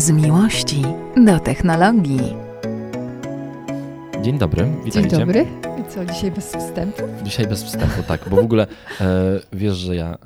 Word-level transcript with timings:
Z 0.00 0.10
miłości 0.10 0.82
do 1.26 1.40
technologii. 1.40 2.20
Dzień 4.22 4.38
dobry, 4.38 4.66
witajcie. 4.84 5.08
Dzień 5.08 5.18
dobry. 5.20 5.46
I 5.80 5.90
co, 5.90 6.04
dzisiaj 6.04 6.30
bez 6.30 6.56
wstępu? 6.56 7.02
Dzisiaj 7.22 7.46
bez 7.46 7.64
wstępu, 7.64 8.02
tak, 8.08 8.28
bo 8.30 8.36
w 8.36 8.38
ogóle 8.38 8.66
e, 9.00 9.06
wiesz, 9.52 9.76
że 9.76 9.96
ja 9.96 10.14
e, 10.14 10.18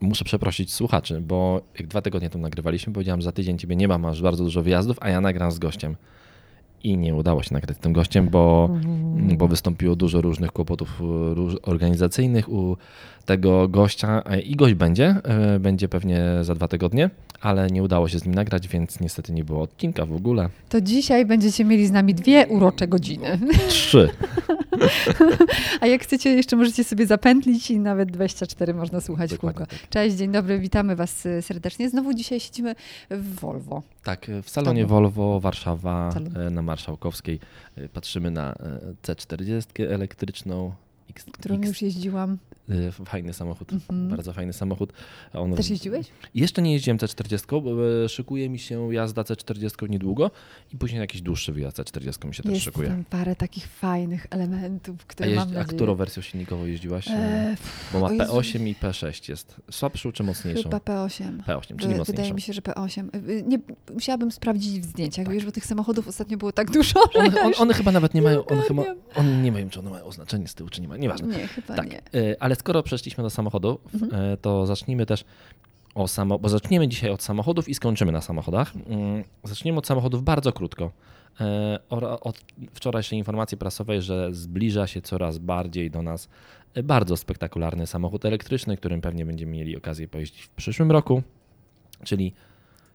muszę 0.00 0.24
przeprosić 0.24 0.72
słuchaczy, 0.72 1.20
bo 1.20 1.60
jak 1.78 1.86
dwa 1.88 2.02
tygodnie 2.02 2.30
temu 2.30 2.42
nagrywaliśmy, 2.42 2.92
powiedziałem, 2.92 3.22
za 3.22 3.32
tydzień 3.32 3.58
ciebie 3.58 3.76
nie 3.76 3.88
ma, 3.88 3.98
masz 3.98 4.22
bardzo 4.22 4.44
dużo 4.44 4.62
wyjazdów, 4.62 4.96
a 5.00 5.08
ja 5.08 5.20
nagram 5.20 5.52
z 5.52 5.58
gościem. 5.58 5.96
I 6.84 6.96
nie 6.98 7.14
udało 7.14 7.42
się 7.42 7.54
nagrać 7.54 7.76
z 7.76 7.80
tym 7.80 7.92
gościem, 7.92 8.28
bo, 8.28 8.68
Mm. 8.72 9.36
bo 9.36 9.48
wystąpiło 9.48 9.96
dużo 9.96 10.20
różnych 10.20 10.52
kłopotów 10.52 11.00
e, 11.00 11.70
organizacyjnych 11.70 12.48
u 12.48 12.76
tego 13.24 13.68
gościa 13.68 14.22
e, 14.26 14.40
i 14.40 14.56
gość 14.56 14.74
będzie, 14.74 15.16
e, 15.24 15.58
będzie 15.60 15.88
pewnie 15.88 16.22
za 16.42 16.54
dwa 16.54 16.68
tygodnie, 16.68 17.10
ale 17.40 17.66
nie 17.70 17.82
udało 17.82 18.08
się 18.08 18.18
z 18.18 18.24
nim 18.24 18.34
nagrać, 18.34 18.68
więc 18.68 19.00
niestety 19.00 19.32
nie 19.32 19.44
było 19.44 19.62
odcinka 19.62 20.06
w 20.06 20.12
ogóle. 20.12 20.48
To 20.68 20.80
dzisiaj 20.80 21.26
będziecie 21.26 21.64
mieli 21.64 21.86
z 21.86 21.90
nami 21.90 22.14
dwie 22.14 22.46
urocze 22.46 22.88
godziny. 22.88 23.38
Trzy. 23.68 24.08
A 25.80 25.86
jak 25.86 26.02
chcecie, 26.02 26.30
jeszcze 26.30 26.56
możecie 26.56 26.84
sobie 26.84 27.06
zapętlić 27.06 27.70
i 27.70 27.80
nawet 27.80 28.10
24 28.10 28.74
można 28.74 29.00
słuchać 29.00 29.30
w 29.30 29.32
Dokładnie 29.32 29.58
kółko. 29.66 29.70
tak. 29.80 29.88
Cześć, 29.90 30.16
dzień 30.16 30.32
dobry, 30.32 30.58
witamy 30.58 30.96
Was 30.96 31.28
serdecznie. 31.40 31.90
Znowu 31.90 32.14
dzisiaj 32.14 32.40
siedzimy 32.40 32.74
w 33.10 33.40
Volvo. 33.40 33.82
Tak, 34.02 34.26
w 34.42 34.50
salonie. 34.50 34.86
Volvo 34.86 35.40
Warszawa 35.40 36.12
Salon. 36.12 36.36
e, 36.36 36.50
na 36.50 36.62
Marszałkowskiej 36.62 37.40
e, 37.76 37.88
patrzymy 37.88 38.30
na 38.30 38.52
e, 38.52 38.54
C40 39.02 39.92
elektryczną. 39.92 40.72
X, 41.10 41.26
którą 41.32 41.54
X, 41.54 41.68
już 41.68 41.82
jeździłam. 41.82 42.38
E, 42.68 42.92
Fajny 42.92 43.32
samochód, 43.32 43.72
Mhm. 43.72 44.08
bardzo 44.08 44.32
fajny 44.32 44.52
samochód. 44.52 44.92
A 45.32 45.38
On, 45.38 45.54
Też 45.54 45.70
jeździłeś? 45.70 46.06
Jeszcze 46.34 46.62
nie 46.62 46.72
jeździłem 46.72 46.98
C40, 46.98 47.62
bo 47.62 48.02
e, 48.04 48.08
szykuje 48.08 48.48
mi 48.48 48.58
się 48.58 48.94
jazda 48.94 49.22
C40 49.22 49.88
niedługo 49.90 50.30
i 50.72 50.76
później 50.78 51.00
jakiś 51.00 51.22
dłuższy 51.22 51.52
wyjazd 51.52 51.78
C40 51.78 52.26
mi 52.26 52.34
się 52.34 52.42
też 52.42 52.52
Jest 52.52 52.64
szykuje. 52.64 52.88
tam 52.88 53.04
parę 53.04 53.36
takich 53.36 53.66
fajnych 53.66 54.26
elementów, 54.30 54.96
A, 55.02 55.04
które 55.06 55.28
jeździ, 55.30 55.38
mam 55.38 55.48
a 55.48 55.58
nadzieję... 55.58 55.76
którą 55.76 55.94
wersją 55.94 56.22
silnikową 56.22 56.64
jeździłaś? 56.66 57.08
E, 57.08 57.12
E, 57.12 57.56
bo 57.92 58.00
ma 58.00 58.06
o 58.06 58.10
Jezu. 58.12 58.32
P8 58.32 58.66
i 58.68 58.74
P6 58.74 59.28
jest. 59.30 59.56
Słabszą 59.70 60.12
czy 60.12 60.22
mocniejszą? 60.22 60.62
Chyba 60.62 60.78
P8. 60.78 61.42
P8, 61.42 61.60
czyli 61.60 61.76
Wy- 61.76 61.76
Wydaje 61.84 61.98
mocniejszą. 61.98 62.34
mi 62.34 62.40
się, 62.40 62.52
że 62.52 62.60
P8. 62.60 63.16
Y, 63.30 63.42
Nie, 63.46 63.58
musiałabym 63.94 64.32
sprawdzić 64.32 64.80
w 64.80 64.84
zdjęciach, 64.84 65.28
wiesz, 65.28 65.44
bo 65.44 65.52
tych 65.52 65.66
samochodów 65.66 66.08
ostatnio 66.08 66.36
było 66.38 66.52
tak 66.52 66.70
dużo, 66.70 67.00
że 67.14 67.18
One, 67.18 67.36
ja 67.36 67.50
one, 67.58 67.74
chyba 67.74 67.92
nawet 67.92 68.14
nie 68.14 68.22
mają, 68.22 68.44
one, 68.44 68.62
chyba, 68.62 68.82
one 69.14 69.42
nie 69.42 69.52
mają, 69.52 69.70
czy 69.70 69.78
one 69.80 69.90
mają 69.90 70.04
oznaczenie 70.04 70.48
z 70.48 70.54
tyłu, 70.54 70.68
czy 70.70 70.80
nie 70.80 70.88
mają, 70.88 71.00
nieważne. 71.00 71.36
Nie, 71.36 71.46
chyba 71.46 71.74
Tak, 71.76 71.90
nie. 71.90 72.20
y, 72.20 72.36
ale 72.52 72.56
skoro 72.56 72.82
przeszliśmy 72.82 73.24
do 73.24 73.30
samochodu, 73.30 73.78
Mhm. 73.94 74.32
y, 74.32 74.36
to 74.36 74.66
zacznijmy 74.66 75.06
też 75.06 75.24
o 75.94 76.08
samo, 76.08 76.38
bo 76.38 76.48
zaczniemy 76.48 76.88
dzisiaj 76.88 77.10
od 77.10 77.22
samochodów 77.22 77.68
i 77.68 77.74
skończymy 77.74 78.12
na 78.12 78.20
samochodach. 78.20 78.72
Mm, 78.88 79.24
Zaczniemy 79.44 79.78
od 79.78 79.86
samochodów 79.86 80.22
bardzo 80.22 80.52
krótko. 80.52 80.92
Ora- 81.90 82.20
Od 82.20 82.38
wczorajszej 82.74 83.18
informacji 83.18 83.58
prasowej, 83.58 84.02
że 84.02 84.28
zbliża 84.34 84.86
się 84.86 85.00
coraz 85.02 85.38
bardziej 85.38 85.90
do 85.90 86.02
nas 86.02 86.28
bardzo 86.84 87.16
spektakularny 87.16 87.86
samochód 87.86 88.24
elektryczny, 88.24 88.76
którym 88.76 89.00
pewnie 89.00 89.26
będziemy 89.26 89.52
mieli 89.52 89.76
okazję 89.76 90.08
pojeździć 90.08 90.42
w 90.42 90.48
przyszłym 90.50 90.90
roku, 90.90 91.22
czyli 92.04 92.32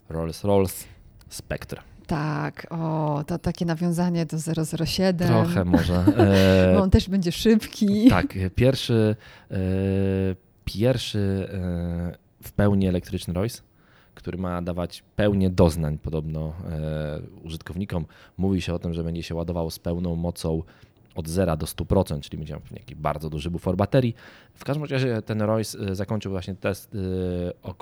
Rolls-Royce 0.10 0.86
Spectre. 1.30 1.82
Tak, 2.08 2.68
o, 2.70 3.24
to 3.28 3.40
takie 3.40 3.66
nawiązanie 3.66 4.26
do 4.26 4.38
007. 4.86 5.28
Trochę 5.28 5.66
może. 5.66 5.96
e, 6.18 6.74
Bo 6.76 6.82
on 6.82 6.90
też 6.90 7.10
będzie 7.10 7.32
szybki. 7.32 8.10
Tak, 8.10 8.34
pierwszy, 8.56 9.16
e, 9.52 9.56
pierwszy 10.66 11.50
e, 11.54 12.18
w 12.44 12.52
pełni 12.52 12.88
elektryczny 12.88 13.34
Royce, 13.34 13.62
który 14.16 14.38
ma 14.38 14.62
dawać 14.62 15.04
pełnię 15.16 15.50
doznań 15.50 15.98
podobno 15.98 16.54
e, 16.70 17.20
użytkownikom. 17.44 18.06
Mówi 18.38 18.62
się 18.62 18.74
o 18.74 18.80
tym, 18.80 18.94
że 18.94 19.04
będzie 19.04 19.24
się 19.24 19.36
ładował 19.36 19.72
z 19.72 19.80
pełną 19.80 20.16
mocą 20.16 20.64
od 21.16 21.28
0 21.28 21.58
do 21.58 21.66
100%, 21.66 22.20
czyli 22.20 22.38
będzie 22.38 22.54
miał 22.54 22.62
jakiś 22.72 22.96
bardzo 22.96 23.30
duży 23.30 23.52
bufor 23.52 23.76
baterii. 23.78 24.16
W 24.54 24.66
każdym 24.66 24.86
razie 24.86 25.22
ten 25.22 25.42
Royce 25.42 25.96
zakończył 25.96 26.32
właśnie 26.32 26.56
test 26.56 26.96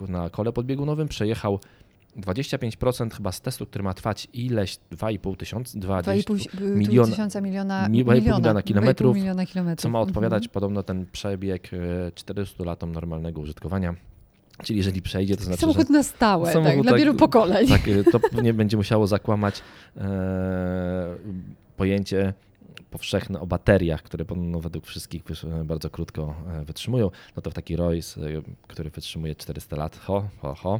e, 0.04 0.08
na 0.08 0.30
kole 0.30 0.54
podbiegunowym, 0.54 1.08
przejechał 1.08 1.60
25% 2.18 3.14
chyba 3.14 3.32
z 3.32 3.42
testu, 3.42 3.66
który 3.66 3.84
ma 3.84 3.94
trwać 3.94 4.28
ileś 4.34 4.78
2,5 4.92 5.38
tysiąca, 5.38 5.80
20, 5.80 6.34
2,5 6.34 6.76
miliona- 6.76 7.10
tysiąca 7.12 7.42
miliona, 7.42 7.90
mi- 7.90 8.06
2,5 8.06 8.16
miliona, 8.16 8.38
miliona 8.38 8.64
kilometrów, 8.64 9.12
2,5 9.16 9.16
miliona 9.20 9.46
kilometrów. 9.46 9.84
co 9.84 9.90
ma 9.90 10.00
odpowiadać 10.00 10.44
Mhm. 10.44 10.54
podobno 10.54 10.84
ten 10.84 11.06
przebieg 11.12 11.70
e, 11.74 12.12
400 12.16 12.64
latom 12.64 12.92
normalnego 12.92 13.42
użytkowania. 13.42 13.96
Czyli 14.64 14.78
jeżeli 14.78 15.02
przejdzie, 15.02 15.38
to 15.38 15.44
znaczy, 15.44 15.62
Samochód 15.62 15.90
na 15.90 16.04
stałe, 16.04 16.54
Samochód 16.54 16.74
tak, 16.76 16.82
dla 16.84 16.92
tak- 16.92 17.00
wielu 17.00 17.14
pokoleń. 17.14 17.68
tak, 17.68 17.82
e, 17.88 18.04
to 18.12 18.42
nie 18.42 18.54
będzie 18.54 18.78
musiało 18.78 19.08
zakłamać 19.08 19.62
e, 19.98 20.04
pojęcie 21.78 22.34
powszechne 22.96 23.40
o 23.40 23.46
bateriach, 23.48 24.04
które 24.04 24.26
podobno 24.26 24.60
według 24.60 24.86
wszystkich 24.86 25.24
wysz- 25.24 25.64
bardzo 25.66 25.90
krótko 25.90 26.36
e, 26.62 26.66
wytrzymują. 26.66 27.12
No 27.36 27.42
to 27.42 27.52
w 27.52 27.54
taki 27.54 27.76
Royce, 27.76 28.22
e, 28.22 28.42
który 28.68 28.90
wytrzymuje 28.90 29.36
400 29.36 29.76
lat, 29.76 29.98
ho, 29.98 30.30
ho, 30.42 30.56
ho. 30.56 30.80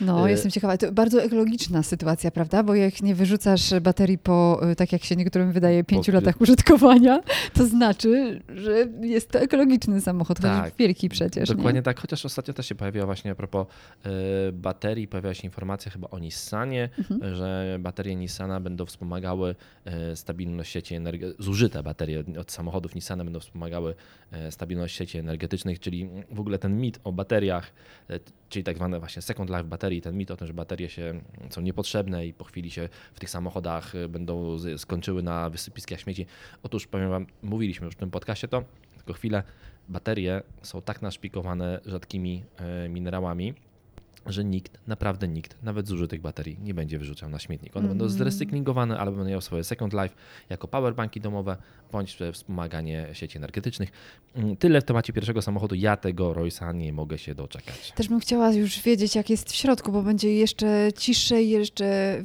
No, 0.00 0.26
Y- 0.26 0.30
jestem 0.30 0.50
ciekawa. 0.50 0.76
To 0.76 0.92
bardzo 0.92 1.22
ekologiczna 1.22 1.82
sytuacja, 1.82 2.30
prawda? 2.30 2.62
Bo 2.62 2.74
jak 2.74 3.02
nie 3.02 3.14
wyrzucasz 3.14 3.74
baterii 3.80 4.18
po, 4.18 4.60
y, 4.72 4.76
tak 4.76 4.92
jak 4.92 5.04
się 5.04 5.16
niektórym 5.16 5.52
wydaje, 5.52 5.84
pięciu 5.84 6.12
pi- 6.12 6.14
latach 6.14 6.40
użytkowania, 6.40 7.20
to 7.54 7.66
znaczy, 7.66 8.42
że 8.54 8.86
jest 9.00 9.30
to 9.30 9.38
ekologiczny 9.40 10.00
samochód, 10.00 10.40
Tak. 10.40 10.72
wielki 10.78 11.08
przecież. 11.08 11.48
Dokładnie 11.48 11.72
nie? 11.78 11.82
tak, 11.82 12.00
chociaż 12.00 12.24
ostatnio 12.24 12.54
też 12.54 12.66
się 12.66 12.74
pojawiła 12.74 13.06
właśnie 13.06 13.30
a 13.30 13.34
propos 13.34 13.66
e, 14.04 14.10
baterii, 14.52 15.08
pojawiła 15.08 15.34
się 15.34 15.42
informacja 15.44 15.92
chyba 15.92 16.08
o 16.10 16.18
Nissanie, 16.18 16.88
Mhm. 16.98 17.34
że 17.36 17.76
baterie 17.80 18.16
Nissana 18.16 18.60
będą 18.60 18.86
wspomagały 18.86 19.54
e, 19.84 20.16
stabilność 20.16 20.72
sieci 20.72 20.94
energetycznych, 20.94 21.35
zużyte 21.38 21.82
baterie 21.82 22.20
od- 22.20 22.36
od 22.38 22.52
samochodów 22.52 22.94
Nissana 22.94 23.24
będą 23.24 23.40
wspomagały 23.40 23.94
e, 24.32 24.52
stabilność 24.52 24.96
sieci 24.96 25.18
energetycznych, 25.18 25.80
czyli 25.80 26.08
w 26.30 26.40
ogóle 26.40 26.58
ten 26.58 26.80
mit 26.80 27.00
o 27.04 27.12
bateriach, 27.12 27.72
e, 28.10 28.20
czyli 28.48 28.64
tak 28.64 28.76
zwane 28.76 28.98
właśnie 28.98 29.22
second 29.22 29.50
life 29.50 29.64
baterii, 29.64 30.02
ten 30.02 30.16
mit 30.16 30.30
o 30.30 30.36
tym, 30.36 30.46
że 30.46 30.54
baterie 30.54 30.88
się 30.88 31.20
są 31.50 31.60
niepotrzebne 31.60 32.26
i 32.26 32.32
po 32.32 32.44
chwili 32.44 32.70
się 32.70 32.88
w 33.14 33.20
tych 33.20 33.30
samochodach 33.30 33.94
e, 33.94 34.08
będą 34.08 34.56
skończyły 34.76 35.22
na 35.22 35.50
wysypiskach 35.50 36.00
śmieci. 36.00 36.26
Otóż 36.62 36.86
powiem 36.86 37.10
wam, 37.10 37.26
mówiliśmy 37.42 37.84
już 37.84 37.94
w 37.94 37.98
tym 37.98 38.10
podcaście 38.10 38.48
to, 38.48 38.64
tylko 38.96 39.12
chwilę, 39.12 39.42
baterie 39.88 40.42
są 40.62 40.82
tak 40.82 41.02
naszpikowane 41.02 41.80
rzadkimi 41.86 42.44
minerałami, 42.88 43.54
że 44.28 44.44
nikt, 44.44 44.78
naprawdę 44.86 45.28
nikt, 45.28 45.62
nawet 45.62 45.88
zużytych 45.88 46.20
baterii 46.20 46.58
nie 46.62 46.74
będzie 46.74 46.98
wyrzucał 46.98 47.28
na 47.30 47.38
śmietnik. 47.38 47.76
One 47.76 47.88
będą 47.88 48.04
Mhm. 48.04 48.18
zrecyklingowane 48.18 48.98
albo 48.98 49.12
będą 49.16 49.30
miały 49.30 49.42
swoje 49.42 49.64
second 49.64 49.92
life 49.92 50.14
jako 50.50 50.68
powerbanki 50.68 51.20
domowe 51.20 51.56
bądź 51.92 52.22
e, 52.22 52.32
wspomaganie 52.32 53.08
sieci 53.12 53.38
energetycznych. 53.38 53.90
Mm, 54.34 54.56
Tyle 54.56 54.80
w 54.80 54.84
temacie 54.84 55.12
pierwszego 55.12 55.42
samochodu. 55.42 55.74
Ja 55.74 55.96
tego 55.96 56.34
Roysa 56.34 56.72
nie 56.72 56.92
mogę 56.92 57.18
się 57.18 57.34
doczekać. 57.34 57.92
Też 57.92 58.08
bym 58.08 58.20
chciała 58.20 58.52
już 58.52 58.80
wiedzieć, 58.82 59.14
jak 59.16 59.30
jest 59.30 59.50
w 59.52 59.54
środku, 59.54 59.92
bo 59.92 60.02
będzie 60.02 60.34
jeszcze 60.34 60.88
ciszej, 60.98 61.50
jeszcze 61.50 62.22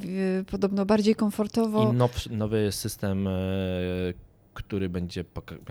podobno 0.51 0.85
bardziej 0.85 1.15
komfortowo. 1.15 1.93
I 1.93 2.33
nowy 2.35 2.71
system, 2.71 3.27
e, 3.27 3.31
który 4.53 4.89
będzie 4.89 5.23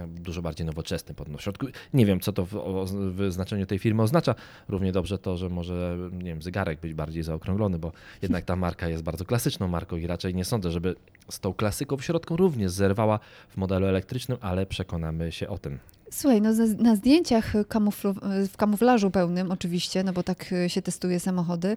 dużo 0.07 0.43
bardziej 0.43 0.67
nowoczesny 0.67 1.15
pod 1.15 1.29
w 1.29 1.41
środku. 1.41 1.67
Nie 1.95 2.07
wiem, 2.07 2.21
co 2.21 2.33
to 2.33 2.47
w, 2.47 2.55
w 2.91 3.33
znaczeniu 3.33 3.67
tej 3.67 3.79
firmy 3.79 4.03
oznacza. 4.03 4.35
Równie 4.69 4.93
dobrze 4.93 5.19
to, 5.19 5.37
że 5.37 5.49
może 5.49 5.97
nie 6.13 6.25
wiem, 6.25 6.43
zegarek 6.43 6.81
być 6.81 6.95
bardziej 6.95 7.23
zaokrąglony, 7.23 7.79
bo 7.79 7.93
jednak 8.23 8.45
ta 8.45 8.57
marka 8.57 8.89
jest 8.89 9.03
bardzo 9.03 9.25
klasyczną 9.25 9.69
marką 9.69 9.97
i 9.97 10.07
raczej 10.07 10.35
nie 10.35 10.45
sądzę, 10.45 10.71
żeby 10.71 10.95
z 11.31 11.41
tą 11.41 11.55
klasyką 11.55 11.97
w 11.97 12.05
środku 12.05 12.37
również 12.37 12.71
zerwała 12.71 13.19
w 13.49 13.57
modelu 13.57 13.87
elektrycznym, 13.87 14.39
ale 14.41 14.67
przekonamy 14.67 15.33
się 15.33 15.49
o 15.49 15.59
tym. 15.59 15.79
Słuchaj, 16.11 16.41
no 16.41 16.51
na, 16.79 16.97
zdjęciach 16.97 17.55
kamuflu- 17.55 18.47
w 18.49 18.57
kamuflażu 18.57 19.11
pełnym 19.11 19.53
oczywiście, 19.53 20.05
no 20.05 20.13
bo 20.13 20.23
tak 20.23 20.53
y, 20.53 20.69
się 20.69 20.83
testuje 20.83 21.21
samochody, 21.21 21.77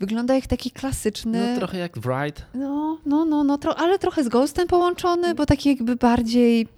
wygląda 0.00 0.34
jak 0.34 0.46
taki 0.46 0.70
klasyczny... 0.70 1.50
No 1.52 1.58
trochę 1.58 1.78
jak 1.78 1.98
Wright. 1.98 2.46
No, 2.54 2.98
no, 3.06 3.24
no, 3.24 3.44
no 3.44 3.58
tro, 3.58 3.78
ale 3.78 3.98
trochę 3.98 4.24
z 4.24 4.28
Ghostem 4.28 4.68
połączony, 4.68 5.34
bo 5.34 5.46
taki 5.46 5.68
jakby 5.68 5.96
bardziej, 5.96 6.68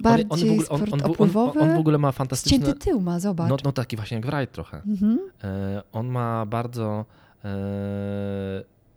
bardziej 0.00 0.50
on, 0.50 0.80
on, 0.90 1.00
w 1.00 1.04
ogóle, 1.04 1.16
on, 1.18 1.28
sport 1.28 1.56
on, 1.56 1.62
on, 1.62 1.76
w 1.76 1.78
ogóle 1.78 1.98
ma 1.98 2.12
fantastyczne... 2.12 2.58
Ścięty 2.58 2.78
tył 2.78 3.00
ma, 3.00 3.20
zobacz. 3.20 3.50
No, 3.50 3.56
no 3.64 3.72
taki 3.72 3.96
właśnie 3.96 4.16
jak 4.16 4.26
Wright 4.26 4.52
trochę. 4.54 4.82
Mhm. 4.86 5.18
E, 5.44 5.82
On 5.92 6.06
ma 6.06 6.46
bardzo 6.46 7.04
e, 7.44 7.48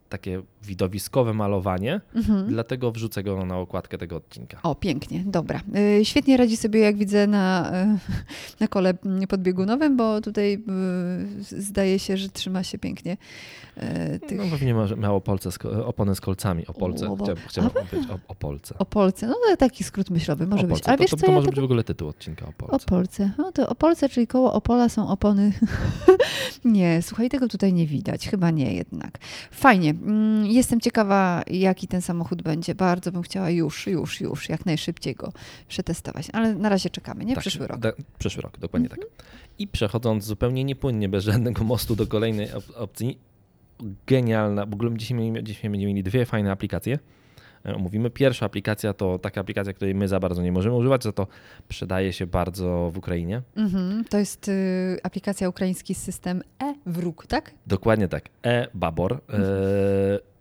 takie 0.09 0.41
widowiskowe 0.63 1.33
malowanie, 1.33 2.01
Mhm. 2.15 2.47
dlatego 2.47 2.91
wrzucę 2.91 3.23
go 3.23 3.45
na 3.45 3.57
okładkę 3.57 3.97
tego 3.97 4.15
odcinka. 4.15 4.59
O, 4.63 4.75
pięknie, 4.75 5.23
dobra. 5.25 5.61
Y, 5.99 6.05
Świetnie 6.05 6.37
radzi 6.37 6.57
sobie, 6.57 6.79
jak 6.79 6.97
widzę, 6.97 7.27
na, 7.27 7.71
y, 7.83 7.97
na 8.61 8.67
kole 8.67 8.93
podbiegunowym, 9.29 9.97
bo 9.97 10.21
tutaj 10.21 10.53
y, 11.51 11.61
zdaje 11.61 11.99
się, 11.99 12.17
że 12.17 12.29
trzyma 12.29 12.63
się 12.63 12.77
pięknie 12.77 13.17
tych 14.27 14.37
No 14.37 14.43
pewnie 14.51 14.73
ma, 14.73 14.85
miał 14.97 15.15
opolce 15.15 15.49
oponę 15.85 16.15
z 16.15 16.21
kolcami. 16.21 16.67
Opolce. 16.67 17.09
O, 17.11 17.15
Chciałem, 17.15 17.37
chciałem 17.47 17.69
a- 17.69 17.73
powiedzieć 17.79 18.09
o, 18.09 18.19
opolce. 18.27 18.75
Opolce. 18.79 19.27
No 19.27 19.33
to 19.49 19.57
taki 19.57 19.83
skrót 19.83 20.09
myślowy 20.09 20.47
może 20.47 20.67
być. 20.67 20.83
Ale 20.87 20.97
to, 20.97 21.01
wiesz 21.01 21.11
to, 21.11 21.17
co, 21.17 21.25
to 21.25 21.31
ja 21.31 21.35
może 21.35 21.45
tego... 21.45 21.51
być 21.55 21.61
w 21.61 21.63
ogóle 21.63 21.83
tytuł 21.83 22.07
odcinka 22.09 22.45
Opolce. 22.47 22.75
Opolce. 22.85 23.31
No 23.37 23.51
to 23.51 23.69
Opolce, 23.69 24.09
czyli 24.09 24.27
koło 24.27 24.53
Opola 24.53 24.89
są 24.89 25.09
opony 25.09 25.51
Nie, 26.65 27.01
słuchaj, 27.01 27.29
tego 27.29 27.47
tutaj 27.47 27.73
nie 27.73 27.87
widać. 27.87 28.29
Chyba 28.29 28.51
nie 28.51 28.73
jednak. 28.73 29.17
Fajnie. 29.51 29.89
Mm, 29.89 30.45
Jestem 30.45 30.81
ciekawa, 30.81 31.43
jaki 31.47 31.87
ten 31.87 32.01
samochód 32.01 32.41
będzie. 32.41 32.75
Bardzo 32.75 33.11
bym 33.11 33.21
chciała 33.21 33.49
już, 33.49 33.87
już, 33.87 34.21
już, 34.21 34.49
jak 34.49 34.65
najszybciej 34.65 35.15
go 35.15 35.33
przetestować. 35.67 36.27
Ale 36.33 36.55
na 36.55 36.69
razie 36.69 36.89
czekamy, 36.89 37.25
nie? 37.25 37.33
Tak, 37.35 37.41
Przyszły 37.41 37.67
rok. 37.67 37.79
Da, 37.79 37.91
przyszły 38.19 38.41
rok, 38.41 38.57
dokładnie 38.57 38.89
Mhm. 38.89 39.07
tak. 39.17 39.25
I 39.59 39.67
przechodząc 39.67 40.23
zupełnie 40.25 40.63
niepłynnie, 40.63 41.09
bez 41.09 41.23
żadnego 41.23 41.63
mostu 41.63 41.95
do 41.95 42.07
kolejnej 42.07 42.47
op- 42.47 42.75
opcji, 42.75 43.17
genialna, 44.07 44.65
w 44.65 44.73
ogóle 44.73 44.97
dzisiaj, 44.97 45.17
dzisiaj 45.43 45.71
będziemy 45.71 45.93
mieli 45.93 46.03
dwie 46.03 46.25
fajne 46.25 46.51
aplikacje. 46.51 46.99
E, 47.65 47.75
Omówimy. 47.75 48.09
Pierwsza 48.09 48.45
aplikacja 48.45 48.93
to 48.93 49.19
taka 49.19 49.41
aplikacja, 49.41 49.73
której 49.73 49.95
my 49.95 50.07
za 50.07 50.19
bardzo 50.19 50.41
nie 50.41 50.51
możemy 50.51 50.75
używać, 50.75 51.03
za 51.03 51.11
to 51.11 51.27
przydaje 51.67 52.13
się 52.13 52.27
bardzo 52.27 52.91
w 52.93 52.97
Ukrainie. 52.97 53.41
Mhm. 53.55 54.05
To 54.09 54.17
jest 54.17 54.47
y, 54.47 54.97
aplikacja 55.03 55.49
ukraiński 55.49 55.95
system 55.95 56.41
e-wróg, 56.63 57.27
tak? 57.27 57.51
Dokładnie 57.67 58.07
tak. 58.07 58.29
E-Babor, 58.43 59.13
e, 59.13 59.17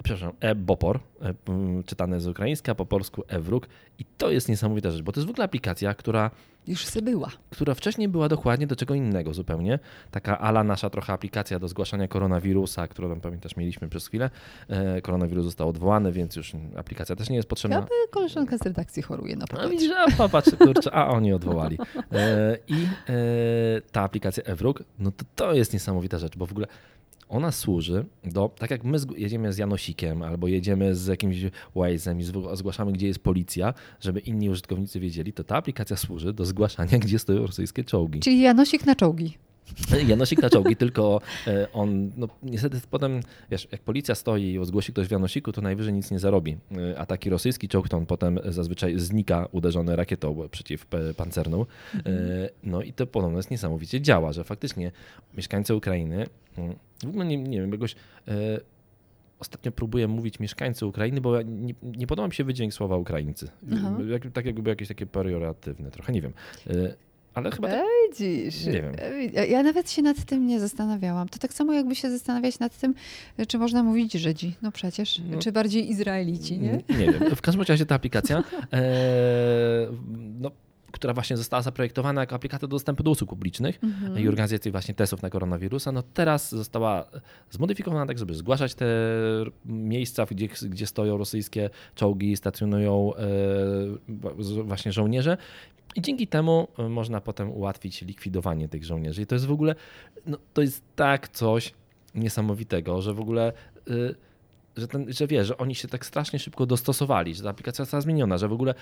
przepraszam, 0.05 0.33
E-Bopor, 0.41 0.99
e, 1.23 1.35
m, 1.49 1.83
czytane 1.87 2.21
z 2.21 2.27
ukraińska, 2.27 2.75
po 2.75 2.87
polsku 2.87 3.23
E-Wróg. 3.29 3.69
I 3.99 4.05
to 4.19 4.31
jest 4.31 4.49
niesamowita 4.49 4.91
rzecz, 4.91 5.03
bo 5.03 5.13
to 5.13 5.21
jest 5.21 5.27
w 5.27 5.31
ogóle 5.31 5.45
aplikacja, 5.45 5.95
która 5.95 6.31
Już 6.67 6.87
se 6.87 7.03
była. 7.03 7.31
która 7.51 7.75
wcześniej 7.75 8.09
była 8.09 8.29
dokładnie 8.29 8.67
do 8.67 8.77
czego 8.77 8.95
innego 8.95 9.35
zupełnie. 9.35 9.79
Taka 10.11 10.39
ala 10.39 10.65
nasza 10.65 10.91
trochę 10.91 11.13
aplikacja 11.13 11.59
do 11.59 11.69
zgłaszania 11.69 12.09
koronawirusa, 12.09 12.89
którą 12.89 13.09
tam 13.09 13.21
pamiętasz 13.21 13.57
mieliśmy 13.57 13.89
przez 13.89 14.07
chwilę. 14.09 14.31
E, 14.69 15.01
koronawirus 15.03 15.45
został 15.45 15.69
odwołany, 15.69 16.13
więc 16.13 16.37
już 16.37 16.53
aplikacja 16.77 17.17
też 17.17 17.31
nie 17.31 17.37
jest 17.37 17.49
potrzebna. 17.49 17.79
Aby 17.79 17.89
koleżanka 18.11 18.59
z 18.59 18.63
redakcji 18.63 19.03
choruje 19.03 19.37
na 19.37 19.45
A 19.45 19.47
popatrz. 19.47 19.85
a 20.07 20.17
popatrz, 20.17 20.51
kurczę, 20.59 20.93
a 20.95 21.09
oni 21.09 21.33
odwołali. 21.33 21.79
E, 22.13 22.59
I 22.69 22.75
e, 23.09 23.21
ta 23.93 24.03
aplikacja 24.03 24.45
Ewruk, 24.45 24.83
no 24.99 25.11
to 25.11 25.25
to 25.37 25.55
jest 25.55 25.73
niesamowita 25.73 26.19
rzecz, 26.19 26.37
bo 26.37 26.47
w 26.47 26.51
ogóle 26.53 26.67
ona 27.29 27.53
służy 27.53 28.05
do, 28.25 28.51
tak 28.59 28.71
jak 28.71 28.85
my 28.85 28.99
jedziemy 29.17 29.53
z 29.53 29.59
Janosikiem 29.59 30.23
albo 30.23 30.49
jedziemy 30.49 30.95
z 30.95 31.07
jakimś 31.07 31.37
Waze'em 31.77 32.21
i 32.21 32.57
zgłaszamy, 32.57 32.93
gdzie 32.93 33.07
jest 33.07 33.19
policja, 33.19 33.75
żeby 34.01 34.21
inni 34.21 34.51
użytkownicy 34.51 35.01
wiedzieli, 35.01 35.33
to 35.33 35.45
ta 35.45 35.57
aplikacja 35.57 35.97
służy 35.97 36.33
do 36.33 36.45
zgłaszania, 36.45 36.99
gdzie 37.05 37.19
stoją 37.19 37.47
rosyjskie 37.47 37.85
czołgi. 37.85 38.21
Czyli 38.21 38.41
Janosik 38.41 38.87
na 38.87 38.95
czołgi. 38.95 39.39
Janosik 40.07 40.43
na 40.43 40.51
czołgi, 40.51 40.77
tylko 40.77 41.21
e, 41.47 41.73
on, 41.73 42.11
no 42.17 42.29
niestety 42.43 42.81
potem, 42.91 43.21
wiesz, 43.51 43.69
jak 43.73 43.81
policja 43.81 44.15
stoi 44.15 44.43
i 44.43 44.67
zgłosi 44.67 44.93
ktoś 44.93 45.07
w 45.07 45.11
Janosiku, 45.11 45.53
to 45.53 45.61
najwyżej 45.61 45.93
nic 45.95 46.11
nie 46.11 46.19
zarobi. 46.19 46.57
E, 46.93 46.99
A 46.99 47.07
taki 47.07 47.31
rosyjski 47.31 47.69
czołg, 47.69 47.89
to 47.89 47.97
on 47.97 48.07
potem 48.07 48.39
zazwyczaj 48.45 48.99
znika 48.99 49.49
uderzony 49.53 49.97
rakietą 49.97 50.49
przeciwpancerną. 50.51 51.67
E, 51.95 52.49
No 52.63 52.83
i 52.83 52.93
to 52.93 53.07
podobno 53.07 53.39
jest 53.39 53.51
niesamowicie 53.51 54.01
działa, 54.01 54.33
że 54.33 54.45
faktycznie 54.45 54.93
mieszkańcy 55.37 55.75
Ukrainy, 55.75 56.27
mm, 56.59 56.75
w 57.05 57.09
ogóle 57.09 57.25
nie, 57.25 57.37
nie 57.37 57.61
wiem, 57.61 57.73
jakoś 57.73 57.95
ostatnio 59.39 59.73
próbuję 59.73 60.09
mówić 60.09 60.41
mieszkańcy 60.41 60.87
Ukrainy, 60.87 61.21
bo 61.21 61.37
ja 61.37 61.43
nie, 61.43 61.75
nie 61.83 62.07
podoba 62.07 62.29
mi 62.29 62.35
się 62.35 62.45
wydźwięk 62.45 62.75
słowa 62.75 62.97
Ukraińcy. 62.97 63.49
Jak, 64.11 64.33
tak 64.33 64.47
jakby 64.47 64.71
jakieś 64.71 64.89
takie 64.89 65.07
perioratywne 65.07 65.91
trochę, 65.91 66.13
nie 66.13 66.21
wiem. 66.23 66.33
Ale 67.35 67.51
chyba 67.51 67.69
tak, 67.69 67.85
Widzisz. 68.11 68.65
Nie 68.67 68.73
wiem. 68.73 68.93
Ja, 69.49 69.63
nawet 69.63 69.91
się 69.91 70.03
nad 70.03 70.25
tym 70.25 70.47
nie 70.47 70.61
zastanawiałam. 70.61 71.29
To 71.29 71.39
tak 71.39 71.53
samo 71.55 71.73
jakby 71.73 71.95
się 71.95 72.11
zastanawiać 72.11 72.59
nad 72.59 72.79
tym, 72.79 72.95
czy 73.49 73.59
można 73.59 73.83
mówić 73.83 74.13
Żydzi. 74.13 74.55
No 74.63 74.73
przecież. 74.73 75.21
No. 75.31 75.39
Czy 75.39 75.53
bardziej 75.53 75.91
Izraelici, 75.91 76.59
nie? 76.59 76.73
Nie 76.99 77.13
wiem. 77.13 77.37
W 77.37 77.41
każdym 77.43 77.65
razie 77.69 77.87
ta 77.87 77.95
aplikacja, 77.95 78.45
e, 78.73 78.83
no, 80.41 80.51
która 80.93 81.15
właśnie 81.15 81.37
została 81.37 81.63
zaprojektowana 81.63 82.21
jako 82.21 82.35
aplikacja 82.37 82.69
do 82.69 82.71
dostępu 82.77 83.03
do 83.03 83.11
usług 83.11 83.31
publicznych 83.31 83.79
Mhm. 83.85 84.19
i 84.19 84.29
organizacji 84.29 84.71
właśnie 84.71 84.95
testów 84.95 85.23
na 85.23 85.31
koronawirusa, 85.31 85.93
no 85.93 86.03
teraz 86.03 86.51
została 86.51 87.05
zmodyfikowana 87.51 88.07
tak, 88.07 88.19
żeby 88.19 88.35
zgłaszać 88.35 88.75
te 88.75 88.87
miejsca, 89.65 90.27
gdzie, 90.31 90.49
gdzie 90.69 90.87
stoją 90.87 91.19
rosyjskie 91.19 91.71
czołgi, 91.95 92.37
stacjonują 92.37 93.13
e, 93.15 93.25
właśnie 94.65 94.93
żołnierze. 94.93 95.37
I 95.95 96.03
dzięki 96.03 96.27
temu 96.27 96.69
e, 96.79 96.89
można 96.89 97.21
potem 97.21 97.51
ułatwić 97.51 98.03
likwidowanie 98.03 98.69
tych 98.69 98.85
żołnierzy. 98.85 99.23
I 99.23 99.27
to 99.27 99.35
jest 99.35 99.47
w 99.47 99.53
ogóle, 99.53 99.75
no, 100.27 100.39
to 100.55 100.63
jest 100.63 100.83
tak 100.97 101.29
coś 101.29 101.75
niesamowitego, 102.15 103.03
że 103.03 103.15
w 103.15 103.21
ogóle 103.21 103.53
y, 103.91 104.15
że, 104.77 104.89
ten, 104.89 105.13
że 105.13 105.27
wiesz, 105.27 105.47
że 105.47 105.57
oni 105.57 105.75
się 105.75 105.89
tak 105.89 106.07
strasznie 106.07 106.39
szybko 106.39 106.67
dostosowali, 106.67 107.35
że 107.35 107.43
ta 107.43 107.51
aplikacja 107.51 107.85
została 107.85 108.01
zmieniona, 108.01 108.39
że 108.39 108.49
w 108.49 108.53
ogóle 108.53 108.75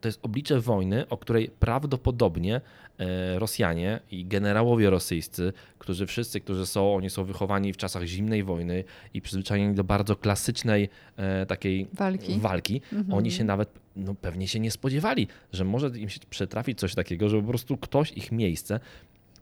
to 0.00 0.08
jest 0.08 0.18
oblicze 0.22 0.60
wojny, 0.60 1.08
o 1.08 1.16
której 1.16 1.50
prawdopodobnie 1.60 2.60
e, 2.98 3.38
Rosjanie 3.38 4.00
i 4.10 4.26
generałowie 4.26 4.90
rosyjscy, 4.90 5.52
którzy 5.78 6.06
wszyscy, 6.06 6.40
którzy 6.40 6.66
są, 6.66 6.94
oni 6.94 7.10
są 7.10 7.24
wychowani 7.24 7.72
w 7.72 7.76
czasach 7.76 8.04
zimnej 8.04 8.44
wojny 8.44 8.84
i 9.14 9.22
przyzwyczajeni 9.22 9.74
do 9.74 9.84
bardzo 9.84 10.16
klasycznej 10.16 10.88
e, 11.16 11.46
takiej 11.46 11.86
Walki. 11.92 12.38
walki 12.40 12.80
Mhm. 12.92 13.14
oni 13.18 13.30
się 13.30 13.44
nawet 13.44 13.68
no, 13.96 14.14
pewnie 14.14 14.48
się 14.48 14.60
nie 14.60 14.70
spodziewali, 14.70 15.28
że 15.52 15.64
może 15.64 15.88
im 15.88 16.08
się 16.08 16.20
przytrafić 16.30 16.78
coś 16.78 16.94
takiego, 16.94 17.28
że 17.28 17.40
po 17.40 17.48
prostu 17.48 17.76
ktoś 17.76 18.12
ich 18.12 18.32
miejsce 18.32 18.80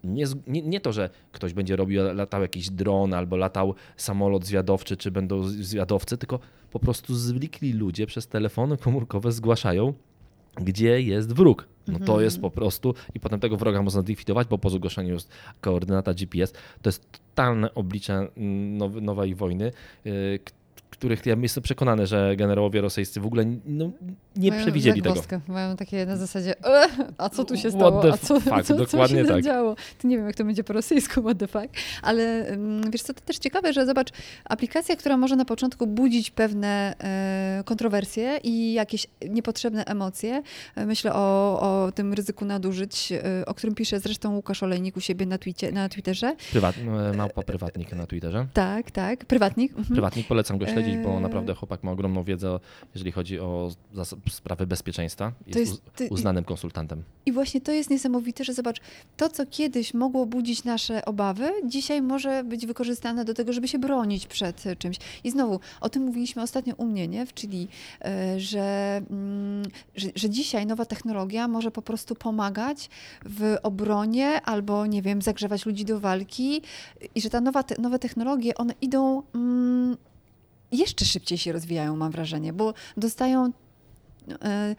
nie, 0.04 0.24
nie, 0.46 0.62
nie 0.62 0.80
to, 0.80 0.92
że 0.92 1.10
ktoś 1.32 1.52
będzie 1.52 1.76
robił, 1.76 2.02
latał 2.14 2.42
jakiś 2.42 2.70
dron 2.70 3.14
albo 3.14 3.36
latał 3.36 3.74
samolot 3.96 4.44
zwiadowczy, 4.44 4.96
czy 4.96 5.10
będą 5.10 5.42
zwiadowcy, 5.42 6.18
tylko 6.18 6.38
po 6.70 6.78
prostu 6.78 7.14
zwykli 7.14 7.72
ludzie 7.72 8.06
przez 8.06 8.26
telefony 8.26 8.76
komórkowe 8.76 9.32
zgłaszają, 9.32 9.94
gdzie 10.60 11.00
jest 11.02 11.32
wróg. 11.32 11.68
No 11.88 11.94
to 11.98 12.04
Mhm. 12.04 12.20
jest 12.24 12.40
po 12.40 12.50
prostu, 12.50 12.94
i 13.14 13.20
potem 13.20 13.40
tego 13.40 13.56
wroga 13.56 13.82
można 13.82 14.02
zlikwidować, 14.02 14.48
bo 14.48 14.58
po 14.58 14.70
zgłoszeniu 14.70 15.14
jest 15.14 15.30
koordynata 15.60 16.14
GPS. 16.14 16.52
To 16.82 16.88
jest 16.88 17.06
totalne 17.12 17.74
oblicze 17.74 18.28
mm, 18.36 19.04
nowej 19.04 19.34
wojny, 19.34 19.72
k- 20.44 20.52
których 20.90 21.26
ja 21.26 21.36
jestem 21.42 21.62
przekonany, 21.62 22.06
że 22.06 22.36
generałowie 22.36 22.80
rosyjscy 22.80 23.20
w 23.20 23.26
ogóle 23.26 23.44
no, 23.66 23.90
nie 24.36 24.50
Mają 24.50 24.62
przewidzieli 24.62 25.02
tego. 25.02 25.22
Mają 25.48 25.76
takie 25.76 26.06
na 26.06 26.16
zasadzie, 26.16 26.64
e, 26.64 26.86
a 27.18 27.28
co 27.28 27.44
tu 27.44 27.56
się 27.56 27.70
stało? 27.70 28.12
A 28.12 28.16
co, 28.18 28.40
fuck, 28.40 28.56
co, 28.56 28.62
co 28.62 28.74
dokładnie 28.74 29.20
się 29.20 29.24
tak. 29.24 29.36
zadziało? 29.36 29.76
To 30.02 30.08
nie 30.08 30.16
wiem, 30.16 30.26
jak 30.26 30.36
to 30.36 30.44
będzie 30.44 30.64
po 30.64 30.72
rosyjsku, 30.72 31.22
what 31.22 31.38
the 31.38 31.46
fuck. 31.46 31.68
Ale 32.02 32.46
mm, 32.46 32.90
wiesz 32.90 33.02
co, 33.02 33.14
to 33.14 33.20
też 33.20 33.38
ciekawe, 33.38 33.72
że 33.72 33.86
zobacz, 33.86 34.08
aplikacja, 34.44 34.96
która 34.96 35.16
może 35.16 35.36
na 35.36 35.44
początku 35.44 35.86
budzić 35.86 36.30
pewne 36.30 36.94
e, 37.00 37.62
kontrowersje 37.64 38.38
i 38.44 38.72
jakieś 38.72 39.06
niepotrzebne 39.28 39.84
emocje. 39.84 40.42
E, 40.76 40.86
Myślę 40.86 41.12
o, 41.14 41.60
o 41.60 41.92
tym 41.92 42.12
ryzyku 42.14 42.44
nadużyć, 42.44 43.12
e, 43.12 43.46
o 43.46 43.54
którym 43.54 43.74
pisze 43.74 44.00
zresztą 44.00 44.34
Łukasz 44.34 44.62
Olejnik 44.62 44.96
u 44.96 45.00
siebie 45.00 45.26
na, 45.26 45.38
twicie, 45.38 45.72
na 45.72 45.88
Twitterze. 45.88 46.36
Prywat, 46.50 46.74
e, 47.12 47.16
małpa 47.16 47.42
prywatnik 47.42 47.92
na 47.92 48.06
Twitterze. 48.06 48.46
Tak, 48.54 48.90
tak. 48.90 49.24
Prywatnik. 49.24 49.70
Mhm. 49.70 49.86
Prywatnik 49.86 50.26
polecam 50.26 50.58
go 50.58 50.66
śledzić, 50.82 51.04
bo 51.04 51.10
Eee. 51.14 51.22
naprawdę 51.22 51.54
chłopak 51.54 51.82
ma 51.84 51.90
ogromną 51.92 52.24
wiedzę, 52.24 52.60
jeżeli 52.94 53.12
chodzi 53.12 53.40
o 53.40 53.70
sprawy 54.30 54.66
bezpieczeństwa. 54.66 55.32
Jest, 55.46 55.58
jest- 55.58 55.82
ty- 55.96 56.08
uznanym 56.10 56.44
konsultantem. 56.44 57.02
I 57.26 57.32
właśnie 57.32 57.60
to 57.60 57.72
jest 57.72 57.90
niesamowite, 57.90 58.44
że 58.44 58.54
zobacz, 58.54 58.80
to 59.16 59.28
co 59.28 59.46
kiedyś 59.46 59.94
mogło 59.94 60.26
budzić 60.26 60.64
nasze 60.64 61.04
obawy, 61.04 61.50
dzisiaj 61.64 62.02
może 62.02 62.44
być 62.44 62.66
wykorzystane 62.66 63.24
do 63.24 63.34
tego, 63.34 63.52
żeby 63.52 63.68
się 63.68 63.78
bronić 63.78 64.26
przed 64.26 64.64
czymś. 64.78 64.96
I 65.24 65.30
znowu, 65.30 65.60
o 65.80 65.88
tym 65.88 66.02
mówiliśmy 66.02 66.42
ostatnio 66.42 66.74
u 66.74 66.84
mnie, 66.84 67.08
nie? 67.08 67.26
w 67.26 67.34
Chili, 67.34 67.68
e, 68.04 68.40
że, 68.40 69.00
mm, 69.10 69.62
że, 69.96 70.08
że 70.14 70.30
dzisiaj 70.30 70.66
nowa 70.66 70.84
technologia 70.84 71.48
może 71.48 71.70
po 71.70 71.82
prostu 71.82 72.14
pomagać 72.14 72.90
w 73.24 73.56
obronie 73.62 74.40
albo, 74.42 74.86
nie 74.86 75.02
wiem, 75.02 75.22
zagrzewać 75.22 75.66
ludzi 75.66 75.84
do 75.84 76.00
walki 76.00 76.62
i 77.14 77.20
że 77.20 77.30
ta 77.30 77.40
nowa 77.40 77.62
te, 77.62 77.82
nowe 77.82 77.98
technologie, 77.98 78.54
one 78.54 78.74
idą 78.80 79.22
mm, 79.34 79.96
jeszcze 80.72 81.04
szybciej 81.04 81.38
się 81.38 81.52
rozwijają, 81.52 81.96
mam 81.96 82.12
wrażenie, 82.12 82.52
bo 82.52 82.74
dostają 82.96 83.52
e, 84.42 84.76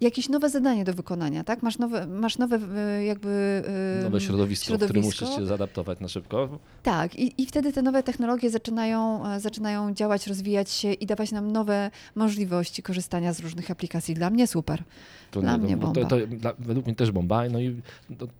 jakieś 0.00 0.28
nowe 0.28 0.50
zadanie 0.50 0.84
do 0.84 0.94
wykonania, 0.94 1.44
tak? 1.44 1.62
Masz 1.62 1.78
nowe, 1.78 2.06
masz 2.06 2.38
nowe 2.38 2.58
e, 2.76 3.04
jakby... 3.04 3.62
e, 4.00 4.04
Nowe 4.04 4.20
środowisko, 4.20 4.64
w 4.64 4.76
którym 4.76 4.88
środowisko. 4.88 5.24
musisz 5.24 5.38
się 5.38 5.46
zaadaptować 5.46 6.00
na 6.00 6.08
szybko. 6.08 6.58
Tak, 6.82 7.14
i, 7.14 7.42
i 7.42 7.46
wtedy 7.46 7.72
te 7.72 7.82
nowe 7.82 8.02
technologie 8.02 8.50
zaczynają, 8.50 9.22
zaczynają 9.40 9.94
działać, 9.94 10.26
rozwijać 10.26 10.70
się 10.70 10.92
i 10.92 11.06
dawać 11.06 11.32
nam 11.32 11.52
nowe 11.52 11.90
możliwości 12.14 12.82
korzystania 12.82 13.32
z 13.32 13.40
różnych 13.40 13.70
aplikacji. 13.70 14.14
Dla 14.14 14.30
mnie 14.30 14.46
super. 14.46 14.82
To, 15.30 15.40
Dla 15.40 15.52
no, 15.56 15.64
mnie 15.64 15.76
to, 15.76 15.80
bomba. 15.80 16.00
to, 16.04 16.06
to, 16.20 16.26
dla, 16.26 16.52
według 16.58 16.86
mnie 16.86 16.94
też 16.94 17.10
bomba. 17.10 17.48
No 17.48 17.60
i 17.60 17.82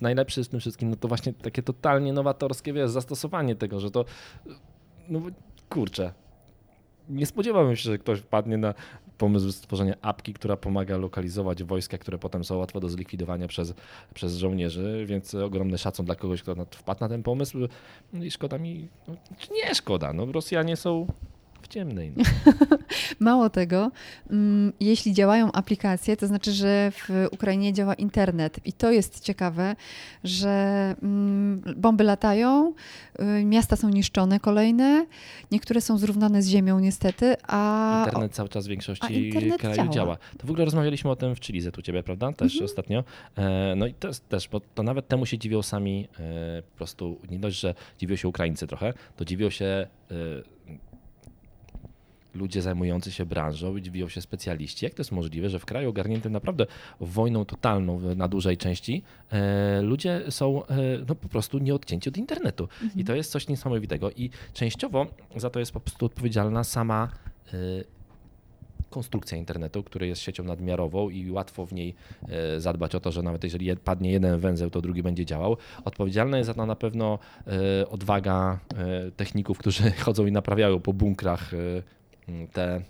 najlepsze 0.01 0.45
z 0.45 0.49
tym 0.49 0.61
wszystkim, 0.61 0.91
no 0.91 0.97
to 0.97 1.09
właśnie 1.09 1.33
takie 1.33 1.63
totalnie 1.63 2.13
nowatorskie 2.13 2.73
wiesz, 2.73 2.91
zastosowanie 2.91 3.57
tego, 3.57 3.81
że 3.81 3.91
to 3.91 4.05
no 5.09 5.23
kurczę. 5.69 6.13
Nie 7.09 7.27
spodziewałem 7.27 7.77
się, 7.77 7.83
że 7.83 7.99
ktoś 7.99 8.21
wpadnie 8.21 8.57
na 8.57 8.75
pomysł 9.19 9.53
stworzenia 9.53 9.95
apki, 10.03 10.35
która 10.35 10.57
pomaga 10.57 10.97
lokalizować 10.97 11.65
wojska, 11.65 11.99
które 11.99 12.19
potem 12.19 12.45
są 12.45 12.57
łatwo 12.57 12.81
do 12.81 12.89
zlikwidowania 12.89 13.49
przez, 13.49 13.75
przez 14.15 14.37
żołnierzy, 14.37 15.05
więc 15.09 15.35
ogromny 15.35 15.79
szacun 15.79 16.07
dla 16.07 16.15
kogoś, 16.15 16.43
kto 16.43 16.55
wpadł 16.71 17.01
na 17.01 17.09
ten 17.09 17.23
pomysł. 17.23 17.59
No 18.13 18.25
i 18.25 18.31
szkoda 18.31 18.59
mi, 18.59 18.89
no, 19.09 19.15
nie 19.55 19.75
szkoda, 19.75 20.13
no 20.13 20.33
Rosjanie 20.33 20.77
są 20.77 21.07
w 21.67 21.69
ciemnej. 21.69 22.13
No. 22.17 22.25
Mało 23.21 23.51
tego, 23.51 23.91
mm, 24.31 24.73
jeśli 24.81 25.13
działają 25.13 25.53
aplikacje, 25.53 26.17
to 26.17 26.27
znaczy, 26.27 26.53
że 26.53 26.91
w 26.91 27.09
Ukrainie 27.33 27.73
działa 27.73 27.95
internet. 27.95 28.61
I 28.65 28.73
to 28.73 28.91
jest 28.91 29.21
ciekawe, 29.21 29.77
że 30.25 30.95
mm, 31.03 31.63
bomby 31.77 32.05
latają, 32.05 32.75
y, 33.41 33.45
miasta 33.45 33.77
są 33.77 33.89
niszczone 33.89 34.41
kolejne, 34.41 35.07
niektóre 35.51 35.81
są 35.81 35.99
zrównane 35.99 36.43
z 36.43 36.49
ziemią 36.49 36.79
niestety, 36.79 37.35
a... 37.49 38.03
Internet 38.07 38.33
cały 38.33 38.49
czas 38.49 38.67
w 38.67 38.71
większości 38.71 39.33
krajów 39.59 39.77
działa. 39.77 39.91
działa. 39.91 40.17
To 40.39 40.47
w 40.47 40.51
ogóle 40.51 40.65
rozmawialiśmy 40.65 41.11
o 41.11 41.17
tym 41.17 41.35
w 41.35 41.41
Chilize 41.41 41.73
tu 41.73 41.83
ciebie, 41.83 42.03
prawda? 42.03 42.33
Też 42.33 42.53
Mhm. 42.53 42.65
ostatnio. 42.65 43.05
E, 43.37 43.75
No 43.77 43.87
i 43.87 43.95
to 43.95 44.09
jest 44.09 44.29
też, 44.29 44.49
bo 44.49 44.61
to 44.75 44.83
nawet 44.83 45.09
temu 45.09 45.27
się 45.27 45.39
dziwią 45.39 45.63
sami 45.63 46.09
e, 46.19 46.63
po 46.63 46.77
prostu, 46.77 47.19
nie 47.31 47.39
dość, 47.39 47.61
że 47.61 47.75
dziwią 47.99 48.17
się 48.17 48.29
Ukraińcy 48.29 48.67
trochę, 48.67 48.93
to 49.17 49.25
dziwią 49.25 49.51
się 49.51 49.65
e, 49.65 50.15
ludzie 52.37 52.63
zajmujący 52.63 53.13
się 53.13 53.27
branżą, 53.27 53.81
dziwią 53.81 54.09
się 54.09 54.21
specjaliści. 54.21 54.85
Jak 54.85 54.95
to 54.95 55.01
jest 55.01 55.13
możliwe, 55.13 55.51
że 55.51 55.59
w 55.59 55.65
kraju 55.65 55.89
ogarniętym 55.89 56.33
naprawdę 56.33 56.67
wojną 57.01 57.45
totalną 57.45 58.01
na 58.17 58.29
dużej 58.29 58.57
części 58.57 59.03
e, 59.33 59.83
ludzie 59.83 60.23
są 60.31 60.67
e, 60.67 60.77
no, 61.09 61.15
po 61.15 61.29
prostu 61.29 61.59
nieodcięci 61.59 62.09
od 62.09 62.17
internetu. 62.17 62.69
I 62.97 63.05
to 63.05 63.15
jest 63.15 63.31
coś 63.31 63.49
niesamowitego. 63.49 64.11
I 64.11 64.31
częściowo 64.55 65.07
za 65.37 65.51
to 65.51 65.61
jest 65.61 65.73
po 65.73 65.81
prostu 65.81 66.07
odpowiedzialna 66.07 66.65
sama 66.65 67.09
e, 67.53 67.57
konstrukcja 68.91 69.39
internetu, 69.39 69.83
który 69.83 70.07
jest 70.07 70.23
siecią 70.23 70.45
nadmiarową 70.45 71.11
i 71.11 71.31
łatwo 71.31 71.67
w 71.67 71.73
niej 71.73 71.95
e, 72.29 72.61
zadbać 72.61 72.95
o 72.95 73.01
to, 73.01 73.13
że 73.13 73.23
nawet 73.23 73.45
jeżeli 73.45 73.67
je- 73.67 73.77
padnie 73.77 74.11
jeden 74.11 74.41
węzeł, 74.41 74.71
to 74.71 74.81
drugi 74.81 75.03
będzie 75.03 75.25
działał. 75.27 75.57
Odpowiedzialna 75.85 76.37
jest 76.39 76.47
za 76.47 76.55
to 76.55 76.67
na 76.67 76.77
pewno 76.77 77.19
e, 77.81 77.89
odwaga 77.89 78.59
e, 78.77 79.11
techników, 79.11 79.59
którzy 79.59 79.91
chodzą 80.05 80.27
i 80.27 80.33
naprawiają 80.33 80.81
po 80.81 80.93
bunkrach 80.93 81.51
te 82.27 82.83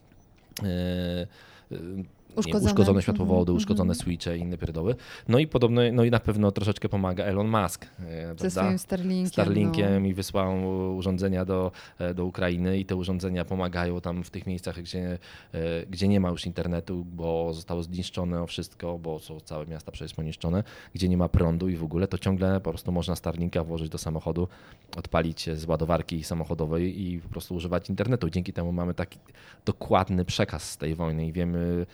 nie, 2.37 2.41
Uszkodzone. 2.41 2.71
uszkodzone 2.73 3.03
światłowody, 3.03 3.41
Mhm, 3.51 3.57
uszkodzone 3.57 3.93
mhm. 3.93 3.99
switche 4.01 4.39
i 4.39 4.41
inne 4.41 4.59
pierdoły. 4.59 4.95
No 5.29 5.39
i 5.39 5.47
podobno, 5.47 5.81
no 5.93 6.05
i 6.05 6.11
na 6.11 6.21
pewno 6.21 6.53
troszeczkę 6.53 6.89
pomaga 6.89 7.25
Elon 7.25 7.49
Musk. 7.49 7.85
e, 7.85 7.89
Ze 7.89 8.35
prawda? 8.35 8.51
swoim 8.51 8.79
Starlinkiem. 8.79 9.27
Starlinkiem 9.33 10.03
no. 10.03 10.09
i 10.09 10.15
wysłał 10.15 10.57
urządzenia 10.97 11.45
do, 11.45 11.73
e, 11.99 12.15
do 12.15 12.25
Ukrainy 12.25 12.79
i 12.79 12.85
te 12.85 12.97
urządzenia 12.97 13.45
pomagają 13.45 14.01
tam 14.01 14.25
w 14.25 14.31
tych 14.31 14.47
miejscach, 14.47 14.83
gdzie, 14.83 15.19
e, 15.53 15.87
gdzie 15.91 16.09
nie 16.09 16.21
ma 16.21 16.29
już 16.31 16.47
internetu, 16.47 17.05
bo 17.05 17.55
zostało 17.55 17.83
zniszczone 17.83 18.47
wszystko, 18.47 18.99
bo 18.99 19.19
są 19.19 19.41
całe 19.41 19.67
miasta 19.67 19.93
przecież 19.93 20.15
poniszczone, 20.15 20.63
gdzie 20.95 21.09
nie 21.09 21.17
ma 21.17 21.29
prądu 21.29 21.69
i 21.69 21.77
w 21.77 21.85
ogóle, 21.85 22.09
to 22.09 22.19
ciągle 22.19 22.61
po 22.61 22.71
prostu 22.71 22.93
można 22.93 23.17
Starlinka 23.17 23.65
włożyć 23.65 23.89
do 23.89 23.99
samochodu, 23.99 24.49
odpalić 24.97 25.51
z 25.55 25.65
ładowarki 25.65 26.25
samochodowej 26.25 27.03
i 27.03 27.19
po 27.21 27.29
prostu 27.29 27.55
używać 27.55 27.91
internetu. 27.91 28.31
Dzięki 28.31 28.53
temu 28.53 28.73
mamy 28.73 28.95
taki 28.95 29.19
dokładny 29.65 30.25
przekaz 30.25 30.71
z 30.71 30.77
tej 30.77 30.95
wojny 30.95 31.27
i 31.27 31.33
wiemy 31.33 31.87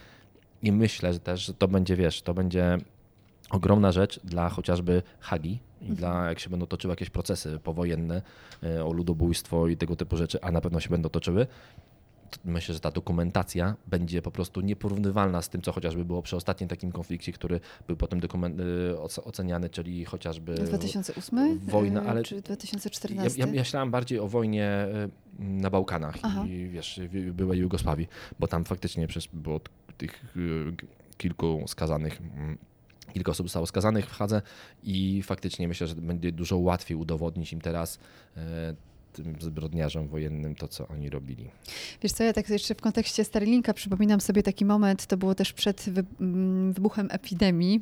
i 0.62 0.72
myślę 0.72 1.12
że 1.12 1.20
też, 1.20 1.46
że 1.46 1.54
to 1.54 1.68
będzie, 1.68 1.96
wiesz, 1.96 2.22
to 2.22 2.34
będzie 2.34 2.78
ogromna 3.50 3.92
rzecz 3.92 4.20
dla 4.24 4.48
chociażby 4.48 5.02
Hagi 5.20 5.58
i 5.80 5.92
dla, 5.92 6.28
jak 6.28 6.38
się 6.38 6.50
będą 6.50 6.66
toczyły 6.66 6.92
jakieś 6.92 7.10
procesy 7.10 7.58
powojenne 7.58 8.22
e, 8.62 8.84
o 8.84 8.92
ludobójstwo 8.92 9.68
i 9.68 9.76
tego 9.76 9.96
typu 9.96 10.16
rzeczy, 10.16 10.38
a 10.42 10.50
na 10.50 10.60
pewno 10.60 10.80
się 10.80 10.90
będą 10.90 11.08
toczyły. 11.08 11.46
Myślę, 12.44 12.74
że 12.74 12.80
ta 12.80 12.90
dokumentacja 12.90 13.76
będzie 13.86 14.22
po 14.22 14.30
prostu 14.30 14.60
nieporównywalna 14.60 15.42
z 15.42 15.48
tym, 15.48 15.62
co 15.62 15.72
chociażby 15.72 16.04
było 16.04 16.22
przy 16.22 16.36
ostatnim 16.36 16.68
takim 16.68 16.92
konflikcie, 16.92 17.32
który 17.32 17.60
był 17.86 17.96
potem 17.96 18.20
dokument, 18.20 18.56
oce- 18.98 19.24
oceniany, 19.24 19.70
czyli 19.70 20.04
chociażby 20.04 20.54
2008? 20.54 21.58
wojna, 21.58 22.02
y, 22.02 22.08
ale- 22.08 22.22
Czy 22.22 22.34
ja, 22.34 22.40
2014? 22.42 23.40
ja, 23.40 23.46
ja 23.46 23.52
myślałem 23.52 23.90
bardziej 23.90 24.18
o 24.18 24.28
wojnie 24.28 24.64
e, 24.64 25.08
na 25.38 25.70
Bałkanach 25.70 26.14
Aha. 26.22 26.44
i 26.48 26.68
wiesz, 26.68 27.00
w 27.12 27.32
byłej 27.32 27.58
Jugosławii, 27.58 28.08
bo 28.38 28.46
tam 28.46 28.64
faktycznie 28.64 29.06
przecież 29.06 29.30
było 29.32 29.60
tych 29.98 30.34
kilku 31.18 31.64
skazanych, 31.66 32.20
mm, 32.20 32.58
kilka 33.12 33.30
osób 33.32 33.46
zostało 33.46 33.66
skazanych 33.66 34.06
w 34.06 34.12
Hadze 34.12 34.42
i 34.82 35.22
faktycznie 35.22 35.68
myślę, 35.68 35.86
że 35.86 35.94
będzie 35.94 36.32
dużo 36.32 36.56
łatwiej 36.58 36.96
udowodnić 36.96 37.52
im 37.52 37.60
teraz 37.60 37.98
tym 39.12 39.36
zbrodniarzom 39.40 40.08
wojennym 40.08 40.54
to, 40.54 40.68
co 40.68 40.88
oni 40.88 41.10
robili. 41.10 41.50
Wiesz 42.02 42.12
co, 42.12 42.24
ja 42.24 42.32
tak 42.32 42.48
jeszcze 42.48 42.74
w 42.74 42.80
kontekście 42.80 43.24
Starlinka 43.24 43.74
przypominam 43.74 44.20
sobie 44.20 44.42
taki 44.42 44.64
moment, 44.64 45.06
to 45.06 45.16
było 45.16 45.34
też 45.34 45.52
przed 45.52 45.84
mm, 46.20 46.72
wybuchem 46.72 47.08
epidemii. 47.10 47.80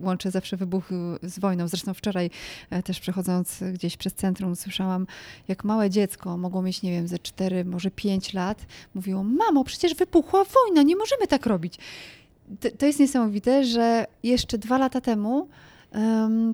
Łączę 0.00 0.30
zawsze 0.30 0.56
wybuch 0.56 0.90
z 1.22 1.38
wojną. 1.38 1.68
Zresztą 1.68 1.94
wczoraj 1.94 2.30
e, 2.70 2.82
też 2.82 3.00
przechodząc 3.00 3.64
gdzieś 3.72 3.96
przez 3.96 4.14
centrum 4.14 4.56
słyszałam, 4.56 5.06
jak 5.48 5.64
małe 5.64 5.90
dziecko 5.90 6.36
mogło 6.36 6.62
mieć, 6.62 6.82
nie 6.82 6.90
wiem, 6.90 7.08
ze 7.08 7.18
4, 7.18 7.64
może 7.64 7.90
5 7.90 8.32
lat, 8.32 8.66
mówiło, 8.94 9.24
mamo, 9.24 9.64
przecież 9.64 9.94
wybuchła 9.94 10.44
wojna, 10.44 10.82
nie 10.82 10.96
możemy 10.96 11.26
tak 11.26 11.46
robić. 11.46 11.78
To, 12.60 12.68
to 12.78 12.86
jest 12.86 13.00
niesamowite, 13.00 13.64
że 13.64 14.06
jeszcze 14.22 14.58
dwa 14.58 14.78
lata 14.78 15.00
temu 15.00 15.38
em, 15.40 15.48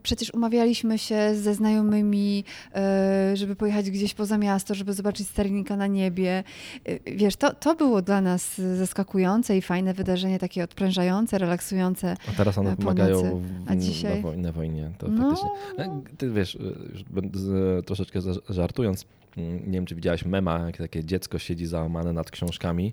przecież 0.03 0.35
umawialiśmy 0.35 0.99
się 0.99 1.35
ze 1.35 1.55
znajomymi, 1.55 2.45
e, 2.75 3.31
żeby 3.37 3.57
pojechać 3.57 3.91
gdzieś 3.91 4.15
poza 4.15 4.39
miasto, 4.39 4.75
żeby 4.75 4.93
zobaczyć 4.93 5.29
Starlinka 5.29 5.77
na 5.77 5.87
niebie. 5.87 6.45
E, 6.85 7.17
Wiesz, 7.17 7.37
to, 7.37 7.55
to 7.55 7.75
było 7.75 8.03
dla 8.03 8.21
nas 8.21 8.61
zaskakujące 8.79 9.57
i 9.57 9.63
fajne 9.63 9.95
wydarzenie, 9.95 10.39
takie 10.39 10.65
odprężające, 10.65 11.39
relaksujące. 11.39 12.17
A 12.29 12.33
teraz 12.37 12.59
one 12.59 12.73
E, 12.73 12.77
pomagają 12.77 13.41
w, 13.41 13.71
A 13.71 13.77
dzisiaj? 13.77 14.23
na, 14.23 14.29
woj- 14.29 14.37
na 14.39 14.53
wojnie. 14.53 14.91
To 14.99 15.09
No, 15.09 15.29
faktycznie. 15.37 15.51
Ty 16.19 16.31
wiesz, 16.31 16.59
troszeczkę 17.87 18.21
żartując, 18.49 19.05
mm, 19.37 19.57
nie 19.67 19.73
wiem, 19.73 19.87
czy 19.87 19.95
widziałeś 19.95 20.25
mema, 20.25 20.59
jak 20.67 20.77
takie 20.77 21.05
dziecko 21.05 21.39
siedzi 21.39 21.67
załamane 21.67 22.13
nad 22.13 22.31
książkami 22.31 22.93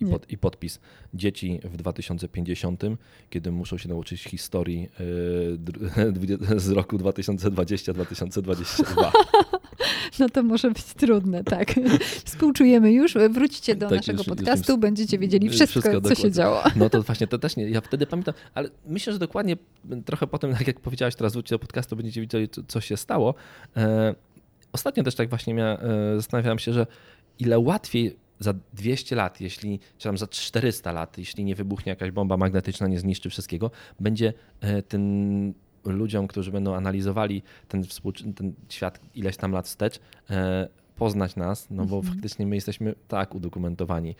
i, 0.00 0.06
pod, 0.06 0.30
i 0.30 0.38
podpis. 0.38 0.80
Dzieci 1.14 1.60
w 1.64 1.76
2050, 1.76 2.82
kiedy 3.30 3.52
muszą 3.52 3.78
się 3.78 3.88
nauczyć 3.88 4.22
historii 4.24 4.88
dwudzie- 6.12 6.60
z 6.60 6.70
roku 6.70 6.96
2020-2022. 6.98 9.10
No 10.18 10.28
to 10.28 10.42
może 10.42 10.70
być 10.70 10.84
trudne, 10.84 11.44
tak. 11.44 11.74
Współczujemy 12.24 12.92
już. 12.92 13.14
Wróćcie 13.30 13.74
do 13.76 13.88
Tak, 13.88 13.96
naszego 13.98 14.18
już- 14.18 14.26
już 14.26 14.36
podcastu, 14.36 14.66
tym- 14.66 14.80
będziecie 14.80 15.18
wiedzieli 15.18 15.48
wszystko, 15.48 15.66
wszystko 15.80 15.92
co 15.92 16.00
dokładnie. 16.00 16.22
się 16.22 16.30
działo. 16.30 16.62
No 16.76 16.90
to 16.90 17.02
właśnie, 17.02 17.26
to 17.26 17.38
też 17.38 17.56
nie, 17.56 17.70
ja 17.70 17.80
wtedy 17.80 18.06
pamiętam, 18.06 18.34
ale 18.54 18.68
myślę, 18.86 19.12
że 19.12 19.18
dokładnie 19.18 19.56
trochę 20.04 20.26
potem, 20.26 20.52
tak 20.52 20.66
jak 20.66 20.80
powiedziałeś, 20.80 21.14
teraz 21.14 21.32
wróćcie 21.32 21.54
do 21.54 21.58
podcastu, 21.58 21.96
będziecie 21.96 22.20
wiedzieli, 22.20 22.48
co, 22.68 22.80
się 22.80 22.96
stało. 22.96 23.34
E, 23.76 24.14
ostatnio 24.72 25.04
też 25.04 25.14
tak 25.14 25.28
właśnie 25.28 25.54
miałem, 25.54 25.78
e, 25.80 26.16
zastanawiałem 26.16 26.58
się, 26.58 26.72
że 26.72 26.86
ile 27.38 27.58
łatwiej 27.58 28.16
za 28.38 28.54
200 28.74 29.16
lat, 29.16 29.40
jeśli, 29.40 29.80
czy 29.98 30.08
tam 30.08 30.18
za 30.18 30.26
400 30.26 30.92
lat, 30.92 31.18
jeśli 31.18 31.44
nie 31.44 31.54
wybuchnie 31.54 31.90
jakaś 31.90 32.10
bomba 32.10 32.36
magnetyczna, 32.36 32.86
nie 32.86 32.98
zniszczy 32.98 33.30
wszystkiego, 33.30 33.70
będzie 34.00 34.32
e, 34.60 34.82
tym 34.82 35.54
ludziom, 35.84 36.26
którzy 36.26 36.52
będą 36.52 36.74
analizowali 36.74 37.42
ten, 37.68 37.82
współczy- 37.82 38.34
ten 38.34 38.52
świat 38.68 39.00
ileś 39.14 39.36
tam 39.36 39.52
lat 39.52 39.66
wstecz, 39.66 40.00
e, 40.30 40.68
poznać 40.96 41.36
nas, 41.36 41.66
no 41.70 41.84
bo 41.86 42.02
faktycznie 42.02 42.46
my 42.46 42.54
jesteśmy 42.54 42.94
tak 43.08 43.34
udokumentowani. 43.34 44.14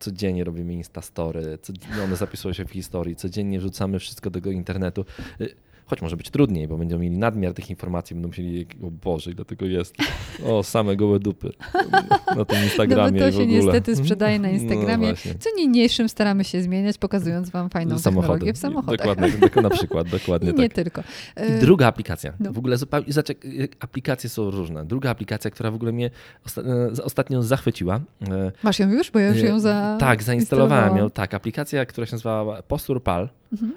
Codziennie 0.00 0.44
robimy 0.44 0.72
Instastory, 0.72 1.58
codziennie 1.62 2.02
one 2.02 2.16
zapisują 2.16 2.54
się 2.54 2.64
w 2.64 2.70
historii, 2.70 3.16
codziennie 3.16 3.58
wrzucamy 3.58 3.98
wszystko 3.98 4.30
do 4.30 4.34
tego 4.34 4.50
internetu. 4.50 5.04
Y, 5.92 5.94
Choć 5.94 6.02
może 6.02 6.16
być 6.16 6.30
trudniej, 6.30 6.68
bo 6.68 6.76
będą 6.78 6.98
mieli 6.98 7.18
nadmiar 7.18 7.54
tych 7.54 7.70
informacji, 7.70 8.14
będą 8.14 8.28
myśleli, 8.28 8.66
o 8.82 8.90
Boże, 8.90 9.30
ile 9.30 9.44
tego 9.44 9.66
jest. 9.66 9.94
O, 10.46 10.62
same 10.62 10.96
gołe 10.96 11.18
dupy 11.18 11.52
na 12.36 12.44
tym 12.44 12.58
No 12.58 12.64
Instagramie 12.64 13.20
bo 13.20 13.26
to 13.26 13.32
się 13.32 13.46
niestety 13.46 13.96
sprzedaje 13.96 14.38
na 14.38 14.48
No 14.48 14.54
Instagramie. 14.54 15.06
właśnie. 15.06 15.34
Co 15.34 15.50
niniejszym 15.56 16.08
staramy 16.08 16.44
się 16.44 16.62
zmieniać, 16.62 16.98
pokazując 16.98 17.50
wam 17.50 17.70
fajną 17.70 17.96
technologię 17.98 18.52
w 18.52 18.58
samochodach. 18.58 18.96
Dokładnie, 19.06 19.32
tak, 19.40 19.56
na 19.56 19.70
przykład, 19.70 20.08
dokładnie 20.08 20.50
I 20.50 20.54
nie 20.54 20.68
tak. 20.68 20.72
tylko. 20.72 21.02
I 21.36 21.52
Y, 21.52 21.58
druga 21.60 21.86
aplikacja. 21.86 22.32
no. 22.40 22.52
W 22.52 22.58
ogóle 22.58 22.76
jak 23.52 23.70
aplikacje 23.80 24.30
są 24.30 24.50
różne. 24.50 24.84
Druga 24.84 25.10
aplikacja, 25.10 25.50
która 25.50 25.70
w 25.70 25.74
ogóle 25.74 25.92
mnie 25.92 26.10
e, 26.58 27.02
ostatnio 27.04 27.42
zachwyciła. 27.42 28.00
Masz 28.62 28.78
ją 28.78 28.90
już? 28.90 29.10
Bo 29.10 29.18
ja 29.18 29.28
już 29.28 29.42
ją 29.42 29.60
za... 29.60 29.96
Tak, 30.00 30.22
zainstalowałem 30.22 30.96
ją. 30.96 31.10
Tak, 31.10 31.34
aplikacja, 31.34 31.86
która 31.86 32.06
się 32.06 32.12
nazywa 32.12 32.62
Posture 32.68 33.02
Pal. 33.02 33.28
Mhm. 33.52 33.72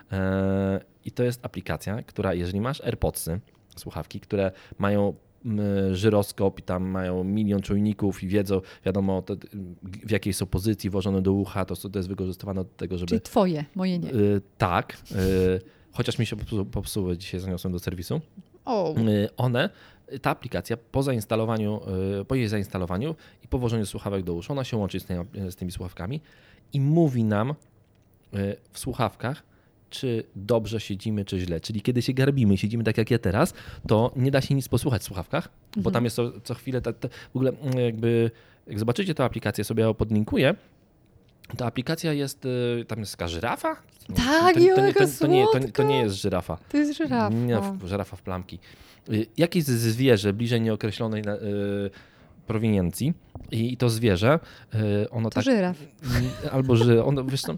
I 1.05 1.12
to 1.12 1.24
jest 1.24 1.45
aplikacja, 1.45 2.03
która, 2.03 2.33
jeżeli 2.33 2.62
masz 2.62 2.81
AirPodsy, 2.81 3.39
słuchawki, 3.75 4.19
które 4.19 4.51
mają 4.79 5.13
mm, 5.45 5.95
żyroskop 5.95 6.59
i 6.59 6.63
tam 6.63 6.83
mają 6.83 7.24
milion 7.24 7.62
czujników 7.62 8.24
i 8.24 8.27
wiedzą, 8.27 8.62
wiadomo 8.85 9.21
to, 9.21 9.35
w 9.83 10.12
jakiej 10.12 10.33
są 10.33 10.45
pozycji 10.45 10.89
włożone 10.89 11.21
do 11.21 11.33
ucha, 11.33 11.65
to, 11.65 11.75
to 11.75 12.00
jest 12.00 12.09
wykorzystywane 12.09 12.63
do 12.63 12.69
tego, 12.69 12.97
żeby 12.97 13.09
Czyli 13.09 13.21
twoje, 13.21 13.65
moje 13.75 14.00
nie. 14.00 14.13
Y, 14.13 14.41
tak. 14.57 14.97
y, 15.12 15.62
chociaż 15.91 16.19
mi 16.19 16.25
się 16.25 16.35
popsu- 16.35 16.65
popsuły, 16.65 17.17
dzisiaj 17.17 17.39
zaniosłem 17.39 17.74
do 17.74 17.79
serwisu. 17.79 18.21
O, 18.65 18.95
Y, 18.97 19.29
one, 19.38 19.69
ta 20.21 20.29
aplikacja 20.29 20.77
po 20.77 21.03
zainstalowaniu, 21.03 21.81
y, 22.21 22.25
po 22.25 22.35
jej 22.35 22.47
zainstalowaniu 22.47 23.15
i 23.43 23.47
po 23.47 23.59
włożeniu 23.59 23.85
słuchawek 23.85 24.24
do 24.24 24.33
uszu, 24.33 24.51
ona 24.53 24.63
się 24.63 24.77
łączy 24.77 25.00
z, 25.00 25.05
tymi- 25.05 25.51
z 25.51 25.55
tymi 25.55 25.71
słuchawkami 25.71 26.21
i 26.74 26.79
mówi 26.81 27.24
nam 27.24 27.50
y, 27.50 27.53
w 28.71 28.79
słuchawkach, 28.79 29.43
czy 29.95 30.23
dobrze 30.35 30.79
siedzimy, 30.79 31.25
czy 31.25 31.39
źle. 31.39 31.59
Czyli 31.61 31.81
kiedy 31.81 32.01
się 32.01 32.13
garbimy, 32.13 32.57
siedzimy 32.57 32.83
tak 32.83 32.97
jak 32.97 33.11
ja 33.11 33.19
teraz, 33.19 33.53
to 33.87 34.11
nie 34.15 34.31
da 34.31 34.41
się 34.41 34.55
nic 34.55 34.67
posłuchać 34.67 35.01
w 35.01 35.05
słuchawkach, 35.05 35.49
bo 35.75 35.77
Mhm. 35.79 35.93
tam 35.93 36.03
jest 36.03 36.15
co, 36.15 36.31
co 36.43 36.53
chwilę, 36.53 36.81
ta, 36.81 36.93
ta, 36.93 37.07
w 37.33 37.35
ogóle 37.35 37.51
mm, 37.61 37.79
jakby, 37.79 38.31
jak 38.67 38.79
zobaczycie 38.79 39.15
tę 39.15 39.23
aplikację, 39.23 39.63
sobie 39.63 39.83
ją 39.83 39.93
podlinkuję, 39.93 40.55
ta 41.57 41.65
aplikacja 41.65 42.13
jest, 42.13 42.45
y, 42.45 42.85
tam 42.87 42.99
jest 42.99 43.11
taka 43.11 43.27
żyrafa? 43.27 43.75
Tak, 44.15 44.53
to, 44.55 44.59
to, 44.59 44.99
to, 44.99 45.05
to, 45.19 45.27
nie, 45.27 45.45
to, 45.45 45.59
nie- 45.59 45.59
to 45.59 45.59
słodka. 45.61 45.83
nie 45.83 45.99
jest 45.99 46.15
żyrafa. 46.15 46.57
To 46.71 46.77
jest 46.77 46.97
żyrafa. 46.97 47.29
Nie, 47.35 47.57
w- 47.59 47.87
żyrafa 47.87 48.15
w 48.17 48.21
plamki. 48.21 48.59
Y, 49.09 49.25
Jakieś 49.37 49.63
zwierzę 49.63 50.33
bliżej 50.33 50.61
nieokreślonej 50.61 51.21
y, 51.21 51.25
prowiniencji 52.47 53.13
i 53.51 53.77
to 53.77 53.89
zwierzę, 53.89 54.39
y, 55.03 55.09
ono 55.09 55.29
To 55.29 55.35
tak... 55.35 55.43
żyraf. 55.43 55.77
Albo 56.51 56.75
że 56.75 57.05
ono, 57.05 57.23
wiesz 57.23 57.41
co, 57.41 57.53
y, 57.53 57.57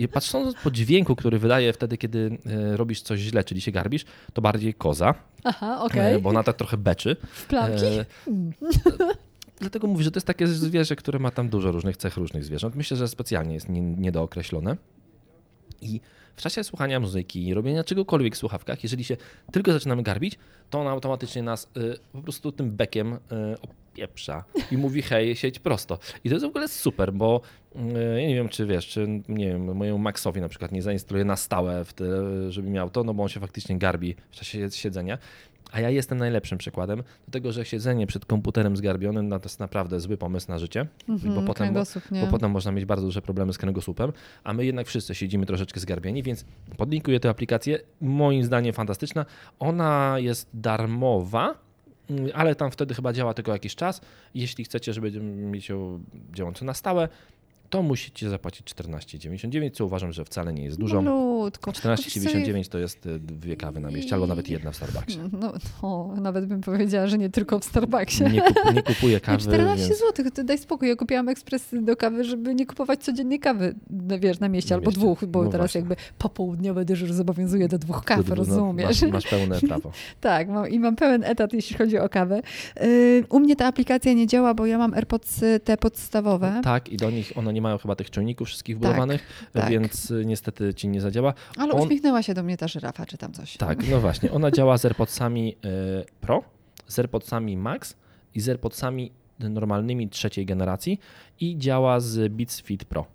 y, 0.00 0.08
patrząc 0.08 0.54
po 0.64 0.70
dźwięku, 0.70 1.16
który 1.16 1.38
wydaje 1.38 1.72
wtedy, 1.72 1.96
kiedy 1.98 2.38
robisz 2.76 3.02
coś 3.02 3.20
źle, 3.20 3.44
czyli 3.44 3.60
się 3.60 3.72
garbisz, 3.72 4.04
to 4.32 4.42
bardziej 4.42 4.74
koza, 4.74 5.14
Aha, 5.44 5.80
okej. 5.84 6.14
y, 6.14 6.18
bo 6.18 6.30
ona 6.30 6.42
tak 6.42 6.56
trochę 6.56 6.76
beczy. 6.76 7.16
W 7.30 7.46
plamki? 7.46 7.84
E, 7.84 8.04
Dlatego 9.60 9.86
mówię, 9.86 10.04
że 10.04 10.10
to 10.10 10.16
jest 10.16 10.26
takie 10.26 10.46
zwierzę, 10.46 10.96
które 10.96 11.18
ma 11.18 11.30
tam 11.30 11.48
dużo 11.48 11.72
różnych 11.72 11.96
cech 11.96 12.16
różnych 12.16 12.44
zwierząt. 12.44 12.74
Myślę, 12.76 12.96
że 12.96 13.08
specjalnie 13.08 13.54
jest 13.54 13.68
nie- 13.68 13.80
niedookreślone. 13.80 14.76
I 15.82 16.00
w 16.36 16.42
czasie 16.42 16.64
słuchania 16.64 17.00
muzyki, 17.00 17.54
robienia 17.54 17.84
czegokolwiek 17.84 18.34
w 18.34 18.38
słuchawkach, 18.38 18.82
jeżeli 18.82 19.04
się 19.04 19.16
tylko 19.52 19.72
zaczynamy 19.72 20.02
garbić, 20.02 20.38
to 20.70 20.80
ona 20.80 20.90
automatycznie 20.90 21.42
nas 21.42 21.68
y, 21.76 21.98
po 22.12 22.22
prostu 22.22 22.52
tym 22.52 22.70
bekiem 22.70 23.12
y, 23.12 23.18
opieprza 23.98 24.44
i 24.72 24.76
mówi 24.76 25.02
hej, 25.02 25.36
siedź 25.36 25.58
prosto. 25.58 25.98
I 26.24 26.28
to 26.28 26.34
jest 26.34 26.46
w 26.46 26.48
ogóle 26.48 26.68
super, 26.68 27.12
bo 27.12 27.40
y, 27.76 27.78
ja 28.20 28.28
nie 28.28 28.34
wiem, 28.34 28.48
czy 28.48 28.66
wiesz, 28.66 28.88
czy 28.88 29.22
nie 29.28 29.46
wiem, 29.46 29.76
mojemu 29.76 29.98
Maxowi 29.98 30.40
na 30.40 30.48
przykład 30.48 30.72
nie 30.72 30.82
zainstaluję 30.82 31.24
na 31.24 31.36
stałe, 31.36 31.84
w 31.84 31.94
żeby 32.48 32.70
miał 32.70 32.90
to, 32.90 33.04
no 33.04 33.14
bo 33.14 33.22
on 33.22 33.28
się 33.28 33.40
faktycznie 33.40 33.78
garbi 33.78 34.14
w 34.30 34.36
czasie 34.36 34.70
siedzenia. 34.70 35.18
A 35.72 35.80
ja 35.80 35.90
jestem 35.90 36.18
najlepszym 36.18 36.58
przykładem 36.58 36.98
do 36.98 37.32
tego, 37.32 37.52
że 37.52 37.64
siedzenie 37.64 38.06
przed 38.06 38.24
komputerem 38.24 38.76
zgarbionym 38.76 39.30
to 39.30 39.40
jest 39.42 39.60
naprawdę 39.60 40.00
zły 40.00 40.16
pomysł 40.16 40.48
na 40.48 40.58
życie, 40.58 40.86
bo, 41.08 41.12
Mhm, 41.14 41.44
potem, 41.46 41.74
bo, 42.10 42.26
potem 42.30 42.50
można 42.50 42.72
mieć 42.72 42.84
bardzo 42.84 43.06
duże 43.06 43.22
problemy 43.22 43.52
z 43.52 43.58
kręgosłupem, 43.58 44.12
a 44.44 44.52
my 44.52 44.64
jednak 44.64 44.86
wszyscy 44.86 45.14
siedzimy 45.14 45.46
troszeczkę 45.46 45.80
zgarbieni, 45.80 46.22
więc 46.22 46.44
podlinkuję 46.76 47.20
tę 47.20 47.28
aplikację. 47.28 47.78
Moim 48.00 48.44
zdaniem 48.44 48.72
fantastyczna. 48.72 49.26
Ona 49.58 50.16
jest 50.18 50.48
darmowa, 50.54 51.54
ale 52.34 52.54
tam 52.54 52.70
wtedy 52.70 52.94
chyba 52.94 53.12
działa 53.12 53.34
tylko 53.34 53.52
jakiś 53.52 53.74
czas. 53.74 54.00
Jeśli 54.34 54.64
chcecie, 54.64 54.92
żeby 54.92 55.20
mieć 55.20 55.68
ją 55.68 56.00
działającą 56.32 56.64
na 56.64 56.74
stałe, 56.74 57.08
to 57.70 57.82
musicie 57.82 58.30
zapłacić 58.30 58.74
14,99, 58.74 59.70
co 59.70 59.84
uważam, 59.86 60.12
że 60.12 60.24
wcale 60.24 60.52
nie 60.52 60.64
jest 60.64 60.78
dużo. 60.78 61.02
Malutko. 61.02 61.72
Wiesz 61.72 61.80
co, 61.80 61.88
14,99 61.94 62.68
to 62.68 62.78
jest 62.78 63.06
y, 63.06 63.18
dwie 63.18 63.56
kawy 63.56 63.80
na 63.80 63.90
mieście, 63.90 64.14
albo 64.14 64.26
nawet 64.26 64.48
jedna 64.48 64.70
w 64.72 64.76
Starbucksie. 64.76 65.18
No, 65.32 65.52
no, 65.82 66.14
nawet 66.20 66.46
bym 66.46 66.60
powiedziała, 66.60 67.06
że 67.06 67.18
nie 67.18 67.30
tylko 67.30 67.58
w 67.58 67.64
Starbucksie. 67.64 68.24
Nie, 68.24 68.42
kup, 68.42 68.74
nie 68.74 68.82
kupuję 68.82 69.20
kawy, 69.20 69.38
14 69.48 69.86
więc 69.88 69.98
zł, 70.00 70.30
to 70.34 70.44
daj 70.44 70.58
spokój. 70.58 70.88
Ja 70.88 70.96
kupiłam 70.96 71.28
ekspres 71.28 71.68
do 71.72 71.96
kawy, 71.96 72.24
żeby 72.24 72.54
nie 72.54 72.66
kupować 72.66 73.04
codziennie 73.04 73.38
kawy, 73.38 73.74
no, 73.90 74.18
wiesz, 74.18 74.40
na 74.40 74.48
mieście 74.48 74.70
Na 74.70 74.76
albo 74.76 74.90
mieście. 74.90 75.00
dwóch, 75.00 75.24
bo 75.24 75.44
No 75.44 75.50
teraz 75.50 75.64
właśnie. 75.64 75.78
jakby 75.78 75.96
popołudniowy 76.18 76.84
dyżur 76.84 77.12
zobowiązuje 77.12 77.68
do 77.68 77.78
dwóch 77.78 78.04
kaw, 78.04 78.28
no, 78.28 78.34
rozumiesz? 78.34 79.02
Masz, 79.02 79.12
masz 79.12 79.26
pełne 79.26 79.60
prawo. 79.68 79.92
Tak, 80.20 80.48
mam, 80.48 80.68
i 80.68 80.78
mam 80.78 80.96
pełen 80.96 81.24
etat, 81.24 81.52
jeśli 81.52 81.76
chodzi 81.76 81.98
o 81.98 82.08
kawę. 82.08 82.42
Yy, 82.80 83.24
u 83.28 83.40
mnie 83.40 83.56
ta 83.56 83.66
aplikacja 83.66 84.12
nie 84.12 84.26
działa, 84.26 84.54
bo 84.54 84.66
ja 84.66 84.78
mam 84.78 84.94
AirPods 84.94 85.42
y, 85.42 85.60
te 85.64 85.76
podstawowe, 85.76 86.60
Tak, 86.64 86.88
i 86.88 86.96
do 86.96 87.10
nich 87.10 87.32
one 87.36 87.52
nie 87.52 87.57
mają 87.62 87.78
chyba 87.78 87.96
tych 87.96 88.10
czujników 88.10 88.48
wszystkich 88.48 88.76
wbudowanych, 88.76 89.48
tak. 89.52 89.70
więc 89.70 90.10
y, 90.10 90.24
niestety 90.26 90.74
ci 90.74 90.88
nie 90.88 91.00
zadziała. 91.00 91.34
ale 91.56 91.72
on- 91.74 91.82
uśmiechnęła 91.82 92.22
się 92.22 92.34
do 92.34 92.42
mnie 92.42 92.56
ta 92.56 92.68
żyrafa, 92.68 93.06
czy 93.06 93.18
tam 93.18 93.32
coś. 93.32 93.56
Tak, 93.56 93.88
no 93.90 94.00
właśnie. 94.00 94.32
Ona 94.32 94.50
działa 94.50 94.78
z 94.78 94.84
AirPodsami 94.84 95.56
y, 96.02 96.04
Pro, 96.20 96.42
z 96.86 96.98
AirPodsami 96.98 97.56
Max 97.56 97.96
i 98.34 98.40
z 98.40 98.48
AirPodsami 98.48 99.12
normalnymi 99.38 100.08
trzeciej 100.08 100.46
generacji 100.46 101.00
i 101.40 101.58
działa 101.58 102.00
z 102.00 102.32
Beats 102.32 102.60
Fit 102.62 102.84
Pro. 102.84 103.06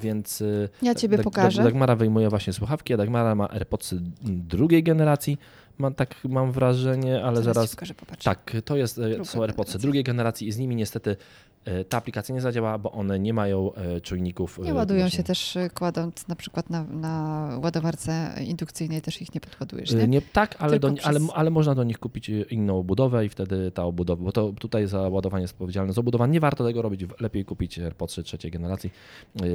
Więc 0.00 0.40
y, 0.40 0.68
Ja 0.82 0.94
ciebie 0.94 1.16
Dag- 1.16 1.24
pokażę. 1.24 1.56
Dag- 1.62 1.64
Dagmara 1.66 1.96
wyjmuje 1.96 2.28
właśnie 2.28 2.52
słuchawki, 2.52 2.94
a 2.94 2.96
Dagmara 2.96 3.34
ma 3.34 3.48
AirPodsy 3.50 3.98
drugiej 4.22 4.82
generacji. 4.82 5.38
Mam 5.78 5.94
tak 5.94 6.14
mam 6.24 6.52
wrażenie, 6.52 7.24
ale 7.24 7.42
Zaraz, 7.42 7.54
zaraz 7.54 7.70
pokażę. 7.74 7.94
Tak, 8.24 8.52
to 8.64 8.76
jest, 8.76 8.98
e, 8.98 9.08
Druga 9.08 9.24
są 9.24 9.42
AirPodsy 9.42 9.78
drugiej 9.78 10.04
generacji 10.04 10.48
i 10.48 10.52
z 10.52 10.58
nimi 10.58 10.76
niestety 10.76 11.16
e, 11.64 11.84
ta 11.84 11.96
aplikacja 11.98 12.34
nie 12.34 12.40
zadziała, 12.40 12.78
bo 12.78 12.92
one 12.92 13.18
nie 13.18 13.34
mają 13.34 13.74
e, 13.74 14.00
czujników. 14.00 14.58
Nie 14.58 14.74
ładują 14.74 15.08
się 15.08 15.22
też 15.22 15.58
kładąc 15.74 16.28
na 16.28 16.36
przykład 16.36 16.70
na, 16.70 16.84
na 16.84 17.48
ładowarce 17.62 18.34
indukcyjnej, 18.46 19.02
też 19.02 19.22
ich 19.22 19.34
nie 19.34 19.40
podładujesz, 19.40 19.92
nie? 19.92 20.08
Nie, 20.08 20.22
tak, 20.22 20.56
ale, 20.58 20.78
do, 20.78 20.88
ale, 20.88 20.96
przez- 21.20 21.30
ale 21.34 21.50
można 21.50 21.74
do 21.74 21.84
nich 21.84 21.98
kupić 21.98 22.28
inną 22.50 22.78
obudowę 22.78 23.26
i 23.26 23.28
wtedy 23.28 23.70
ta 23.70 23.84
obudowa, 23.84 24.24
bo 24.24 24.32
to 24.32 24.52
tutaj 24.60 24.86
za 24.86 25.00
ładowanie 25.08 25.42
jest 25.42 25.54
odpowiedzialne 25.54 25.92
za 25.92 26.00
obudowę. 26.00 26.28
Nie 26.28 26.40
warto 26.40 26.64
tego 26.64 26.82
robić, 26.82 27.00
lepiej 27.20 27.44
kupić 27.44 27.78
AirPodsy 27.78 28.22
trzeciej 28.22 28.50
generacji. 28.50 28.90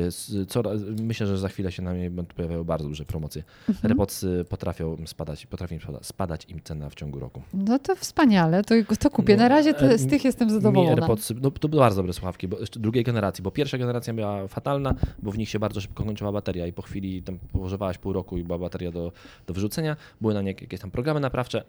Z- 0.09 0.49
Co, 0.49 0.61
myślę, 1.01 1.27
że 1.27 1.37
za 1.37 1.49
chwilę 1.49 1.71
się 1.71 1.81
na 1.81 1.93
mnie 1.93 2.09
będą 2.11 2.33
pojawiają 2.35 2.63
bardzo 2.63 2.87
duże 2.87 3.05
promocje. 3.05 3.43
Mhm. 3.69 3.91
AirPodsy 3.91 4.45
potrafią 4.49 4.97
spadać, 5.05 5.45
potrafi 5.45 5.73
im 5.75 5.81
spada- 5.81 5.99
spadać 6.09 6.45
im 6.49 6.61
cena 6.63 6.89
w 6.89 6.95
ciągu 6.95 7.19
roku. 7.19 7.41
No 7.53 7.79
to 7.79 7.95
wspaniale, 7.95 8.63
to, 8.63 8.75
to 8.99 9.09
kupię. 9.09 9.37
Na 9.37 9.47
razie 9.47 9.73
te, 9.73 9.97
z 9.97 10.07
tych 10.07 10.25
jestem 10.25 10.47
Mi 10.47 10.53
zadowolona. 10.53 10.91
AirPodsy, 10.91 11.35
no 11.41 11.51
to 11.51 11.69
były 11.69 11.79
bardzo 11.79 11.95
dobre 11.97 12.13
słuchawki, 12.13 12.47
bo 12.47 12.57
drugiej 12.71 13.03
generacji, 13.03 13.43
bo 13.43 13.51
pierwsza 13.51 13.77
generacja 13.77 14.13
była 14.13 14.47
fatalna, 14.47 14.95
bo 15.19 15.31
w 15.31 15.37
nich 15.37 15.49
się 15.49 15.59
bardzo 15.59 15.81
szybko 15.81 16.03
kończyła 16.03 16.31
bateria 16.31 16.67
i 16.67 16.73
po 16.73 16.81
chwili 16.81 17.23
tam 17.23 17.39
używałaś 17.53 17.97
pół 17.97 18.13
roku 18.13 18.37
i 18.37 18.43
była 18.43 18.59
bateria 18.59 18.91
do, 18.91 19.11
do 19.47 19.53
wyrzucenia. 19.53 19.95
Były 20.21 20.33
na 20.33 20.41
nie 20.41 20.51
jakieś 20.51 20.79
tam 20.79 20.91
programy 20.91 21.19
naprawcze, 21.19 21.63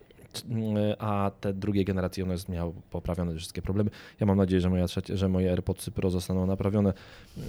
a 0.98 1.30
te 1.40 1.52
drugiej 1.52 1.84
generacji 1.84 2.22
one 2.22 2.34
miały 2.48 2.72
poprawione 2.90 3.34
wszystkie 3.36 3.62
problemy. 3.62 3.90
Ja 4.20 4.26
mam 4.26 4.36
nadzieję, 4.38 4.60
że, 4.60 4.70
moja 4.70 4.86
trzecia, 4.86 5.16
że 5.16 5.28
moje 5.28 5.50
AirPodsy 5.50 5.90
Pro 5.90 6.10
zostaną 6.10 6.46
naprawione, 6.46 6.92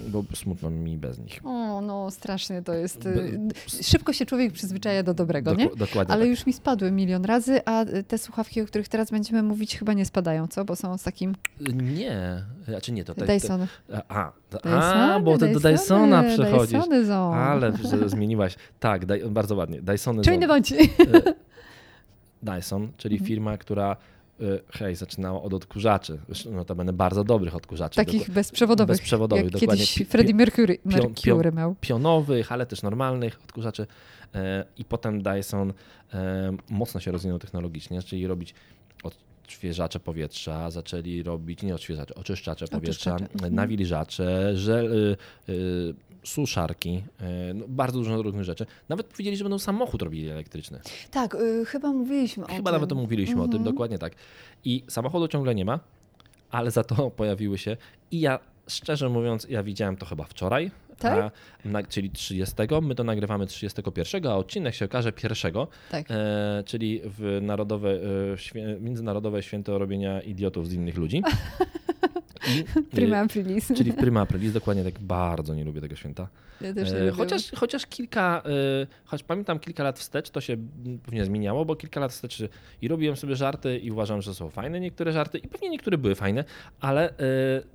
bo 0.08 0.24
smutno 0.34 0.70
mi 0.70 0.98
bez 0.98 1.18
nich. 1.18 1.40
O, 1.44 1.80
no 1.80 2.10
strasznie 2.10 2.62
to 2.62 2.74
jest. 2.74 3.06
Y, 3.06 3.38
Szybko 3.82 4.12
się 4.12 4.26
człowiek 4.26 4.52
przyzwyczaja 4.52 5.02
do 5.02 5.14
dobrego, 5.14 5.54
nie? 5.54 5.66
Dok- 5.68 5.76
dokładnie 5.76 6.14
Ale 6.14 6.22
tak. 6.22 6.30
już 6.30 6.46
mi 6.46 6.52
spadły 6.52 6.90
milion 6.90 7.24
razy, 7.24 7.60
a 7.64 7.84
y, 7.84 8.04
te 8.04 8.18
słuchawki, 8.18 8.60
o 8.62 8.66
których 8.66 8.88
teraz 8.88 9.10
będziemy 9.10 9.42
mówić, 9.42 9.78
chyba 9.78 9.92
nie 9.92 10.04
spadają, 10.04 10.48
co? 10.48 10.64
Bo 10.64 10.76
są 10.76 10.98
z 10.98 11.02
takim 11.02 11.34
Nie, 11.60 12.44
znaczy 12.68 12.92
nie, 12.92 13.04
to... 13.04 13.14
te- 13.14 13.26
Dyson. 13.26 13.66
te- 13.88 14.02
A, 14.08 14.32
a, 14.64 15.20
bo 15.20 15.38
ty 15.38 15.52
do 15.52 15.60
Dysona 15.60 16.22
przechodzisz. 16.22 16.78
Dysony 16.78 17.06
są. 17.06 17.34
Ale 17.34 17.72
zmieniłaś. 18.06 18.56
Tak, 18.80 19.06
daj, 19.06 19.22
bardzo 19.30 19.54
ładnie. 19.56 19.82
Dysony 19.82 20.22
Czujny 20.22 20.42
są- 20.42 20.48
bądź. 20.48 20.74
Dyson, 22.42 22.92
czyli 22.96 23.14
Mhm. 23.14 23.26
firma, 23.28 23.58
która 23.58 23.96
y, 24.40 24.60
hej, 24.72 24.94
zaczynała 24.96 25.42
od 25.42 25.54
odkurzaczy. 25.54 26.18
Notabene 26.50 26.92
bardzo 26.92 27.24
dobrych 27.24 27.54
odkurzaczy. 27.54 27.96
Takich 27.96 28.22
Doku- 28.22 28.32
bezprzewodowych. 28.32 28.96
bezprzewodowych, 28.96 29.44
jak 29.44 29.52
dokładnie. 29.52 29.84
kiedyś 29.86 30.08
Freddie 30.10 30.34
Mercury, 30.34 30.78
pion- 30.86 31.08
Mercury 31.08 31.52
miał. 31.52 31.74
pionowych, 31.80 32.52
ale 32.52 32.66
też 32.66 32.82
normalnych 32.82 33.40
odkurzaczy. 33.44 33.86
E, 34.34 34.64
I 34.78 34.84
potem 34.84 35.22
Dyson 35.22 35.72
e, 36.14 36.52
mocno 36.70 37.00
się 37.00 37.12
rozwinął 37.12 37.38
technologicznie, 37.38 38.02
czyli 38.02 38.26
robić 38.26 38.54
odświeżacze 39.02 40.00
powietrza, 40.00 40.70
zaczęli 40.70 41.22
robić, 41.22 41.62
nie 41.62 41.74
odświeżacze, 41.74 42.14
oczyszczacze 42.14 42.68
powietrza, 42.68 43.14
Oczyszczacze, 43.14 43.34
mhm. 43.34 43.54
nawilżacze, 43.54 44.56
żel, 44.56 44.92
y, 44.92 45.16
y, 45.52 45.94
suszarki, 46.24 47.02
y, 47.50 47.54
no, 47.54 47.64
bardzo 47.68 47.98
dużo 47.98 48.22
różnych 48.22 48.44
rzeczy. 48.44 48.66
Nawet 48.88 49.06
powiedzieli, 49.06 49.36
że 49.36 49.44
będą 49.44 49.58
samochód 49.58 50.02
robili 50.02 50.28
elektryczny. 50.28 50.80
Tak, 51.10 51.34
y, 51.34 51.64
chyba 51.66 51.92
mówiliśmy 51.92 52.44
o 52.44 52.46
Chyba 52.46 52.70
tym. 52.70 52.74
nawet 52.74 52.88
to 52.90 52.94
mówiliśmy 52.94 53.42
o 53.42 53.48
tym, 53.48 53.62
dokładnie 53.64 53.98
tak. 53.98 54.12
I 54.64 54.84
samochodu 54.88 55.28
ciągle 55.28 55.54
nie 55.54 55.64
ma, 55.64 55.80
ale 56.50 56.70
za 56.70 56.84
to 56.84 57.10
pojawiły 57.20 57.58
się 57.58 57.76
i 58.10 58.20
ja 58.20 58.38
szczerze 58.68 59.08
mówiąc, 59.08 59.46
ja 59.50 59.62
widziałem 59.62 59.96
to 59.96 60.06
chyba 60.06 60.24
wczoraj, 60.24 60.70
Tak? 60.98 61.18
a, 61.18 61.30
na, 61.68 61.82
czyli 61.82 62.10
30. 62.10 62.54
My 62.82 62.94
to 62.94 63.04
nagrywamy 63.04 63.46
31, 63.46 64.26
a 64.26 64.36
odcinek 64.36 64.74
się 64.74 64.84
okaże 64.84 65.12
1, 65.22 65.52
Tak. 65.90 66.06
e, 66.10 66.62
czyli 66.66 67.00
w 67.04 67.38
narodowe, 67.42 67.90
e, 68.56 68.80
międzynarodowe 68.80 69.42
święto 69.42 69.78
robienia 69.78 70.20
idiotów 70.22 70.68
z 70.68 70.72
innych 70.72 70.96
ludzi. 70.96 71.22
I, 72.48 72.60
e, 72.78 72.82
Prima 72.82 73.18
aprilis. 73.18 73.68
Czyli 73.76 73.92
Prima 73.92 74.20
Aprilis, 74.20 74.52
dokładnie 74.52 74.84
tak 74.84 74.98
bardzo 74.98 75.54
nie 75.54 75.64
lubię 75.64 75.80
tego 75.80 75.96
święta. 75.96 76.28
Ja 76.60 76.74
też 76.74 76.90
nie 76.92 76.96
E, 76.96 77.00
lubię. 77.00 77.12
chociaż, 77.12 77.50
chociaż 77.56 77.86
kilka, 77.86 78.42
e, 78.82 78.86
choć 79.04 79.22
pamiętam 79.22 79.58
kilka 79.58 79.82
lat 79.82 79.98
wstecz, 79.98 80.30
to 80.30 80.40
się 80.40 80.56
pewnie 81.04 81.24
zmieniało, 81.24 81.64
bo 81.64 81.76
kilka 81.76 82.00
lat 82.00 82.12
wstecz 82.12 82.42
i 82.82 82.88
robiłem 82.88 83.16
sobie 83.16 83.36
żarty 83.36 83.78
i 83.78 83.90
uważam, 83.90 84.22
że 84.22 84.34
są 84.34 84.50
fajne 84.50 84.80
niektóre 84.80 85.12
żarty 85.12 85.38
i 85.38 85.48
pewnie 85.48 85.70
niektóre 85.70 85.98
były 85.98 86.14
fajne, 86.14 86.44
ale 86.80 87.14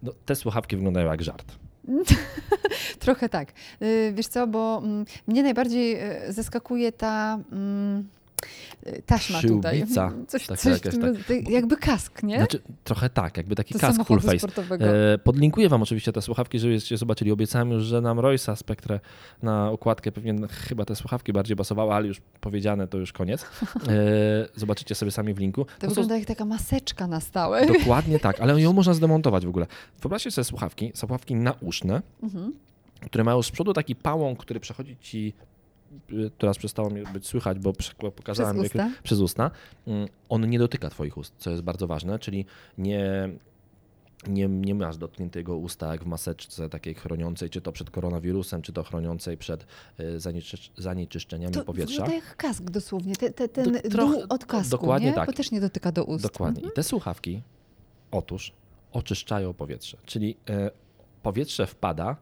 no, 0.04 0.12
te 0.26 0.36
słuchawki 0.36 0.76
wyglądają 0.76 1.12
jak 1.12 1.24
żart. 1.24 1.56
Trochę 3.00 3.30
tak. 3.30 3.54
Wiesz 4.14 4.28
co, 4.28 4.48
bo 4.48 4.82
mm, 4.84 5.06
mnie 5.28 5.44
najbardziej 5.44 5.98
zaskakuje 6.30 6.92
ta, 6.92 7.40
mm, 7.52 8.08
taśma 9.06 9.42
tutaj. 9.42 9.86
Coś, 10.28 10.48
taka 10.48 10.62
coś 10.62 10.74
jakaś, 10.74 10.94
tak. 11.28 11.50
jakby 11.50 11.78
kask, 11.78 12.24
nie? 12.24 12.38
Znaczy, 12.38 12.62
trochę 12.84 13.10
tak, 13.10 13.38
jakby 13.38 13.56
taki 13.56 13.74
Do 13.74 13.80
kask 13.80 14.04
full 14.06 14.20
face. 14.20 14.40
sportowego. 14.40 14.86
E, 15.14 15.18
podlinkuję 15.18 15.70
wam 15.70 15.82
oczywiście 15.82 16.12
te 16.12 16.22
słuchawki, 16.22 16.60
żebyście 16.60 16.98
zobaczyli. 16.98 17.32
Obiecałem 17.32 17.72
już, 17.72 17.84
że 17.84 18.02
nam 18.02 18.20
Roysa 18.20 18.56
Spectre 18.56 19.00
na 19.44 19.72
okładkę 19.72 20.12
pewnie 20.12 20.36
chyba 20.48 20.86
te 20.86 20.96
słuchawki 20.96 21.34
bardziej 21.34 21.58
pasowały, 21.58 21.94
ale 21.94 22.08
już 22.08 22.22
powiedziane 22.42 22.88
to 22.88 22.98
już 22.98 23.14
koniec. 23.14 23.44
E, 23.44 23.48
zobaczycie 24.56 24.96
sobie 24.96 25.12
sami 25.12 25.34
w 25.34 25.40
linku. 25.40 25.66
To 25.66 25.72
No 25.82 25.82
są- 25.82 25.90
wygląda 25.90 26.18
jak 26.18 26.26
taka 26.28 26.46
maseczka 26.46 27.08
na 27.08 27.20
stałe. 27.20 27.66
Dokładnie 27.66 28.20
tak, 28.20 28.40
ale 28.42 28.62
ją 28.62 28.74
można 28.74 28.94
zdemontować 28.94 29.46
w 29.46 29.50
ogóle. 29.50 29.68
Wyobraźcie 30.02 30.32
sobie 30.32 30.46
słuchawki, 30.46 30.92
słuchawki 30.96 31.36
nauszne, 31.36 32.02
Mhm. 32.24 32.54
które 33.06 33.24
mają 33.24 33.42
z 33.44 33.52
przodu 33.52 33.74
taki 33.74 33.96
pałąk, 33.96 34.40
który 34.40 34.60
przechodzi 34.60 34.98
ci, 35.02 35.34
teraz 36.38 36.58
przestało 36.58 36.90
mi 36.90 37.04
być 37.14 37.28
słychać, 37.28 37.60
bo 37.60 37.74
prze- 37.74 37.94
Przez 37.96 38.12
pokazałem 38.16 38.58
jak- 38.58 38.66
usta. 38.66 38.90
przez 39.04 39.20
usta. 39.20 39.52
Mm, 39.88 40.08
On 40.30 40.50
nie 40.50 40.60
dotyka 40.60 40.90
twoich 40.90 41.18
ust, 41.18 41.34
co 41.38 41.50
jest 41.52 41.64
bardzo 41.64 41.88
ważne, 41.88 42.20
czyli 42.20 42.46
nie, 42.78 43.30
nie, 44.28 44.48
nie 44.48 44.76
masz 44.76 44.98
dotkniętego 44.98 45.58
usta 45.58 45.92
jak 45.92 46.04
w 46.04 46.08
maseczce 46.08 46.70
takiej 46.70 46.94
chroniącej, 46.96 47.50
czy 47.50 47.62
to 47.62 47.72
przed 47.72 47.90
koronawirusem, 47.90 48.62
czy 48.62 48.74
to 48.74 48.84
chroniącej 48.84 49.38
przed 49.38 49.64
y, 50.00 50.18
zanieczysz- 50.20 50.72
zanieczyszczeniami 50.78 51.54
To 51.54 51.64
powietrza. 51.64 51.92
wygląda 52.04 52.16
jak 52.26 52.36
kask 52.38 52.64
dosłownie. 52.64 53.16
Te, 53.16 53.30
te, 53.32 53.48
ten 53.50 53.74
To 53.82 53.90
trochę- 53.90 54.28
od 54.30 54.46
kasku, 54.46 54.72
dokładnie 54.72 55.08
nie? 55.10 55.14
tak. 55.16 55.26
Bo 55.28 55.34
też 55.34 55.52
nie 55.52 55.62
dotyka 55.62 55.92
do 55.92 56.04
ust. 56.04 56.24
Dokładnie. 56.24 56.58
Mhm. 56.60 56.74
I 56.74 56.76
te 56.76 56.84
słuchawki, 56.84 57.42
otóż, 58.12 58.54
oczyszczają 58.92 59.54
powietrze. 59.54 59.98
Czyli 60.06 60.38
e, 60.50 60.72
powietrze 61.24 61.68
wpada 61.68 62.16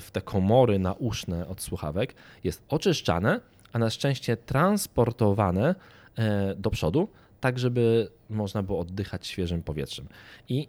w 0.00 0.10
te 0.12 0.20
komory 0.20 0.78
nauszne 0.78 1.48
od 1.48 1.62
słuchawek, 1.62 2.14
jest 2.44 2.62
oczyszczane, 2.68 3.40
a 3.72 3.78
na 3.78 3.90
szczęście 3.90 4.36
transportowane 4.36 5.74
e, 6.16 6.54
do 6.54 6.70
przodu, 6.70 7.08
tak 7.40 7.58
żeby 7.58 8.08
można 8.30 8.62
było 8.62 8.78
oddychać 8.80 9.26
świeżym 9.26 9.62
powietrzem. 9.62 10.06
I 10.48 10.68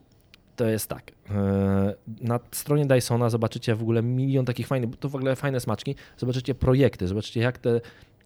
to 0.55 0.65
jest 0.65 0.89
tak. 0.89 1.11
e, 1.29 1.93
Na 2.21 2.39
stronie 2.51 2.85
Dysona 2.85 3.29
zobaczycie 3.29 3.75
w 3.75 3.81
ogóle 3.81 4.03
milion 4.03 4.45
takich 4.45 4.67
fajnych, 4.67 4.89
bo 4.89 4.97
to 4.97 5.09
w 5.09 5.15
ogóle 5.15 5.35
fajne 5.35 5.59
smaczki. 5.59 5.95
Zobaczycie 6.17 6.55
projekty, 6.55 7.07
zobaczycie 7.07 7.39
jak 7.41 7.57
te 7.57 7.81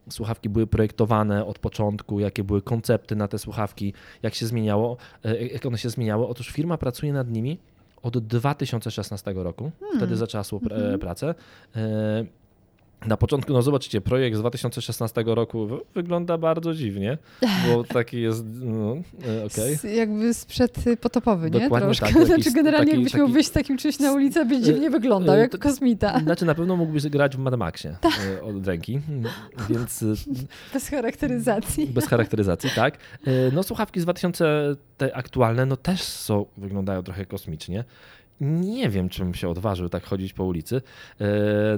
słuchawki 0.10 0.50
były 0.50 0.68
projektowane 0.68 1.46
od 1.46 1.60
początku, 1.60 2.20
jakie 2.20 2.44
były 2.44 2.62
koncepty 2.62 3.16
na 3.16 3.28
te 3.28 3.40
słuchawki, 3.40 3.94
jak 4.24 4.36
się 4.36 4.46
zmieniało, 4.46 4.98
e, 5.26 5.48
jak 5.48 5.66
one 5.66 5.78
się 5.78 5.90
zmieniały. 5.90 6.28
Otóż 6.28 6.50
firma 6.50 6.78
pracuje 6.78 7.14
nad 7.14 7.30
nimi 7.30 7.60
od 8.02 8.18
2016 8.18 9.34
roku. 9.36 9.72
Wtedy 9.98 10.16
zaczęła 10.16 10.44
współpracę. 10.44 10.98
pracę. 11.00 11.36
E, 13.02 13.08
Na 13.08 13.18
początku, 13.18 13.54
no 13.54 13.62
zobaczycie, 13.62 14.02
projekt 14.02 14.38
z 14.38 14.40
2016 14.40 15.24
roku 15.26 15.68
wygląda 15.96 16.38
bardzo 16.38 16.74
dziwnie, 16.74 17.18
bo 17.68 17.84
taki 18.00 18.22
jest, 18.22 18.46
no, 18.64 18.92
e, 18.94 19.46
okej. 19.46 19.74
S- 19.74 19.84
Jakby 19.84 20.34
sprzed 20.34 20.88
y, 20.88 20.98
potopowy, 20.98 21.52
nie? 21.52 21.60
Dokładnie 21.60 21.86
Troszkę. 21.88 22.14
tak, 22.14 22.26
Znaczy 22.28 22.52
generalnie 22.52 22.86
taki- 22.92 22.98
jakbyś 22.98 23.14
miał 23.14 23.26
taki- 23.26 23.34
wyjść 23.34 23.50
z 23.50 23.52
takim 23.52 23.78
czymś 23.78 24.00
na 24.00 24.12
ulicę, 24.12 24.46
by 24.46 24.62
dziwnie 24.62 24.90
wyglądał, 24.90 25.36
e, 25.36 25.40
jak 25.40 25.52
to- 25.52 25.58
kosmita. 25.58 26.20
Znaczy 26.24 26.46
na 26.46 26.56
pewno 26.56 26.76
mógłbyś 26.76 27.08
grać 27.08 27.36
w 27.36 27.40
Mad 27.40 27.56
Maxie 27.58 27.96
e, 28.40 28.44
od 28.44 28.68
ręki, 28.68 29.00
więc 29.70 30.04
e, 30.04 30.06
Bez 30.74 30.88
charakteryzacji. 30.90 31.88
Bez 31.88 32.08
charakteryzacji, 32.08 32.70
tak. 32.76 32.98
E, 33.28 33.32
No 33.54 33.64
słuchawki 33.64 34.00
z 34.00 34.04
2000 34.04 34.76
te 34.98 35.16
aktualne, 35.16 35.66
no 35.66 35.78
też 35.78 36.02
są, 36.04 36.46
wyglądają 36.58 37.04
trochę 37.04 37.26
kosmicznie. 37.26 37.84
Nie 38.42 38.90
wiem, 38.90 39.10
czym 39.10 39.34
się 39.34 39.50
odważył 39.50 39.90
tak 39.90 40.04
chodzić 40.04 40.34
po 40.34 40.44
ulicy. 40.44 40.82
E, 41.22 41.26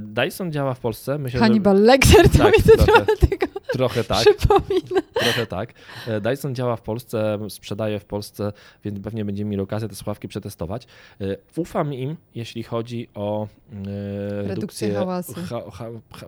Dyson 0.01 0.51
działa 0.51 0.73
w 0.73 0.79
Polsce. 0.79 1.17
Myślę, 1.17 1.39
Hannibal 1.39 1.81
Lecter 1.81 2.29
to 2.29 2.37
Tak, 2.37 2.57
mi 2.57 2.63
to 2.63 2.77
trochę. 2.83 3.05
trochę 3.05 3.27
tego 3.27 3.45
że 3.65 3.73
trochę 3.73 4.03
tak, 4.03 4.19
przypomina. 4.21 5.01
trochę 5.13 5.45
tak. 5.45 5.73
E, 6.07 6.21
Dyson 6.21 6.55
działa 6.55 6.75
w 6.75 6.81
Polsce, 6.81 7.37
sprzedaje 7.49 7.99
w 7.99 8.05
Polsce, 8.05 8.53
więc 8.83 8.99
pewnie 8.99 9.25
będziemy 9.25 9.49
mieli 9.51 9.63
okazję 9.63 9.89
te 9.89 9.95
słuchawki 9.95 10.27
przetestować. 10.27 10.87
E, 11.21 11.37
Ufam 11.57 11.93
im, 11.93 12.15
jeśli 12.35 12.63
chodzi 12.63 13.07
o 13.15 13.47
e, 13.87 14.47
redukcję 14.47 14.93
hałasu. 14.93 15.33
Ha, 15.33 15.61
ha, 15.73 15.85
ha, 16.13 16.25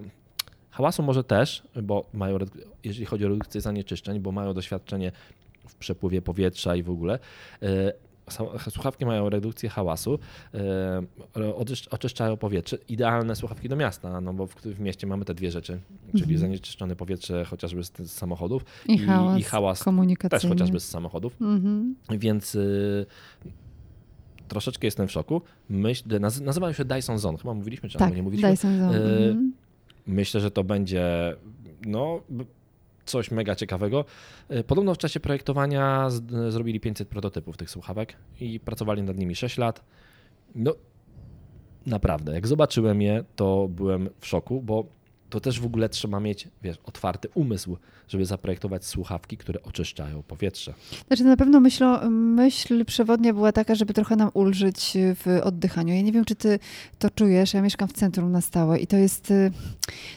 hałasu 0.72 1.04
może 1.04 1.24
też, 1.24 1.64
bo 1.84 2.06
mają, 2.14 2.38
jeśli 2.84 3.06
chodzi 3.06 3.26
o 3.26 3.30
redukcję 3.30 3.62
zanieczyszczeń, 3.62 4.20
bo 4.20 4.32
mają 4.32 4.54
doświadczenie 4.54 5.12
w 5.68 5.76
przepływie 5.76 6.22
powietrza 6.22 6.76
i 6.76 6.84
w 6.84 6.90
ogóle. 6.90 7.20
Słuchawki 8.70 9.06
mają 9.06 9.30
redukcję 9.30 9.70
hałasu, 9.70 10.20
e, 10.54 11.02
oczyszcz- 11.56 11.88
oczyszczają 11.92 12.38
powietrze. 12.38 12.78
Idealne 12.90 13.36
słuchawki 13.36 13.70
do 13.70 13.76
miasta, 13.76 14.22
no 14.22 14.34
bo 14.34 14.48
w, 14.48 14.56
w 14.56 14.80
mieście 14.80 15.08
mamy 15.08 15.26
te 15.26 15.34
dwie 15.34 15.52
rzeczy, 15.52 15.80
czyli 16.12 16.24
Mhm. 16.24 16.40
zanieczyszczone 16.40 16.96
powietrze 16.96 17.46
chociażby 17.46 17.84
z, 17.84 17.92
z 17.98 18.12
samochodów 18.12 18.66
I 18.88 18.94
i- 18.94 18.98
hałas, 18.98 19.40
i 19.40 19.44
hałas 19.44 19.84
też 20.30 20.46
chociażby 20.50 20.80
z 20.80 20.90
samochodów, 20.90 21.42
Mhm. 21.42 21.96
więc 22.12 22.56
y, 22.56 23.06
troszeczkę 24.48 24.88
jestem 24.88 25.08
w 25.08 25.12
szoku. 25.12 25.42
Myśl, 25.70 26.20
naz, 26.20 26.42
nazywają 26.42 26.74
się 26.74 26.86
Dyson 26.86 27.18
Zone, 27.20 27.38
chyba 27.38 27.54
mówiliśmy, 27.54 27.90
czy 27.90 27.98
Tak, 27.98 28.16
nie 28.16 28.24
mówiliśmy. 28.24 28.52
Dyson 28.52 28.78
Zone. 28.80 28.98
E, 28.98 29.28
Mhm. 29.30 29.54
Myślę, 30.08 30.42
że 30.42 30.52
to 30.52 30.64
będzie 30.64 31.36
no, 31.86 32.22
coś 33.12 33.32
mega 33.32 33.56
ciekawego. 33.56 34.06
E, 34.50 34.64
Podobno 34.64 34.94
w 34.94 34.98
czasie 34.98 35.20
projektowania 35.20 36.10
z, 36.10 36.52
zrobili 36.54 36.80
500 36.80 37.08
prototypów 37.08 37.58
tych 37.58 37.70
słuchawek 37.70 38.16
i 38.40 38.60
pracowali 38.60 39.04
nad 39.04 39.18
nimi 39.18 39.36
6 39.36 39.58
lat. 39.58 39.84
No, 40.56 40.76
naprawdę, 41.86 42.34
jak 42.34 42.48
zobaczyłem 42.48 43.02
je, 43.02 43.24
to 43.36 43.68
byłem 43.68 44.10
w 44.20 44.28
szoku, 44.28 44.62
bo 44.62 45.01
to 45.32 45.40
też 45.40 45.60
w 45.60 45.66
ogóle 45.66 45.90
trzeba 45.90 46.20
mieć, 46.20 46.48
wiesz, 46.64 46.78
otwarty 46.86 47.28
umysł, 47.34 47.78
żeby 48.08 48.26
zaprojektować 48.26 48.86
słuchawki, 48.86 49.38
które 49.38 49.64
oczyszczają 49.64 50.24
powietrze. 50.24 50.74
Znaczy 51.08 51.24
na 51.24 51.38
pewno 51.38 51.60
myślą, 51.60 52.10
myśl 52.10 52.86
przewodnia 52.86 53.34
była 53.34 53.52
taka, 53.52 53.76
żeby 53.76 53.94
trochę 53.94 54.16
nam 54.16 54.30
ulżyć 54.34 54.94
w 54.96 55.40
oddychaniu. 55.44 55.94
Ja 55.94 56.02
nie 56.02 56.12
wiem, 56.12 56.26
czy 56.26 56.36
ty 56.36 56.60
to 57.00 57.10
czujesz. 57.10 57.54
Ja 57.54 57.62
mieszkam 57.62 57.88
w 57.88 57.94
centrum 57.94 58.32
na 58.32 58.42
stałe 58.42 58.80
i 58.80 58.88
to 58.88 58.98
jest, 58.98 59.32
y, 59.32 59.52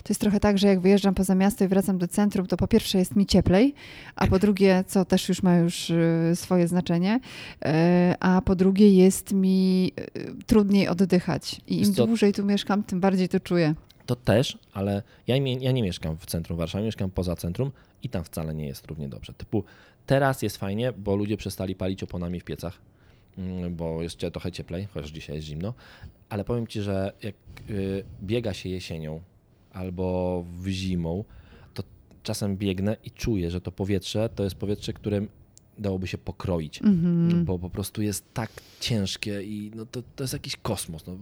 to 0.03 0.09
jest 0.09 0.21
trochę 0.21 0.41
tak, 0.41 0.59
że 0.59 0.67
jak 0.67 0.81
wyjeżdżam 0.81 1.15
poza 1.15 1.35
miasto 1.35 1.65
i 1.65 1.69
wracam 1.69 1.99
do 1.99 2.09
centrum, 2.09 2.47
to 2.47 2.57
po 2.57 2.69
pierwsze 2.69 2.99
jest 2.99 3.17
mi 3.17 3.27
cieplej, 3.27 3.75
a 4.17 4.27
po 4.27 4.39
drugie, 4.39 4.85
co 4.87 5.05
też 5.05 5.29
już 5.29 5.43
ma 5.43 5.57
już 5.57 5.91
y, 5.91 6.33
swoje 6.35 6.69
znaczenie, 6.69 7.21
y, 7.67 7.69
a 8.21 8.43
po 8.45 8.55
drugie 8.55 8.91
jest 8.91 9.33
mi 9.33 9.93
trudniej 10.47 10.89
oddychać. 10.89 11.61
I 11.67 11.83
im 11.83 11.93
dłużej 11.93 12.33
tu 12.33 12.45
mieszkam, 12.45 12.83
tym 12.83 13.01
bardziej 13.01 13.29
to 13.29 13.41
czuję. 13.41 13.75
To 14.07 14.17
też, 14.17 14.59
ale 14.73 15.03
ja, 15.27 15.39
nie- 15.39 15.55
ja 15.55 15.73
nie 15.73 15.83
mieszkam 15.83 16.17
w 16.19 16.27
centrum 16.27 16.59
Warszawy, 16.59 16.85
mieszkam 16.85 17.11
poza 17.11 17.37
centrum 17.37 17.71
i 18.03 18.09
tam 18.09 18.25
wcale 18.25 18.55
nie 18.55 18.67
jest 18.67 18.87
równie 18.87 19.09
dobrze. 19.09 19.33
Typu 19.33 19.65
teraz 20.07 20.43
jest 20.43 20.57
fajnie, 20.57 20.93
bo 20.93 21.17
ludzie 21.17 21.37
przestali 21.37 21.75
palić 21.75 22.03
oponami 22.03 22.41
w 22.41 22.45
piecach, 22.45 22.79
mm, 23.39 23.77
bo 23.77 24.03
jeszcze 24.03 24.31
trochę 24.31 24.53
cieplej, 24.53 24.89
chociaż 24.95 25.11
dzisiaj 25.11 25.37
jest 25.37 25.47
zimno, 25.49 25.75
ale 26.29 26.45
powiem 26.45 26.67
Ci, 26.67 26.81
że 26.83 27.13
jak 27.23 27.35
y, 27.71 28.05
biega 28.23 28.55
się 28.55 28.69
jesienią 28.69 29.21
albo 29.73 30.45
w 30.63 30.67
zimą, 30.69 31.25
to 31.75 31.83
czasem 32.23 32.57
biegnę 32.57 32.97
i 33.05 33.11
czuję, 33.11 33.51
że 33.51 33.61
to 33.61 33.73
powietrze 33.73 34.29
to 34.35 34.45
jest 34.45 34.57
powietrze, 34.57 34.93
którym 34.93 35.29
dałoby 35.79 36.07
się 36.07 36.19
pokroić, 36.19 36.83
Mhm. 36.83 37.45
bo 37.45 37.59
po 37.59 37.71
prostu 37.71 38.03
jest 38.03 38.35
tak 38.35 38.51
ciężkie 38.81 39.43
i 39.43 39.71
no 39.75 39.87
to, 39.87 40.03
to 40.17 40.25
jest 40.25 40.33
jakiś 40.33 40.57
kosmos. 40.57 41.07
No. 41.07 41.17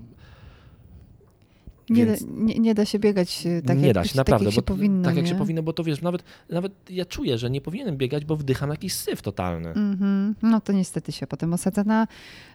Nie, 1.93 2.07
Więc- 2.07 2.25
da, 2.25 2.31
nie, 2.35 2.55
nie 2.59 2.75
da 2.75 2.85
się 2.85 2.99
biegać 2.99 3.47
y, 3.47 3.63
tak, 3.67 3.79
nie 3.79 3.87
jak, 3.87 3.95
da 3.95 4.05
się, 4.05 4.09
tak 4.09 4.17
naprawdę. 4.17 4.45
jak 4.45 4.55
się 4.55 4.61
bo, 4.61 4.67
powinno. 4.67 5.05
tak 5.05 5.17
jak 5.17 5.27
się 5.27 5.33
nie? 5.33 5.39
powinno, 5.39 5.63
bo 5.63 5.73
to 5.73 5.85
wiesz, 5.85 6.03
nawet, 6.03 6.23
nawet 6.51 6.73
ja 6.91 7.05
czuję, 7.05 7.39
że 7.39 7.51
nie 7.51 7.61
powinienem 7.61 7.97
biegać, 7.97 8.25
bo 8.25 8.37
wdycham 8.37 8.71
jakiś 8.71 8.95
syf 8.95 9.23
totalny. 9.23 9.69
Mhm. 9.69 10.35
No 10.43 10.61
to 10.61 10.73
niestety 10.73 11.13
się 11.13 11.27
potem 11.27 11.53
osadza 11.53 11.85
na, 11.85 12.07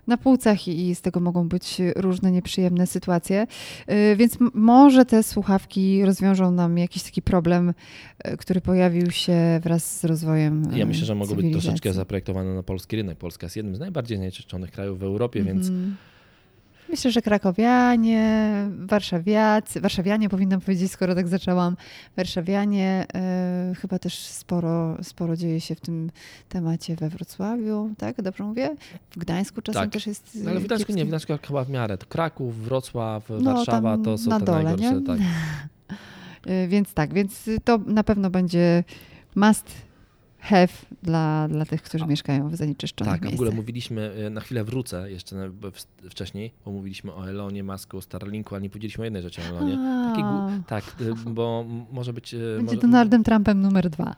na 0.08 0.18
płucach 0.18 0.68
i, 0.68 0.90
i 0.90 0.96
z 0.96 1.02
tego 1.02 1.20
mogą 1.20 1.48
być 1.50 1.78
różne 1.96 2.32
nieprzyjemne 2.32 2.88
sytuacje. 2.88 3.48
Y, 3.92 4.16
Więc 4.16 4.38
może 4.54 5.06
te 5.06 5.24
słuchawki 5.24 6.06
rozwiążą 6.06 6.52
nam 6.52 6.78
jakiś 6.78 7.04
taki 7.04 7.22
problem, 7.22 7.74
y, 8.28 8.38
który 8.38 8.62
pojawił 8.62 9.12
się 9.12 9.60
wraz 9.64 10.00
z 10.00 10.04
rozwojem. 10.06 10.64
Ja 10.76 10.84
y, 10.84 10.88
myślę, 10.88 11.06
że 11.06 11.16
mogą 11.16 11.36
być 11.36 11.52
troszeczkę 11.52 11.94
zaprojektowane 11.94 12.56
na 12.56 12.64
polski 12.64 12.96
rynek. 12.96 13.18
Polska 13.18 13.46
jest 13.46 13.56
jednym 13.56 13.76
z 13.76 13.80
najbardziej 13.80 14.18
zanieczyszczonych 14.18 14.72
krajów 14.72 15.00
w 15.00 15.04
Europie, 15.04 15.44
więc 15.44 15.68
Mhm. 15.68 15.96
Myślę, 16.90 17.12
że 17.12 17.22
krakowianie, 17.22 18.52
warszawiacy, 18.80 19.82
warszawianie 19.82 20.30
powinnam 20.30 20.62
powiedzieć, 20.62 20.92
skoro 20.92 21.16
tak 21.16 21.28
zaczęłam, 21.28 21.78
warszawianie, 22.18 23.06
y, 23.72 23.76
chyba 23.76 24.00
też 24.00 24.20
sporo, 24.20 24.98
sporo 25.04 25.38
dzieje 25.38 25.62
się 25.62 25.76
w 25.76 25.82
tym 25.82 26.10
temacie 26.50 26.96
we 26.96 27.10
Wrocławiu, 27.10 27.90
tak? 27.98 28.22
Dobrze 28.22 28.44
mówię? 28.44 28.76
W 29.12 29.18
Gdańsku 29.18 29.62
czasem 29.62 29.82
Tak. 29.82 29.92
też 29.92 30.08
jest 30.08 30.38
no, 30.44 30.52
ale 30.52 30.60
w 30.60 30.64
Gdańsku 30.64 30.88
kiepski. 30.88 30.96
nie, 31.00 31.06
w 31.06 31.08
Gdańsku 31.08 31.34
chyba 31.48 31.64
w 31.64 31.70
miarę. 31.70 31.98
Kraków, 32.10 32.58
Wrocław, 32.58 33.30
No, 33.42 33.54
Warszawa 33.54 33.98
to 33.98 34.18
są 34.18 34.30
na 34.30 34.40
te 34.40 34.46
dole, 34.46 34.64
najgorsze. 34.64 34.96
nie? 34.96 35.02
Tak. 35.08 35.20
Y, 36.48 36.68
Więc 36.74 36.94
tak, 36.94 37.14
więc 37.14 37.50
to 37.64 37.78
na 37.78 38.04
pewno 38.04 38.30
będzie 38.30 38.84
must 39.36 39.72
have 40.48 40.68
dla, 41.04 41.48
dla 41.48 41.66
tych, 41.66 41.82
którzy 41.82 42.06
mieszkają 42.06 42.50
w 42.50 42.56
zanieczyszczonych 42.56 43.14
Tak, 43.14 43.20
a 43.22 43.22
w 43.22 43.24
miejscach. 43.24 43.40
ogóle 43.48 43.56
mówiliśmy, 43.56 44.12
e, 44.26 44.30
na 44.30 44.42
chwilę 44.42 44.64
wrócę 44.64 45.12
jeszcze 45.12 45.50
wcześniej, 46.10 46.52
bo 46.66 46.72
mówiliśmy 46.72 47.14
o 47.14 47.30
Elonie, 47.30 47.64
Masku, 47.64 48.02
Starlinku, 48.02 48.56
a 48.56 48.60
nie 48.60 48.70
powiedzieliśmy 48.70 49.02
o 49.02 49.06
jednej 49.06 49.22
rzeczy 49.22 49.42
o 49.42 49.46
Elonie. 49.46 49.78
Taki, 50.10 50.22
A. 50.24 50.50
tak, 50.68 50.84
y, 51.02 51.30
bo 51.30 51.66
może 51.92 52.14
być... 52.14 52.34
y, 52.34 52.38
Będzie 52.58 52.76
może, 52.76 52.82
Donaldem 52.88 53.24
Trumpem 53.24 53.62
numer 53.62 53.90
dwa. 53.90 54.16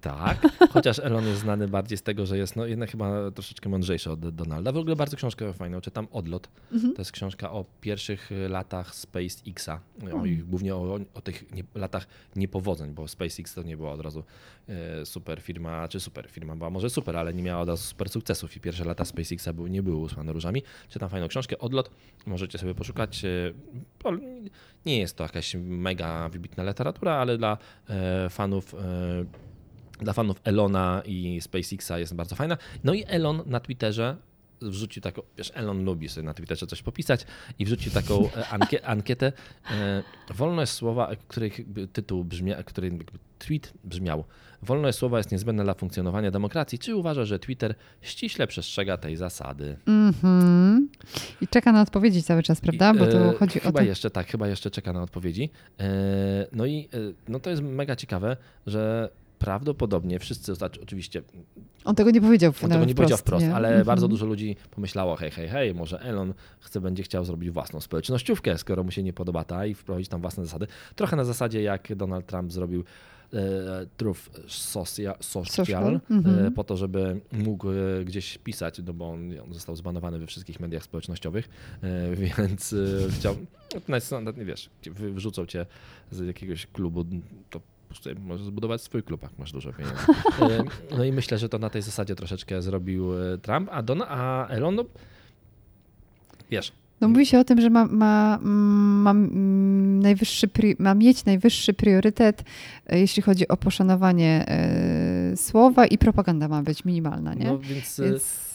Tak, 0.00 0.46
chociaż 0.70 0.98
Elon 0.98 1.26
jest 1.26 1.40
znany 1.40 1.68
bardziej 1.68 1.98
z 1.98 2.02
tego, 2.02 2.26
że 2.26 2.38
jest 2.38 2.56
no, 2.56 2.66
jednak 2.66 2.90
chyba 2.90 3.30
troszeczkę 3.30 3.68
mądrzejszy 3.68 4.10
od 4.10 4.28
Donalda. 4.34 4.72
W 4.72 4.76
ogóle 4.76 4.96
bardzo 4.96 5.16
książkę 5.16 5.52
fajną, 5.52 5.80
czytam 5.80 6.08
Odlot. 6.12 6.48
Mhm. 6.72 6.94
To 6.94 7.00
jest 7.00 7.12
książka 7.12 7.52
o 7.52 7.64
pierwszych 7.80 8.30
latach 8.48 8.94
SpaceXa, 8.94 9.68
o 9.68 10.04
Mhm. 10.04 10.26
ich, 10.26 10.46
głównie 10.46 10.74
o, 10.74 10.98
o 11.14 11.20
tych 11.20 11.52
nie, 11.52 11.64
latach 11.74 12.06
niepowodzeń, 12.36 12.90
bo 12.94 13.08
SpaceX 13.08 13.54
to 13.54 13.62
nie 13.62 13.76
była 13.76 13.92
od 13.92 14.00
razu 14.00 14.24
super 15.04 15.40
firma, 15.40 15.88
czy 15.88 16.00
super 16.00 16.30
firma, 16.30 16.56
była 16.56 16.70
może 16.70 16.90
super, 16.90 17.16
ale 17.16 17.34
nie 17.34 17.42
miała 17.42 17.62
od 17.62 17.68
razu 17.68 17.82
super 17.82 18.08
sukcesów 18.08 18.56
i 18.56 18.60
pierwsze 18.60 18.84
lata 18.84 19.04
SpaceXa 19.04 19.48
były, 19.52 19.70
nie 19.70 19.82
były 19.82 19.96
usłane 19.96 20.32
różami. 20.32 20.62
Czytam 20.88 21.08
fajną 21.08 21.28
książkę 21.28 21.58
Odlot, 21.58 21.90
możecie 22.26 22.58
sobie 22.58 22.74
poszukać. 22.74 23.22
o, 24.04 24.12
Nie 24.86 24.98
jest 24.98 25.16
to 25.16 25.24
jakaś 25.24 25.54
mega 25.58 26.28
wybitna 26.28 26.64
literatura, 26.64 27.12
ale 27.12 27.38
dla 27.38 27.58
e, 27.88 28.28
fanów 28.30 28.74
e, 28.74 29.24
dla 30.00 30.12
fanów 30.12 30.40
Elona 30.44 31.02
i 31.06 31.40
SpaceXa 31.40 31.98
jest 31.98 32.14
bardzo 32.14 32.36
fajna. 32.36 32.56
No 32.84 32.94
i 32.94 33.04
Elon 33.06 33.42
na 33.46 33.60
Twitterze 33.60 34.16
wrzucił 34.62 35.02
taką, 35.02 35.22
wiesz, 35.38 35.52
Elon 35.54 35.84
lubi 35.84 36.08
sobie 36.08 36.24
na 36.24 36.34
Twitterze 36.34 36.66
coś 36.66 36.82
popisać 36.82 37.26
i 37.58 37.64
wrzucił 37.64 37.92
taką 37.92 38.32
e, 38.36 38.48
ankie, 38.48 38.86
ankietę 38.86 39.32
e, 39.70 40.02
Wolność 40.34 40.72
słowa, 40.72 41.10
jakby 41.40 41.88
tytuł 41.88 42.24
brzmiał, 42.24 42.64
której 42.64 42.92
tweet 43.40 43.72
brzmiał 43.84 44.24
Wolność 44.62 44.98
słowa 44.98 45.18
jest 45.18 45.32
niezbędna 45.32 45.64
dla 45.64 45.74
funkcjonowania 45.74 46.30
demokracji. 46.30 46.78
Czy 46.78 46.96
uważa, 46.96 47.24
że 47.24 47.38
Twitter 47.38 47.74
ściśle 48.02 48.46
przestrzega 48.46 48.96
tej 48.96 49.16
zasady? 49.16 49.76
Mhm. 49.86 50.88
I 51.40 51.48
czeka 51.48 51.72
na 51.72 51.82
odpowiedzi 51.82 52.22
cały 52.22 52.42
czas, 52.42 52.60
prawda? 52.60 52.94
Bo 52.94 53.04
E, 53.08 53.12
to 53.12 53.38
chodzi 53.38 53.58
o 53.60 53.62
chyba 53.62 53.78
to. 53.80 53.84
jeszcze, 53.86 54.10
tak, 54.10 54.26
chyba 54.26 54.48
jeszcze 54.48 54.70
czeka 54.70 54.92
na 54.92 55.02
odpowiedzi. 55.02 55.50
E, 55.80 55.90
No 56.52 56.66
i 56.66 56.88
e, 56.94 56.98
no 57.28 57.40
to 57.40 57.50
jest 57.50 57.62
mega 57.62 57.96
ciekawe, 57.96 58.36
że 58.66 59.08
prawdopodobnie 59.38 60.18
wszyscy, 60.18 60.54
znaczy 60.54 60.80
oczywiście 60.82 61.22
On 61.84 61.94
tego 61.94 62.10
nie 62.10 62.20
powiedział 62.20 62.52
on 62.62 62.70
tego 62.70 62.84
nie 62.84 62.94
powiedział 62.94 63.18
wprost, 63.18 63.46
nie? 63.46 63.54
ale 63.54 63.68
Mhm. 63.68 63.86
bardzo 63.86 64.08
dużo 64.08 64.26
ludzi 64.26 64.56
pomyślało, 64.70 65.16
hej, 65.16 65.30
hej, 65.30 65.48
hej, 65.48 65.74
może 65.74 66.00
Elon 66.00 66.34
chce, 66.60 66.80
będzie 66.80 67.02
chciał 67.02 67.24
zrobić 67.24 67.50
własną 67.50 67.80
społecznościówkę, 67.80 68.58
skoro 68.58 68.84
mu 68.84 68.90
się 68.90 69.02
nie 69.02 69.12
podoba 69.12 69.44
ta 69.44 69.66
i 69.66 69.74
wprowadzić 69.74 70.08
tam 70.08 70.20
własne 70.20 70.44
zasady. 70.44 70.66
Trochę 70.96 71.16
na 71.16 71.24
zasadzie, 71.24 71.62
jak 71.62 71.94
Donald 71.96 72.26
Trump 72.26 72.52
zrobił 72.52 72.80
e, 72.80 72.84
Truth 73.96 74.20
Social, 74.48 75.14
social, 75.20 75.66
Social, 75.66 75.94
e, 75.94 76.00
mhm. 76.10 76.52
po 76.52 76.64
to, 76.64 76.76
żeby 76.76 77.20
mógł 77.32 77.70
e, 77.70 78.04
gdzieś 78.04 78.38
pisać, 78.38 78.80
no 78.86 78.92
bo 78.92 79.10
on, 79.10 79.40
on 79.44 79.54
został 79.54 79.76
zbanowany 79.76 80.18
we 80.18 80.26
wszystkich 80.26 80.60
mediach 80.60 80.82
społecznościowych, 80.82 81.48
e, 81.82 82.16
więc 82.38 82.72
e, 82.72 82.76
chciał, 83.10 83.36
nawet, 83.88 84.10
nawet 84.10 84.36
nie 84.36 84.44
wiesz, 84.44 84.70
wy- 84.84 85.12
wyrzucą 85.12 85.46
cię 85.46 85.66
z 86.10 86.26
jakiegoś 86.26 86.66
klubu, 86.66 87.04
to 87.50 87.60
możesz 88.20 88.46
zbudować 88.46 88.82
swój 88.82 89.02
klub, 89.02 89.22
jak 89.22 89.38
masz 89.38 89.52
dużo 89.52 89.72
pieniędzy. 89.72 90.00
E, 90.40 90.96
No 90.96 91.04
i 91.04 91.12
myślę, 91.12 91.38
że 91.38 91.48
to 91.48 91.58
na 91.58 91.70
tej 91.70 91.82
zasadzie 91.82 92.14
troszeczkę 92.14 92.62
zrobił 92.62 93.22
e, 93.22 93.38
Trump, 93.38 93.68
a, 93.72 93.82
Don, 93.82 94.02
a 94.08 94.46
Elon, 94.48 94.74
no, 94.74 94.84
wiesz, 96.50 96.72
No 97.00 97.08
mówi 97.08 97.26
się 97.26 97.38
o 97.38 97.44
tym, 97.44 97.60
że 97.60 97.70
ma, 97.70 97.86
ma, 97.86 98.38
mm, 98.42 99.02
ma, 99.02 99.10
mm, 99.10 100.02
najwyższy, 100.02 100.48
pri- 100.48 100.76
ma 100.78 100.94
mieć 100.94 101.24
najwyższy 101.24 101.72
priorytet, 101.74 102.42
e, 102.86 102.98
jeśli 102.98 103.22
chodzi 103.22 103.48
o 103.48 103.56
poszanowanie 103.56 104.44
e, 104.48 105.36
słowa 105.36 105.86
i 105.86 105.98
propaganda 105.98 106.48
ma 106.48 106.62
być 106.62 106.84
minimalna, 106.84 107.34
nie? 107.34 107.44
no 107.44 107.58
więc... 107.58 108.00
e, 108.00 108.04
Więc 108.04 108.49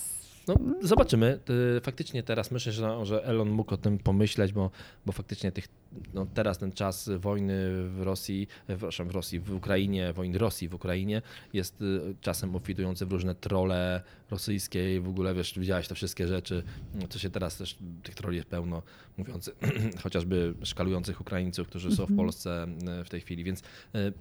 No, 0.48 0.56
zobaczymy. 0.82 1.40
Y, 1.78 1.82
Faktycznie 1.82 2.24
teraz 2.24 2.52
myślę, 2.52 2.72
że, 2.72 3.06
że 3.06 3.26
Elon 3.26 3.50
mógł 3.50 3.74
o 3.74 3.78
tym 3.78 3.98
pomyśleć, 3.98 4.54
bo, 4.54 4.72
bo 5.06 5.12
faktycznie 5.12 5.52
tych, 5.52 5.68
no 6.14 6.28
teraz 6.34 6.58
ten 6.58 6.72
czas 6.72 7.10
wojny 7.20 7.54
w 7.90 8.02
Rosji, 8.02 8.48
w, 8.48 8.66
przepraszam, 8.68 9.08
w 9.08 9.12
Rosji, 9.12 9.40
w 9.40 9.52
Ukrainie, 9.56 10.14
wojny 10.14 10.38
Rosji 10.38 10.70
w 10.70 10.74
Ukrainie 10.74 11.22
jest 11.54 11.82
y, 11.82 12.16
czasem 12.22 12.56
obfitujący 12.56 13.06
w 13.06 13.12
różne 13.12 13.36
trole 13.36 14.02
rosyjskie 14.32 14.96
i 14.96 15.00
w 15.00 15.08
ogóle 15.08 15.34
wiesz, 15.34 15.60
widziałeś 15.60 15.88
te 15.88 15.96
wszystkie 15.96 16.28
rzeczy, 16.28 16.64
no, 16.94 17.08
co 17.08 17.20
się 17.20 17.30
teraz 17.30 17.58
też 17.58 17.78
tych 18.04 18.16
troli 18.16 18.38
jest 18.38 18.50
pełno, 18.50 18.82
mówiący 19.18 19.52
chociażby 20.04 20.54
szkalujących 20.64 21.22
Ukraińców, 21.22 21.68
którzy 21.68 21.90
są 21.92 22.06
w 22.06 22.12
Mhm. 22.12 22.18
Polsce 22.18 22.68
y, 23.02 23.04
w 23.04 23.10
tej 23.10 23.22
chwili, 23.22 23.44
więc 23.44 23.60
y, 23.60 24.14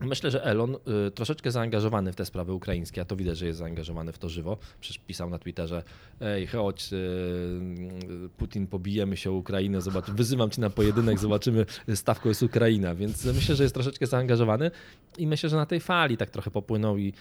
Myślę, 0.00 0.30
że 0.30 0.44
Elon 0.44 0.76
y, 1.08 1.10
troszeczkę 1.10 1.50
zaangażowany 1.50 2.12
w 2.12 2.16
te 2.16 2.24
sprawy 2.24 2.52
ukraińskie, 2.52 3.00
a 3.00 3.04
to 3.04 3.16
widać, 3.16 3.38
że 3.38 3.46
jest 3.46 3.58
zaangażowany 3.58 4.12
w 4.12 4.18
to 4.18 4.28
żywo. 4.28 4.56
Przecież 4.80 4.98
pisał 5.06 5.30
na 5.30 5.38
Twitterze, 5.38 5.82
ej, 6.20 6.46
chodź, 6.46 6.92
y, 6.92 6.96
y, 6.96 8.28
Putin, 8.36 8.66
pobijemy 8.66 9.16
się 9.16 9.30
o 9.30 9.34
Ukrainę, 9.34 9.80
zobacz, 9.80 10.10
wyzywam 10.10 10.50
cię 10.50 10.60
na 10.60 10.70
pojedynek, 10.70 11.18
zobaczymy, 11.18 11.66
stawką 11.94 12.28
jest 12.28 12.42
Ukraina, 12.42 12.94
więc 12.94 13.24
myślę, 13.24 13.54
że 13.56 13.62
jest 13.62 13.74
troszeczkę 13.74 14.06
zaangażowany 14.06 14.70
i 15.18 15.26
myślę, 15.26 15.48
że 15.48 15.56
na 15.56 15.66
tej 15.66 15.80
fali 15.80 16.16
tak 16.16 16.30
trochę 16.30 16.50
popłynął 16.50 16.98
i 16.98 17.12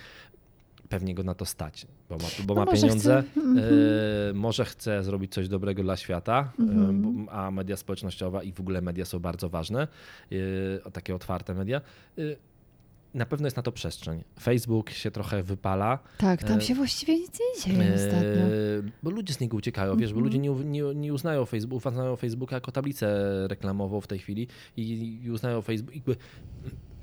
pewnie 0.90 1.16
go 1.16 1.24
na 1.24 1.34
to 1.36 1.46
stać, 1.46 1.88
bo 2.10 2.16
ma, 2.18 2.24
bo 2.46 2.54
No 2.56 2.60
ma 2.62 2.66
może 2.72 2.82
pieniądze, 2.82 3.24
chce, 3.32 3.40
mhm. 3.42 3.58
y, 4.30 4.34
może 4.34 4.66
chce 4.66 5.04
zrobić 5.04 5.34
coś 5.34 5.48
dobrego 5.48 5.84
dla 5.84 5.98
świata, 5.98 6.52
y, 6.60 6.64
Mhm. 6.64 7.02
bo- 7.26 7.32
a 7.32 7.52
media 7.52 7.78
społecznościowe 7.78 8.46
i 8.46 8.52
w 8.54 8.60
ogóle 8.60 8.82
media 8.82 9.06
są 9.06 9.20
bardzo 9.20 9.50
ważne, 9.50 9.88
y, 10.32 10.80
o 10.84 10.92
takie 10.92 11.16
otwarte 11.16 11.54
media. 11.54 11.82
Na 13.18 13.26
pewno 13.26 13.48
jest 13.48 13.58
na 13.58 13.64
to 13.64 13.72
przestrzeń. 13.72 14.24
Facebook 14.40 14.90
się 14.90 15.12
trochę 15.12 15.44
wypala. 15.44 16.00
tak, 16.18 16.44
tam 16.44 16.58
e, 16.58 16.62
się 16.62 16.76
właściwie 16.76 17.14
nic 17.20 17.40
nie 17.40 17.76
dzieje 17.76 17.96
ostatnio. 17.96 18.20
e, 18.22 18.50
bo 19.04 19.10
ludzie 19.10 19.34
z 19.34 19.40
niego 19.40 19.58
uciekają, 19.58 19.96
wiesz, 19.98 20.14
bo 20.14 20.20
Mhm. 20.20 20.26
ludzie 20.26 20.40
nie, 20.40 20.82
nie, 20.82 20.96
nie 20.96 21.14
uznają 21.14 21.46
Facebooka, 21.46 21.90
uznają 21.90 22.16
Facebooka 22.16 22.56
jako 22.56 22.72
tablicę 22.72 23.08
reklamową 23.48 24.02
w 24.02 24.08
tej 24.08 24.20
chwili 24.20 24.48
i, 24.78 25.20
i 25.24 25.32
uznają 25.32 25.62
Facebook. 25.62 25.96
Jakby, 25.96 26.16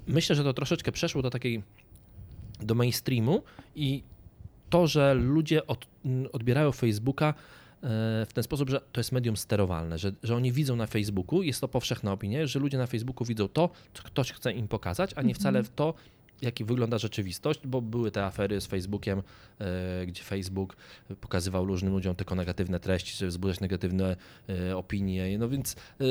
myślę, 0.07 0.37
że 0.37 0.45
to 0.45 0.53
troszeczkę 0.53 0.93
przeszło 0.93 1.23
do 1.23 1.31
takiej 1.31 1.63
do 2.61 2.75
mainstreamu 2.75 3.43
i 3.77 4.03
to, 4.71 4.87
że 4.87 5.15
ludzie 5.15 5.67
od, 5.67 5.87
odbierają 6.33 6.73
Facebooka 6.73 7.35
w 8.27 8.31
ten 8.35 8.45
sposób, 8.45 8.71
że 8.71 8.81
to 8.93 9.01
jest 9.01 9.13
medium 9.13 9.37
sterowalne, 9.37 9.99
że, 9.99 10.13
że 10.23 10.37
oni 10.37 10.53
widzą 10.53 10.77
na 10.77 10.87
Facebooku, 10.87 11.43
jest 11.43 11.61
to 11.61 11.69
powszechna 11.69 12.13
opinia, 12.13 12.47
że 12.47 12.59
ludzie 12.59 12.79
na 12.79 12.87
Facebooku 12.87 13.27
widzą 13.27 13.49
to, 13.49 13.71
co 13.95 14.03
ktoś 14.03 14.33
chce 14.33 14.53
im 14.53 14.69
pokazać, 14.69 15.11
a 15.17 15.23
nie 15.23 15.35
wcale 15.35 15.63
w 15.63 15.69
to, 15.69 15.95
jak 16.43 16.55
wygląda 16.65 16.99
rzeczywistość, 16.99 17.61
bo 17.65 17.83
były 17.83 18.11
te 18.11 18.25
afery 18.25 18.61
z 18.61 18.67
Facebookiem, 18.67 19.23
e, 19.59 20.07
gdzie 20.07 20.23
Facebook 20.23 20.77
pokazywał 21.21 21.65
różnym 21.65 21.93
ludziom 21.93 22.15
tylko 22.15 22.35
negatywne 22.35 22.81
treści, 22.81 23.17
żeby 23.17 23.29
wzbudzać 23.29 23.61
negatywne 23.61 24.17
e, 24.49 24.77
opinie. 24.77 25.39
No 25.39 25.49
więc 25.49 25.77
e, 26.01 26.05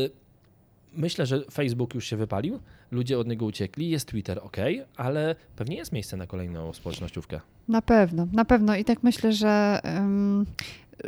myślę, 0.94 1.26
że 1.26 1.42
Facebook 1.52 1.94
już 1.96 2.06
się 2.06 2.18
wypalił, 2.18 2.60
ludzie 2.92 3.20
od 3.20 3.28
niego 3.28 3.46
uciekli, 3.46 3.90
jest 3.90 4.08
Twitter 4.08 4.40
ok, 4.44 4.58
ale 4.98 5.36
pewnie 5.56 5.76
jest 5.76 5.92
miejsce 5.92 6.18
na 6.18 6.28
kolejną 6.28 6.74
społecznościówkę. 6.74 7.40
Na 7.68 7.82
pewno, 7.82 8.28
na 8.34 8.46
pewno. 8.46 8.76
I 8.76 8.86
tak 8.86 9.04
myślę, 9.04 9.34
że, 9.34 9.82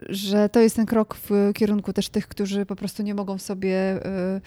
że 0.09 0.49
to 0.49 0.59
jest 0.59 0.75
ten 0.75 0.85
krok 0.85 1.15
w 1.15 1.51
kierunku 1.53 1.93
też 1.93 2.09
tych, 2.09 2.27
którzy 2.27 2.65
po 2.65 2.75
prostu 2.75 3.03
nie 3.03 3.15
mogą 3.15 3.37
sobie 3.37 4.05
y, 4.37 4.41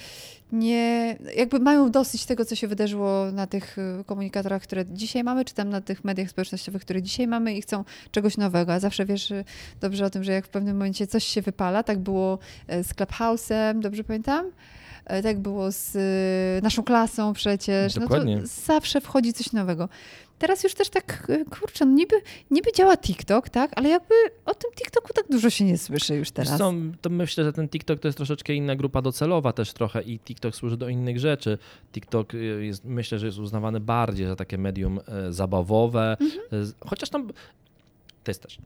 nie, 0.53 1.17
jakby 1.37 1.59
mają 1.59 1.91
dosyć 1.91 2.27
tego, 2.27 2.45
co 2.45 2.55
się 2.55 2.69
wydarzyło 2.69 3.33
na 3.33 3.47
tych 3.47 3.79
y, 3.79 4.05
komunikatorach, 4.05 4.63
które 4.63 4.85
dzisiaj 4.87 5.25
mamy, 5.25 5.45
czy 5.45 5.55
tam 5.55 5.69
na 5.69 5.81
tych 5.81 6.05
mediach 6.05 6.31
społecznościowych, 6.31 6.83
które 6.83 7.03
dzisiaj 7.03 7.27
mamy 7.27 7.55
i 7.55 7.63
chcą 7.63 7.85
czegoś 8.11 8.37
nowego. 8.37 8.73
A 8.73 8.81
zawsze 8.81 9.05
wiesz 9.05 9.31
y, 9.31 9.45
dobrze 9.81 10.05
o 10.05 10.11
tym, 10.11 10.25
że 10.25 10.33
jak 10.33 10.47
w 10.47 10.49
pewnym 10.49 10.77
momencie 10.77 11.07
coś 11.07 11.25
się 11.25 11.43
wypala, 11.43 11.83
tak 11.83 11.99
było 11.99 12.39
z 12.69 12.89
Clubhouse'em, 12.89 13.81
dobrze 13.81 14.05
pamiętam? 14.05 14.47
Tak 15.23 15.39
było 15.39 15.73
z 15.73 15.97
naszą 16.63 16.83
klasą 16.83 17.33
przecież. 17.33 17.95
Dokładnie. 17.95 18.37
No 18.37 18.43
to 18.43 18.49
zawsze 18.49 19.01
wchodzi 19.01 19.33
coś 19.33 19.53
nowego. 19.53 19.89
Teraz 20.39 20.65
już 20.65 20.75
też 20.75 20.89
tak, 20.89 21.27
y, 21.31 21.45
kurczę, 21.45 21.85
no 21.87 21.93
niby, 21.93 22.17
niby 22.51 22.73
działa 22.73 22.97
TikTok, 22.97 23.49
tak? 23.49 23.71
Ale 23.77 23.89
jakby 23.89 24.15
o 24.45 24.55
tym 24.55 24.71
TikToku 24.77 25.13
tak 25.13 25.25
dużo 25.31 25.51
się 25.51 25.65
nie 25.65 25.79
słyszy 25.79 26.15
już 26.15 26.31
teraz. 26.31 26.59
Co, 26.59 26.73
to 27.01 27.11
myślę, 27.11 27.45
że 27.45 27.53
ten 27.53 27.69
TikTok 27.69 28.01
to 28.01 28.09
jest 28.09 28.17
troszeczkę 28.19 28.55
inna 28.55 28.77
grupa 28.77 29.03
docelowa 29.03 29.53
też 29.53 29.73
trochę 29.73 30.03
i 30.03 30.19
TikTok 30.19 30.57
służy 30.57 30.77
do 30.77 30.89
innych 30.89 31.19
rzeczy. 31.19 31.59
TikTok 31.93 32.35
y, 32.35 32.65
jest, 32.67 32.85
myślę, 32.85 33.19
że 33.19 33.27
jest 33.27 33.39
uznawany 33.39 33.81
bardziej 33.81 34.27
za 34.27 34.37
takie 34.37 34.59
medium 34.59 35.01
e, 35.09 35.33
zabawowe, 35.33 36.17
Mhm. 36.21 36.41
e, 36.53 36.87
chociaż 36.89 37.11
tam 37.11 37.27
to 38.25 38.31
jest 38.31 38.43
też. 38.43 38.59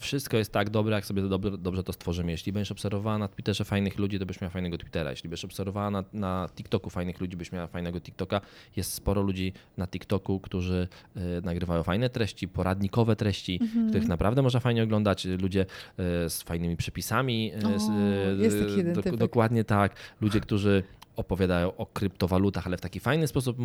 Wszystko 0.00 0.36
jest 0.36 0.52
tak 0.52 0.70
dobre, 0.70 0.94
jak 0.94 1.06
sobie 1.06 1.22
dobrze, 1.22 1.58
dobrze 1.58 1.82
to 1.82 1.92
stworzymy. 1.92 2.30
Jeśli 2.30 2.52
będziesz 2.52 2.72
obserwowała 2.72 3.18
na 3.18 3.28
Twitterze 3.28 3.64
fajnych 3.64 3.98
ludzi, 3.98 4.18
to 4.18 4.26
byś 4.26 4.40
miała 4.40 4.50
fajnego 4.50 4.78
Twittera. 4.78 5.10
Jeśli 5.10 5.28
będziesz 5.28 5.44
obserwowała 5.44 5.90
na, 5.90 6.04
na 6.12 6.48
TikToku 6.56 6.90
fajnych 6.90 7.20
ludzi, 7.20 7.36
byś 7.36 7.52
miała 7.52 7.66
fajnego 7.66 8.00
TikToka. 8.00 8.40
Jest 8.76 8.92
sporo 8.92 9.22
ludzi 9.22 9.52
na 9.76 9.86
TikToku, 9.86 10.40
którzy 10.40 10.88
e, 11.16 11.20
nagrywają 11.40 11.82
fajne 11.82 12.10
treści, 12.10 12.48
poradnikowe 12.48 13.16
treści, 13.16 13.58
Mhm. 13.62 13.88
których 13.88 14.08
naprawdę 14.08 14.42
można 14.42 14.60
fajnie 14.60 14.82
oglądać. 14.82 15.24
Ludzie 15.24 15.60
e, 15.60 16.30
z 16.30 16.42
fajnymi 16.42 16.76
przepisami. 16.76 17.52
z, 17.76 17.88
O, 17.88 17.92
e, 17.92 18.44
jest 18.44 18.58
taki 18.60 18.76
jeden 18.76 18.94
typek. 18.94 19.16
Dokładnie 19.16 19.64
tak. 19.64 19.94
Ludzie, 20.20 20.40
którzy 20.40 20.82
opowiadają 21.20 21.76
o 21.76 21.86
kryptowalutach, 21.86 22.66
ale 22.66 22.76
w 22.76 22.80
taki 22.80 23.00
fajny 23.00 23.26
sposób 23.26 23.56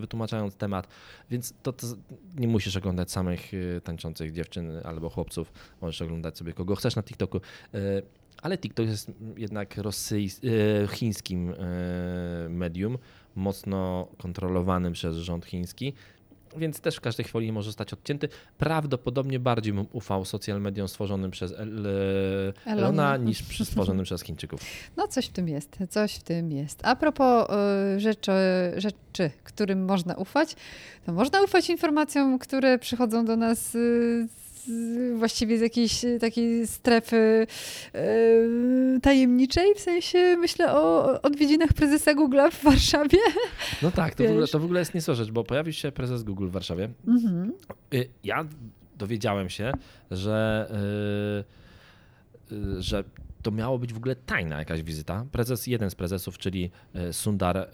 wytłumaczając 0.00 0.56
temat, 0.56 0.88
więc 1.30 1.54
to, 1.62 1.72
to 1.72 1.86
nie 2.36 2.48
musisz 2.48 2.76
oglądać 2.76 3.10
samych 3.10 3.52
tańczących 3.84 4.32
dziewczyn 4.32 4.70
albo 4.84 5.10
chłopców, 5.10 5.52
możesz 5.80 6.02
oglądać 6.02 6.38
sobie 6.38 6.52
kogo 6.52 6.76
chcesz 6.76 6.96
na 6.96 7.02
TikToku. 7.02 7.40
Ale 8.42 8.58
TikTok 8.58 8.86
jest 8.86 9.12
jednak 9.36 9.76
rosyjs- 9.76 10.40
chińskim 10.88 11.54
medium, 12.48 12.98
mocno 13.34 14.08
kontrolowanym 14.18 14.92
przez 14.92 15.16
rząd 15.16 15.44
chiński 15.46 15.92
więc 16.56 16.80
też 16.80 16.96
w 16.96 17.00
każdej 17.00 17.26
chwili 17.26 17.52
może 17.52 17.66
zostać 17.66 17.92
odcięty. 17.92 18.28
Prawdopodobnie 18.58 19.40
bardziej 19.40 19.72
bym 19.72 19.86
ufał 19.92 20.24
social 20.24 20.60
mediom 20.60 20.88
stworzonym 20.88 21.30
przez 21.30 21.52
El 21.52 21.86
Elona 22.66 23.16
niż 23.16 23.64
stworzonym 23.68 24.04
przez 24.04 24.22
Chińczyków. 24.22 24.60
No 24.96 25.08
coś 25.08 25.26
w 25.26 25.32
tym 25.32 25.48
jest, 25.48 25.78
coś 25.90 26.14
w 26.14 26.22
tym 26.22 26.52
jest. 26.52 26.80
A 26.84 26.96
propos 26.96 27.48
y, 27.96 28.00
rzeczy, 28.00 28.32
rzeczy, 28.76 29.30
którym 29.44 29.84
można 29.84 30.14
ufać, 30.14 30.56
to 31.06 31.12
można 31.12 31.42
ufać 31.42 31.70
informacjom, 31.70 32.38
które 32.38 32.78
przychodzą 32.78 33.24
do 33.24 33.36
nas 33.36 33.76
y, 34.68 35.14
właściwie 35.16 35.58
z 35.58 35.60
jakiejś 35.60 36.04
e, 36.04 36.18
takiej 36.18 36.66
strefy 36.66 37.46
e, 37.94 38.06
tajemniczej, 39.02 39.74
w 39.74 39.80
sensie 39.80 40.36
myślę 40.40 40.72
o 40.72 41.22
odwiedzinach 41.22 41.72
prezesa 41.72 42.14
Google 42.14 42.40
w 42.52 42.62
Warszawie. 42.62 43.18
No 43.82 43.90
tak, 43.90 44.14
to 44.14 44.24
w, 44.24 44.30
ogóle, 44.30 44.46
to 44.46 44.58
w 44.58 44.64
ogóle 44.64 44.80
jest 44.80 44.94
niezła 44.94 45.14
rzecz, 45.14 45.30
bo 45.30 45.44
pojawił 45.44 45.72
się 45.72 45.92
prezes 45.92 46.22
Google 46.22 46.46
w 46.46 46.50
Warszawie. 46.50 46.88
Mhm. 47.06 47.52
Y, 47.94 48.08
ja 48.24 48.44
dowiedziałem 48.98 49.50
się, 49.50 49.72
że, 50.10 50.68
y, 52.50 52.54
y, 52.54 52.82
że 52.82 53.04
to 53.42 53.50
miało 53.50 53.78
być 53.78 53.92
w 53.92 53.96
ogóle 53.96 54.16
tajna 54.16 54.58
jakaś 54.58 54.82
wizyta. 54.82 55.26
Prezes, 55.32 55.66
jeden 55.66 55.90
z 55.90 55.94
prezesów, 55.94 56.38
czyli 56.38 56.70
Sundar 57.12 57.68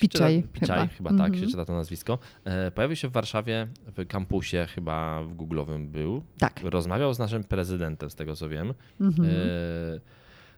Piczaj, 0.00 0.42
Piczaj 0.52 0.78
chyba, 0.78 0.94
chyba 0.96 1.10
mm 1.10 1.20
-hmm. 1.20 1.24
tak 1.24 1.32
się 1.32 1.38
mhm. 1.38 1.50
czyta 1.50 1.64
to 1.64 1.74
nazwisko. 1.74 2.18
E, 2.44 2.70
pojawił 2.70 2.96
się 2.96 3.08
w 3.08 3.12
Warszawie, 3.12 3.68
w 3.96 4.06
kampusie 4.06 4.66
chyba 4.74 5.22
w 5.24 5.36
Google'owym 5.36 5.86
był. 5.86 6.22
Tak. 6.38 6.60
Rozmawiał 6.64 7.14
z 7.14 7.18
naszym 7.18 7.44
prezydentem, 7.44 8.10
z 8.10 8.14
tego 8.14 8.36
co 8.36 8.48
wiem. 8.48 8.74
Mm 9.00 9.12
-hmm. 9.12 9.24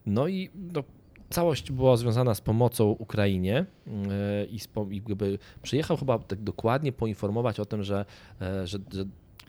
No 0.06 0.28
i 0.28 0.50
no, 0.74 0.84
całość 1.30 1.72
była 1.72 1.96
związana 1.96 2.34
z 2.34 2.40
pomocą 2.40 2.84
Ukrainie 2.84 3.66
e, 3.86 4.44
i, 4.44 4.58
i 4.90 5.02
jakby 5.08 5.38
przyjechał 5.62 5.96
chyba 5.96 6.18
tak 6.18 6.42
dokładnie 6.42 6.92
poinformować 6.92 7.60
o 7.60 7.64
tym, 7.64 7.82
że, 7.82 8.04
że, 8.40 8.78
że 8.92 9.04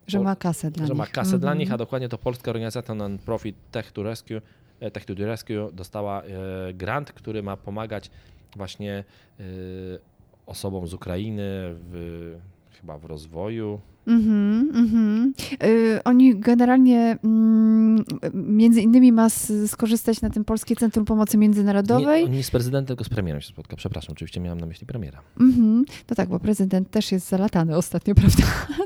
że 0.07 0.19
ma 0.19 0.35
kasę 0.35 0.71
dla 0.71 0.85
że 0.85 0.93
nich. 0.93 0.97
ma 0.97 1.07
kasę 1.07 1.29
mm 1.29 1.37
-hmm. 1.37 1.41
dla 1.41 1.53
nich, 1.53 1.71
a 1.71 1.77
dokładnie 1.77 2.09
to 2.09 2.17
polska 2.17 2.51
organizacja 2.51 2.95
non-profit 2.95 3.55
Tech 3.71 3.91
to 3.91 4.03
Rescue, 4.03 4.41
Tech 4.93 5.05
to 5.05 5.13
Rescue 5.13 5.71
dostała 5.73 6.23
grant, 6.73 7.11
który 7.11 7.43
ma 7.43 7.57
pomagać 7.57 8.11
właśnie 8.55 9.03
y, 9.39 9.99
osobom 10.45 10.87
z 10.87 10.93
Ukrainy 10.93 11.43
w, 11.91 12.35
chyba 12.71 12.97
w 12.97 13.05
rozwoju, 13.05 13.81
Mm-hmm, 14.07 14.71
mm-hmm. 14.73 15.31
Oni 16.03 16.39
generalnie 16.39 17.17
mm, 17.23 18.05
między 18.33 18.81
innymi 18.81 19.11
ma 19.11 19.27
skorzystać 19.67 20.21
na 20.21 20.29
tym 20.29 20.45
Polskie 20.45 20.75
Centrum 20.75 21.05
Pomocy 21.05 21.37
Międzynarodowej. 21.37 22.29
Nie, 22.29 22.37
nie 22.37 22.43
z 22.43 22.51
prezydentem, 22.51 22.87
tylko 22.87 23.03
z 23.03 23.09
premierem 23.09 23.41
się 23.41 23.47
spotka. 23.47 23.75
Przepraszam, 23.75 24.13
oczywiście 24.13 24.39
miałam 24.39 24.59
na 24.59 24.65
myśli 24.65 24.87
premiera. 24.87 25.21
Mm-hmm. 25.39 25.83
No 26.09 26.15
tak, 26.15 26.29
bo 26.29 26.39
prezydent 26.39 26.91
też 26.91 27.11
jest 27.11 27.29
zalatany 27.29 27.75
ostatnio, 27.75 28.15
prawda? 28.21 28.43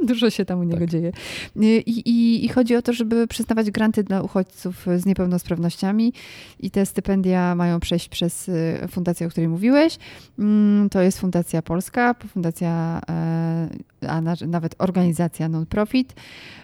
Dużo 0.07 0.29
się 0.29 0.45
tam 0.45 0.59
u 0.59 0.63
niego 0.63 0.79
tak. 0.79 0.89
dzieje. 0.89 1.11
Y, 1.57 1.61
I, 1.65 2.09
i, 2.09 2.45
I 2.45 2.49
chodzi 2.49 2.75
o 2.75 2.81
to, 2.81 2.93
żeby 2.93 3.27
przyznawać 3.27 3.71
granty 3.71 4.03
dla 4.03 4.21
uchodźców 4.21 4.85
z 4.97 5.05
niepełnosprawnościami 5.05 6.13
i 6.59 6.71
te 6.71 6.85
stypendia 6.85 7.55
mają 7.55 7.79
przejść 7.79 8.09
przez 8.09 8.49
y, 8.49 8.87
fundację, 8.91 9.27
o 9.27 9.29
której 9.29 9.47
mówiłeś. 9.47 9.97
Mm, 10.39 10.89
to 10.89 11.01
jest 11.01 11.19
Fundacja 11.19 11.61
Polska, 11.61 12.13
Fundacja, 12.13 13.01
e, 13.09 13.69
a 14.07 14.21
nawet 14.47 14.75
organizacja 14.77 15.10
organizacja 15.11 15.49
non-profit 15.49 16.13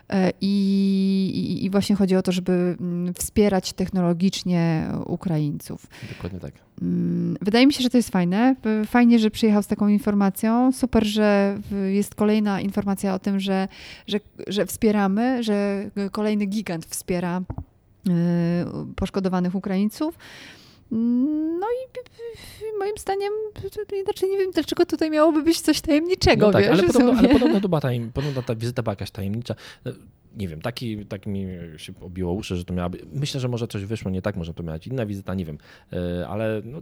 e, 0.10 0.32
i, 0.42 1.60
i, 1.64 1.70
właśnie 1.70 1.96
chodzi 1.96 2.16
o 2.16 2.22
to, 2.22 2.32
żeby 2.32 2.78
mm, 2.80 3.14
wspierać 3.14 3.74
technologicznie 3.74 4.88
Ukraińców. 5.06 5.88
Dokładnie 6.16 6.40
tak. 6.40 6.54
Mm, 6.82 7.38
wydaje 7.42 7.68
mi 7.68 7.74
się, 7.74 7.84
że 7.84 7.90
to 7.90 7.98
jest 7.98 8.10
fajne. 8.10 8.56
Fajnie, 8.86 9.20
że 9.20 9.32
przyjechał 9.32 9.64
z 9.64 9.68
taką 9.68 9.88
informacją. 9.88 10.72
Super, 10.72 11.06
że 11.06 11.58
jest 11.88 12.16
kolejna 12.16 12.62
informacja 12.62 13.14
o 13.14 13.20
tym, 13.20 13.40
że, 13.40 13.68
że, 14.08 14.20
że 14.48 14.66
wspieramy, 14.66 15.44
że 15.44 15.90
kolejny 16.12 16.46
gigant 16.46 16.86
wspiera 16.86 17.42
e, 18.10 18.14
poszkodowanych 18.96 19.56
Ukraińców. 19.56 20.18
No 20.92 21.68
i 21.68 21.88
moim 22.80 22.98
zdaniem, 22.98 23.34
znaczy 24.04 24.28
nie 24.28 24.38
wiem, 24.38 24.52
dlaczego 24.52 24.86
tutaj 24.86 25.12
miałoby 25.12 25.44
być 25.44 25.62
coś 25.62 25.82
tajemniczego. 25.82 26.46
No 26.46 26.52
tak, 26.52 26.64
wiesz, 26.64 26.72
ale, 26.72 26.84
podobno, 26.84 27.14
ale 27.20 27.30
podobno, 27.30 27.62
to 27.62 27.70
była 27.70 27.82
tajem, 27.82 28.12
podobno 28.12 28.42
ta 28.42 28.56
wizyta 28.56 28.84
była 28.84 28.92
jakaś 28.92 29.12
tajemnicza. 29.12 29.56
No, 29.86 29.92
nie 30.38 30.48
wiem, 30.48 30.62
taki, 30.62 31.06
tak 31.06 31.26
mi 31.26 31.48
się 31.78 31.94
obiło 32.02 32.34
uszy, 32.34 32.56
że 32.56 32.66
to 32.66 32.74
miałaby. 32.74 33.06
Myślę, 33.14 33.40
że 33.40 33.48
może 33.48 33.68
coś 33.68 33.86
wyszło 33.86 34.12
nie 34.12 34.22
tak, 34.22 34.36
może 34.36 34.54
to 34.54 34.64
miała 34.64 34.78
być 34.78 34.88
inna 34.88 35.06
wizyta, 35.06 35.34
nie 35.34 35.46
wiem. 35.46 35.58
E, 35.94 36.28
ale 36.28 36.62
no, 36.66 36.82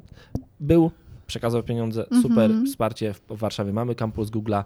był, 0.60 0.92
przekazał 1.28 1.64
pieniądze, 1.64 2.06
super 2.22 2.52
mm 2.52 2.64
-hmm. 2.64 2.68
wsparcie. 2.68 3.14
W 3.14 3.38
Warszawie 3.38 3.74
mamy 3.74 3.96
kampus 3.96 4.30
Google'a. 4.30 4.64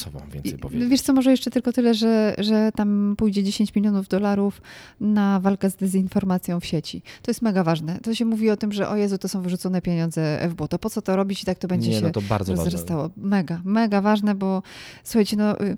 Co 0.00 0.10
wam 0.10 0.30
więcej 0.30 0.58
powiedzieć? 0.58 0.88
Wiesz 0.88 1.00
co, 1.00 1.12
może 1.12 1.30
jeszcze 1.30 1.50
tylko 1.50 1.72
tyle, 1.72 1.94
że, 1.94 2.34
że 2.38 2.72
tam 2.76 3.14
pójdzie 3.18 3.42
10 3.42 3.74
milionów 3.74 4.08
dolarów 4.08 4.62
na 5.00 5.40
walkę 5.40 5.70
z 5.70 5.76
dezinformacją 5.76 6.60
w 6.60 6.64
sieci. 6.66 7.02
To 7.22 7.30
jest 7.30 7.42
mega 7.42 7.64
ważne. 7.64 7.98
To 8.02 8.14
się 8.14 8.24
mówi 8.24 8.50
o 8.50 8.56
tym, 8.56 8.72
że 8.72 8.88
o 8.88 8.96
Jezu, 8.96 9.18
to 9.18 9.28
są 9.28 9.42
wyrzucone 9.42 9.82
pieniądze 9.82 10.48
FBO. 10.50 10.68
To 10.68 10.78
po 10.78 10.90
co 10.90 11.02
to 11.02 11.16
robić 11.16 11.42
i 11.42 11.46
tak 11.46 11.58
to 11.58 11.68
będzie 11.68 11.90
Nie, 11.90 12.00
no 12.00 12.10
to 12.10 12.20
się 12.20 12.26
bardzo 12.26 12.54
rozrastało. 12.54 13.02
Ważne. 13.02 13.22
Mega, 13.28 13.60
mega 13.64 14.00
ważne, 14.00 14.34
bo 14.34 14.62
słuchajcie, 15.04 15.36
no 15.36 15.60
y, 15.60 15.76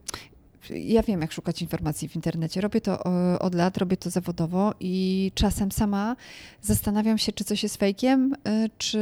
ja 0.71 1.03
wiem, 1.03 1.21
jak 1.21 1.33
szukać 1.33 1.63
informacji 1.63 2.09
w 2.09 2.17
internecie. 2.17 2.61
Robię 2.61 2.81
to 2.81 3.03
od 3.39 3.55
lat, 3.55 3.79
robię 3.79 3.97
to 3.97 4.11
zawodowo 4.11 4.75
i 4.81 5.31
czasem 5.35 5.73
sama 5.73 6.17
zastanawiam 6.63 7.19
się, 7.19 7.33
czy 7.33 7.45
coś 7.45 7.63
jest 7.63 7.77
fejkiem, 7.77 8.35
y, 8.35 8.71
czy, 8.79 8.99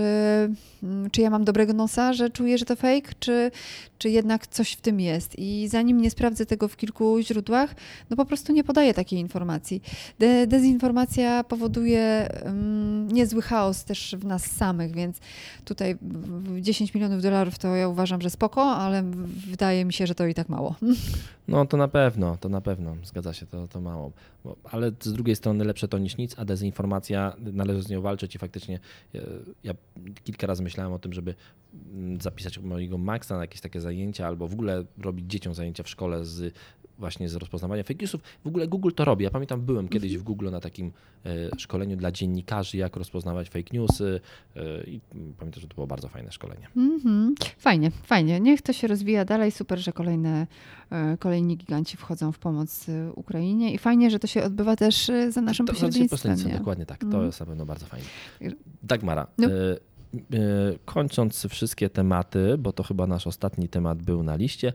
mm, 0.83 1.11
czy 1.11 1.20
ja 1.20 1.31
mam 1.31 1.44
dobrego 1.44 1.73
nosa, 1.73 2.12
że 2.12 2.31
czuję, 2.31 2.59
że 2.59 2.64
to 2.64 2.77
fake, 2.77 3.12
czy, 3.20 3.51
czy 3.99 4.11
jednak 4.11 4.46
coś 4.46 4.73
w 4.73 4.81
tym 4.81 5.01
jest. 5.01 5.38
I 5.38 5.68
zanim 5.68 6.01
nie 6.01 6.11
sprawdzę 6.11 6.46
tego 6.46 6.68
w 6.68 6.77
kilku 6.77 7.20
źródłach, 7.20 7.75
no 8.11 8.16
po 8.16 8.25
prostu 8.25 8.53
nie 8.53 8.64
podaję 8.64 8.94
takiej 8.94 9.18
informacji. 9.18 9.83
De 10.18 10.46
dezinformacja 10.46 11.44
powoduje 11.44 12.29
um, 12.44 13.09
niezły 13.12 13.42
chaos 13.42 13.85
też 13.85 14.16
w 14.18 14.25
nas 14.25 14.46
samych, 14.46 14.92
więc 14.92 15.16
tutaj 15.64 15.96
10 16.61 16.94
milionów 16.94 17.23
dolarów 17.23 17.59
to 17.59 17.77
ja 17.77 17.88
uważam, 17.88 18.20
że 18.20 18.31
spoko, 18.31 18.62
ale 18.62 19.03
wydaje 19.51 19.85
mi 19.85 19.92
się, 19.92 20.07
że 20.07 20.14
to 20.14 20.27
i 20.27 20.35
tak 20.35 20.49
mało. 20.49 20.75
No 21.51 21.67
to 21.67 21.77
na 21.77 21.89
pewno, 21.89 22.37
to 22.37 22.49
na 22.49 22.61
pewno, 22.61 22.97
zgadza 23.03 23.33
się, 23.33 23.47
to, 23.47 23.69
to 23.69 23.81
mało. 23.81 24.13
Ale 24.65 24.93
z 25.01 25.13
drugiej 25.13 25.37
strony 25.37 25.65
lepsze 25.65 25.89
to 25.89 25.99
niż 25.99 26.17
nic, 26.17 26.39
a 26.39 26.45
dezinformacja, 26.45 27.37
należy 27.39 27.83
z 27.83 27.89
nią 27.89 28.01
walczyć 28.01 28.35
i 28.35 28.39
faktycznie 28.39 28.81
ja, 29.13 29.21
ja 29.65 29.75
kilka 30.25 30.47
razy 30.47 30.63
myślałem 30.63 30.93
o 30.93 30.99
tym, 30.99 31.13
żeby 31.13 31.35
mm, 31.93 32.21
zapisać 32.21 32.59
mojego 32.59 32.99
Maxa 32.99 33.35
na 33.35 33.41
jakieś 33.41 33.61
takie 33.61 33.81
zajęcia 33.81 34.27
albo 34.27 34.49
w 34.49 34.53
ogóle 34.53 34.85
robić 34.99 35.27
dzieciom 35.27 35.55
zajęcia 35.55 35.83
w 35.83 35.89
szkole 35.89 36.25
z 36.25 36.55
właśnie 37.01 37.29
z 37.29 37.35
rozpoznawania 37.35 37.83
fake 37.83 37.99
newsów. 38.01 38.21
W 38.45 38.47
ogóle 38.47 38.69
Google 38.69 38.91
to 38.95 39.05
robi. 39.05 39.25
Ja 39.25 39.31
pamiętam, 39.31 39.61
byłem 39.61 39.89
kiedyś 39.89 40.19
w 40.19 40.23
Google 40.23 40.51
na 40.51 40.61
takim 40.61 40.93
e, 41.27 41.31
szkoleniu 41.59 41.97
dla 41.97 42.13
dziennikarzy, 42.13 42.77
jak 42.77 42.97
rozpoznawać 42.97 43.49
fake 43.49 43.69
newsy 43.73 44.21
e, 44.57 44.85
i 44.85 45.01
pamiętam, 45.39 45.61
że 45.61 45.69
to 45.69 45.75
było 45.75 45.87
bardzo 45.87 46.09
fajne 46.09 46.33
szkolenie. 46.33 46.69
Mm 46.77 47.01
-hmm. 47.01 47.51
Fajnie, 47.59 47.91
fajnie. 47.91 48.41
Niech 48.41 48.63
to 48.63 48.73
się 48.73 48.87
rozwija 48.87 49.25
dalej. 49.25 49.51
Super, 49.51 49.79
że 49.79 49.93
kolejne, 49.93 50.47
e, 50.91 51.17
kolejni 51.17 51.57
giganci 51.57 51.97
wchodzą 51.97 52.33
w 52.33 52.39
pomoc 52.39 52.87
Ukrainie 53.15 53.75
i 53.75 53.79
fajnie, 53.79 54.11
że 54.11 54.19
to 54.19 54.27
się 54.27 54.45
odbywa 54.45 54.77
też 54.77 55.11
za 55.29 55.41
naszym 55.41 55.67
to, 55.67 55.73
pośrednictwem. 55.73 56.39
To, 56.39 56.49
dokładnie 56.49 56.87
tak. 56.87 56.99
To 57.01 57.07
mm. 57.07 57.27
jest 57.27 57.41
na 57.41 57.47
pewno 57.47 57.67
bardzo 57.67 57.87
fajne. 57.87 58.07
Dagmara, 58.83 59.27
no. 59.39 59.49
kończąc 60.85 61.47
wszystkie 61.47 61.91
tematy, 61.91 62.59
bo 62.59 62.73
to 62.73 62.83
chyba 62.83 63.07
nasz 63.07 63.27
ostatni 63.27 63.69
temat 63.69 64.03
był 64.03 64.23
na 64.23 64.37
liście, 64.37 64.73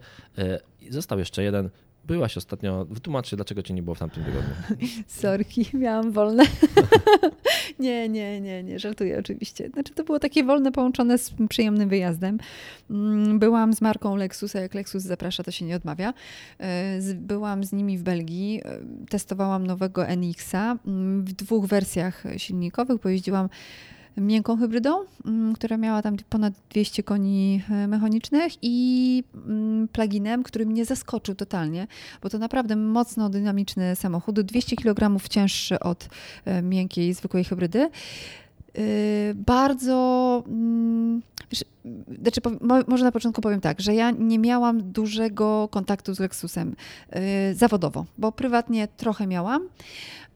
został 0.89 1.19
jeszcze 1.19 1.43
jeden 1.43 1.69
Byłaś 2.07 2.37
ostatnio. 2.37 2.85
Wytłumacz 2.85 3.27
się, 3.27 3.35
dlaczego 3.35 3.63
cię 3.63 3.73
nie 3.73 3.83
było 3.83 3.95
w 3.95 3.99
tamtym 3.99 4.23
tygodniu. 4.23 4.53
Sorki, 5.07 5.65
miałam 5.73 6.11
wolne. 6.11 6.43
nie, 7.79 8.09
nie, 8.09 8.41
nie, 8.41 8.63
nie, 8.63 8.79
żartuję 8.79 9.19
oczywiście. 9.19 9.69
Znaczy 9.69 9.93
to 9.93 10.03
było 10.03 10.19
takie 10.19 10.43
wolne 10.43 10.71
połączone 10.71 11.17
z 11.17 11.33
przyjemnym 11.49 11.89
wyjazdem. 11.89 12.37
Mm, 12.89 13.39
byłam 13.39 13.73
z 13.73 13.81
marką 13.81 14.15
Lexusa, 14.15 14.59
jak 14.59 14.73
Lexus 14.73 15.03
zaprasza, 15.03 15.43
to 15.43 15.51
się 15.51 15.65
nie 15.65 15.75
odmawia. 15.75 16.13
E, 16.59 16.99
byłam 17.15 17.63
z 17.63 17.73
nimi 17.73 17.97
w 17.97 18.03
Belgii, 18.03 18.61
e, 18.65 18.79
testowałam 19.09 19.67
nowego 19.67 20.07
NX-a 20.07 20.77
mm, 20.87 21.25
w 21.25 21.33
dwóch 21.33 21.65
wersjach 21.65 22.23
silnikowych, 22.37 23.01
pojeździłam 23.01 23.49
miękką 24.17 24.57
hybrydą, 24.57 25.05
mm, 25.25 25.53
która 25.53 25.77
miała 25.77 26.01
tam 26.01 26.17
ponad 26.29 26.53
200 26.69 27.03
koni 27.03 27.61
e, 27.69 27.87
mechanicznych 27.87 28.53
i 28.61 29.23
mm, 29.35 29.87
pluginem, 29.87 30.43
który 30.43 30.65
mnie 30.65 30.85
zaskoczył 30.85 31.35
totalnie, 31.35 31.87
bo 32.21 32.29
to 32.29 32.37
naprawdę 32.37 32.75
mocno 32.75 33.29
dynamiczny 33.29 33.95
samochód, 33.95 34.41
200 34.41 34.75
kg 34.75 35.29
cięższy 35.29 35.79
od 35.79 36.09
e, 36.45 36.61
miękkiej, 36.61 37.13
zwykłej 37.13 37.43
hybrydy. 37.43 37.79
E, 37.79 37.89
bardzo. 39.33 40.43
mm, 40.47 41.21
znaczy, 42.21 42.41
może 42.87 43.05
na 43.05 43.11
początku 43.11 43.41
powiem 43.41 43.61
tak, 43.61 43.81
że 43.81 43.95
ja 43.95 44.11
nie 44.11 44.39
miałam 44.39 44.91
dużego 44.91 45.69
kontaktu 45.71 46.15
z 46.15 46.19
Lexusem 46.19 46.75
zawodowo, 47.53 48.05
bo 48.17 48.31
prywatnie 48.31 48.87
trochę 48.87 49.27
miałam. 49.27 49.61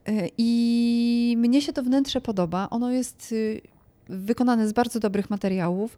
Y, 0.10 0.32
I 0.38 1.36
mnie 1.38 1.62
się 1.62 1.74
to 1.74 1.84
wnętrze 1.84 2.22
podoba. 2.22 2.68
Ono 2.70 2.92
jest 2.92 3.32
y, 3.32 3.62
wykonane 4.10 4.68
z 4.68 4.74
bardzo 4.74 5.00
dobrych 5.00 5.30
materiałów. 5.30 5.98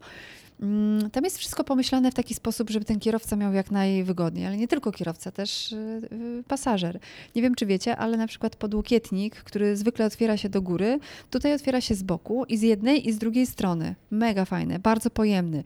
Mm, 0.62 1.09
Tam 1.09 1.24
jest 1.24 1.38
wszystko 1.38 1.64
pomyślane 1.64 2.12
w 2.12 2.14
taki 2.14 2.34
sposób, 2.34 2.70
żeby 2.70 2.86
ten 2.86 2.99
kierowca 2.99 3.36
miał 3.36 3.53
jak 3.53 3.72
najwygodniej, 3.72 4.45
ale 4.45 4.57
nie 4.57 4.68
tylko 4.68 4.91
kierowca, 4.91 5.32
też 5.32 5.72
y, 5.72 5.76
y, 6.12 6.43
pasażer. 6.47 6.99
Nie 7.36 7.41
wiem, 7.41 7.55
czy 7.55 7.66
wiecie, 7.66 7.97
ale 7.97 8.18
na 8.18 8.28
przykład 8.28 8.55
podłokietnik, 8.55 9.36
który 9.36 9.78
zwykle 9.78 10.05
otwiera 10.05 10.38
się 10.38 10.49
do 10.49 10.62
góry, 10.62 10.99
tutaj 11.30 11.53
otwiera 11.53 11.82
się 11.82 11.95
z 11.95 12.03
boku 12.03 12.45
i 12.45 12.57
z 12.57 12.62
jednej 12.62 13.07
i 13.09 13.14
z 13.14 13.18
drugiej 13.18 13.45
strony. 13.45 13.95
Mega 14.12 14.45
fajne, 14.45 14.80
bardzo 14.80 15.09
pojemny. 15.09 15.64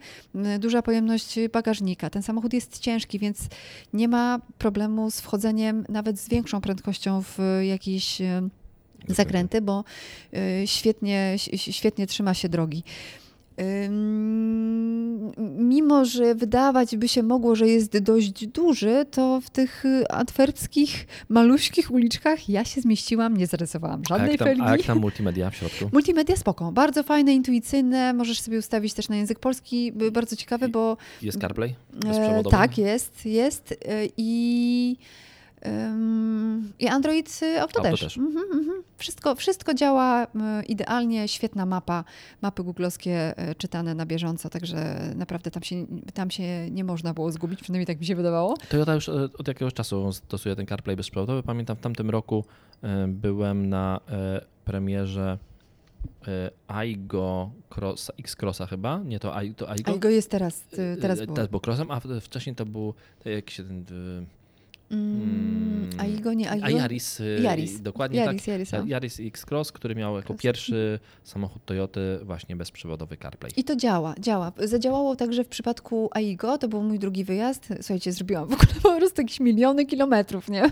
Y, 0.56 0.58
Duża 0.58 0.82
pojemność 0.82 1.34
bagażnika. 1.52 2.10
Ten 2.10 2.22
samochód 2.22 2.52
jest 2.52 2.78
ciężki, 2.78 3.18
więc 3.18 3.38
nie 3.92 4.08
ma 4.08 4.40
problemu 4.58 5.10
z 5.10 5.20
wchodzeniem 5.20 5.84
nawet 5.88 6.20
z 6.20 6.28
większą 6.28 6.60
prędkością 6.60 7.22
w 7.22 7.38
jakieś 7.62 8.20
y, 8.20 8.24
zakręty, 9.08 9.60
bo 9.60 9.84
świetnie, 10.64 11.36
świetnie 11.56 12.06
trzyma 12.06 12.34
się 12.34 12.48
drogi. 12.48 12.84
Mimo, 15.58 16.04
że 16.04 16.34
wydawać 16.34 16.96
by 16.96 17.08
się 17.08 17.22
mogło, 17.22 17.56
że 17.56 17.68
jest 17.68 17.98
dość 17.98 18.46
duży, 18.46 19.06
to 19.10 19.40
w 19.40 19.50
tych 19.50 19.84
antwerpskich, 20.10 21.06
maluśkich 21.28 21.90
uliczkach 21.90 22.48
ja 22.48 22.64
się 22.64 22.80
zmieściłam, 22.80 23.36
nie 23.36 23.46
zarysowałam 23.46 24.02
A 24.04 24.08
żadnej 24.08 24.30
jak, 24.30 24.38
tam, 24.38 24.48
felgi. 24.48 24.62
a 24.64 24.76
jak 24.76 24.82
tam 24.86 24.98
multimedia 24.98 25.50
w 25.50 25.56
środku? 25.56 25.84
Multimedia 25.92 26.36
spoko, 26.36 26.72
bardzo 26.72 27.02
fajne, 27.02 27.34
intuicyjne, 27.34 28.12
możesz 28.12 28.40
sobie 28.40 28.58
ustawić 28.58 28.94
też 28.94 29.08
na 29.08 29.16
język 29.16 29.38
polski, 29.38 29.92
bardzo 30.12 30.36
ciekawe, 30.36 30.68
bo 30.68 30.96
Jest 31.22 31.40
CarPlay? 31.40 31.70
E, 31.70 31.74
Bezprzewodowy? 32.08 32.50
tak, 32.50 32.78
jest, 32.78 33.26
jest. 33.26 33.72
e, 33.72 33.76
I, 34.16 34.96
i 36.78 36.88
Android 36.88 37.40
y, 37.42 37.60
Auto, 37.60 37.78
Auto 37.78 37.90
też. 37.90 38.00
też. 38.00 38.18
Mhm, 38.18 38.44
mhm. 38.52 38.82
Wszystko, 38.98 39.34
wszystko 39.34 39.74
działa 39.74 40.24
y, 40.24 40.28
idealnie, 40.68 41.28
świetna 41.28 41.66
mapa, 41.66 42.04
mapy 42.42 42.64
googlowskie 42.64 43.38
e, 43.38 43.54
czytane 43.54 43.94
na 43.94 44.06
bieżąco, 44.06 44.48
także 44.48 45.00
naprawdę 45.16 45.50
tam 45.50 45.62
się, 45.62 45.86
tam 46.14 46.30
się 46.30 46.70
nie 46.70 46.84
można 46.84 47.14
było 47.14 47.32
zgubić, 47.32 47.60
przynajmniej 47.62 47.86
tak 47.86 48.00
mi 48.00 48.06
się 48.06 48.16
wydawało. 48.16 48.56
Toyota 48.68 48.94
już 48.94 49.08
e, 49.08 49.12
od 49.38 49.48
jakiegoś 49.48 49.74
czasu 49.74 50.12
stosuje 50.12 50.56
ten 50.56 50.66
CarPlay 50.66 50.96
bezprzewodowy. 50.96 51.42
Pamiętam 51.42 51.76
w 51.76 51.80
tamtym 51.80 52.10
roku 52.10 52.44
e, 52.82 53.08
byłem 53.08 53.68
na 53.68 54.00
e, 54.08 54.40
premierze 54.64 55.38
Aigo 56.68 57.50
Cross, 57.76 58.12
X-Crossa 58.18 58.66
chyba, 58.66 58.98
nie 59.04 59.20
to, 59.20 59.36
Ai- 59.36 59.54
to 59.54 59.70
Aigo. 59.70 59.90
A 59.90 59.92
jego 59.92 60.08
jest 60.08 60.30
teraz, 60.30 60.64
y, 60.72 60.96
teraz 61.00 61.22
było. 61.22 61.34
Teraz 61.34 61.50
był 61.50 61.60
Crossem, 61.66 61.90
a 61.90 62.00
wcześniej 62.20 62.56
to 62.56 62.66
był 62.66 62.94
to 63.24 63.30
jakiś 63.30 63.56
ten... 63.56 63.84
Mm, 64.90 65.90
a 65.98 66.04
jego 66.06 66.32
nie, 66.32 66.50
a 66.50 66.52
A 66.52 66.56
jego... 66.56 66.78
Yaris, 66.80 67.20
e, 67.20 67.24
Yaris. 67.24 67.80
dokładnie 67.82 68.20
Yaris, 68.20 68.42
tak. 68.44 68.48
Yaris, 68.48 68.74
o. 68.74 68.84
Yaris 68.86 69.20
X-Cross, 69.20 69.72
który 69.72 69.94
miał 69.94 70.16
jako 70.16 70.28
Cross. 70.28 70.42
pierwszy 70.42 70.98
samochód 71.24 71.64
Toyoty 71.64 72.18
właśnie 72.22 72.56
bezprzewodowy 72.56 73.16
CarPlay. 73.16 73.52
I 73.56 73.64
to 73.64 73.76
działa, 73.76 74.14
działa. 74.20 74.52
Zadziałało 74.58 75.16
także 75.16 75.44
w 75.44 75.48
przypadku 75.48 76.08
AIGO, 76.12 76.58
to 76.58 76.68
był 76.68 76.82
mój 76.82 76.98
drugi 76.98 77.24
wyjazd. 77.24 77.68
Słuchajcie, 77.80 78.12
zrobiłam 78.12 78.48
w 78.48 78.52
ogóle 78.52 78.68
po 78.82 78.96
prostu 78.96 79.20
jakieś 79.22 79.40
miliony 79.40 79.86
kilometrów, 79.86 80.48
nie? 80.48 80.62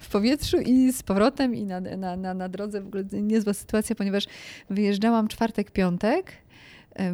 W 0.00 0.08
powietrzu 0.10 0.56
i 0.58 0.92
z 0.92 1.02
powrotem 1.02 1.54
i 1.54 1.64
na, 1.64 1.80
na, 1.80 2.16
na, 2.16 2.34
na 2.34 2.48
drodze. 2.48 2.80
W 2.80 2.86
ogóle 2.86 3.04
niezła 3.12 3.54
sytuacja, 3.54 3.96
ponieważ 3.96 4.24
wyjeżdżałam 4.70 5.28
czwartek, 5.28 5.70
piątek. 5.70 6.32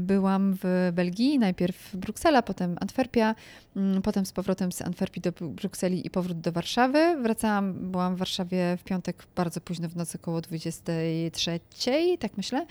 Byłam 0.00 0.54
w 0.62 0.90
Belgii, 0.92 1.38
najpierw 1.38 1.96
Bruksela, 1.96 2.42
potem 2.42 2.76
Antwerpia, 2.80 3.34
mm, 3.76 4.02
potem 4.02 4.26
z 4.26 4.32
powrotem 4.32 4.72
z 4.72 4.82
Antwerpii 4.82 5.22
do 5.22 5.32
Bru- 5.32 5.48
Brukseli 5.50 6.06
i 6.06 6.10
powrót 6.10 6.40
do 6.40 6.52
Warszawy. 6.52 7.16
Wracałam, 7.22 7.72
byłam 7.90 8.14
w 8.14 8.18
Warszawie 8.18 8.76
w 8.80 8.84
piątek 8.84 9.26
bardzo 9.36 9.60
późno 9.60 9.88
w 9.88 9.96
nocy, 9.96 10.18
około 10.22 10.40
23, 10.40 12.16
tak 12.18 12.36
myślę. 12.36 12.66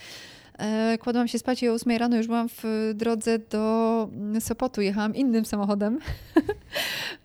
E, 0.59 0.97
Kładłam 0.97 1.27
się 1.27 1.39
spać 1.39 1.63
i 1.63 1.69
o 1.69 1.73
8 1.73 1.97
rano 1.97 2.17
już 2.17 2.27
byłam 2.27 2.49
w 2.49 2.91
drodze 2.95 3.39
do 3.39 4.09
Sopotu. 4.39 4.81
Jechałam 4.81 5.15
innym 5.15 5.45
samochodem. 5.45 5.99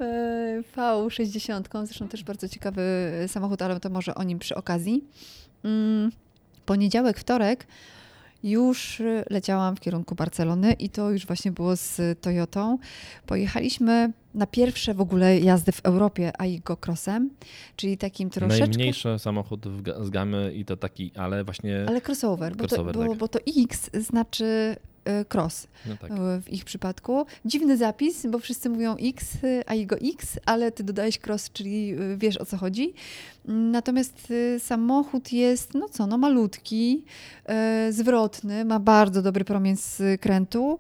E, 0.01 0.63
V60, 0.77 1.87
zresztą 1.87 2.09
też 2.09 2.25
bardzo 2.25 2.49
ciekawy 2.49 2.83
samochód, 3.27 3.63
ale 3.63 3.81
to 3.81 3.91
może 3.91 4.15
o 4.15 4.23
nim 4.23 4.39
przy 4.39 4.55
okazji. 4.55 5.05
Mm, 5.65 6.11
Poniedziałek, 6.67 7.19
wtorek 7.19 7.67
już 8.43 9.01
y, 9.01 9.25
leciałam 9.31 9.77
w 9.77 9.81
kierunku 9.81 10.15
Barcelony 10.15 10.73
i 10.73 10.89
to 10.89 11.11
już 11.11 11.27
właśnie 11.27 11.53
było 11.53 11.77
z 11.77 12.21
Toyotą. 12.21 12.79
Pojechaliśmy 13.27 14.13
na 14.35 14.47
pierwsze 14.47 14.95
w 14.95 15.01
ogóle 15.01 15.39
jazdy 15.39 15.73
w 15.73 15.81
Europie 15.85 16.41
Aigo 16.41 16.77
Crossem, 16.87 17.31
czyli 17.77 17.99
takim 17.99 18.31
troszeczkę... 18.31 18.67
Najmniejszy 18.67 19.19
samochód 19.19 19.69
w 19.69 20.07
z 20.07 20.11
gamy 20.11 20.53
i 20.55 20.65
to 20.65 20.77
taki, 20.77 21.13
ale 21.17 21.45
właśnie... 21.45 21.85
Ale 21.89 22.01
crossover, 22.01 22.57
bo, 22.57 22.65
Crossover, 22.65 22.95
to, 22.95 23.01
bo, 23.01 23.09
tak. 23.09 23.19
bo 23.19 23.29
to 23.29 23.39
X 23.57 23.91
znaczy 23.95 24.77
y, 25.09 25.25
cross 25.35 25.67
No 25.87 25.97
tak. 25.97 26.11
y, 26.11 26.15
w 26.43 26.53
ich 26.53 26.65
przypadku. 26.65 27.27
Dziwny 27.45 27.77
zapis, 27.77 28.27
bo 28.27 28.39
wszyscy 28.39 28.71
mówią 28.71 28.97
X, 28.97 29.39
a 29.67 29.75
jego 29.75 29.97
X, 29.97 30.39
ale 30.47 30.73
ty 30.73 30.85
dodałeś 30.85 31.19
cross, 31.27 31.51
czyli 31.53 31.95
wiesz 32.17 32.37
o 32.37 32.45
co 32.45 32.57
chodzi. 32.57 32.95
Natomiast 33.49 34.31
y, 34.31 34.61
samochód 34.61 35.33
jest, 35.33 35.75
no 35.75 35.89
co, 35.89 36.07
no 36.07 36.19
malutki, 36.19 37.05
y, 37.89 37.93
zwrotny, 37.93 38.65
ma 38.65 38.79
bardzo 38.79 39.23
dobry 39.23 39.45
promień 39.45 39.77
skrętu. 39.77 40.79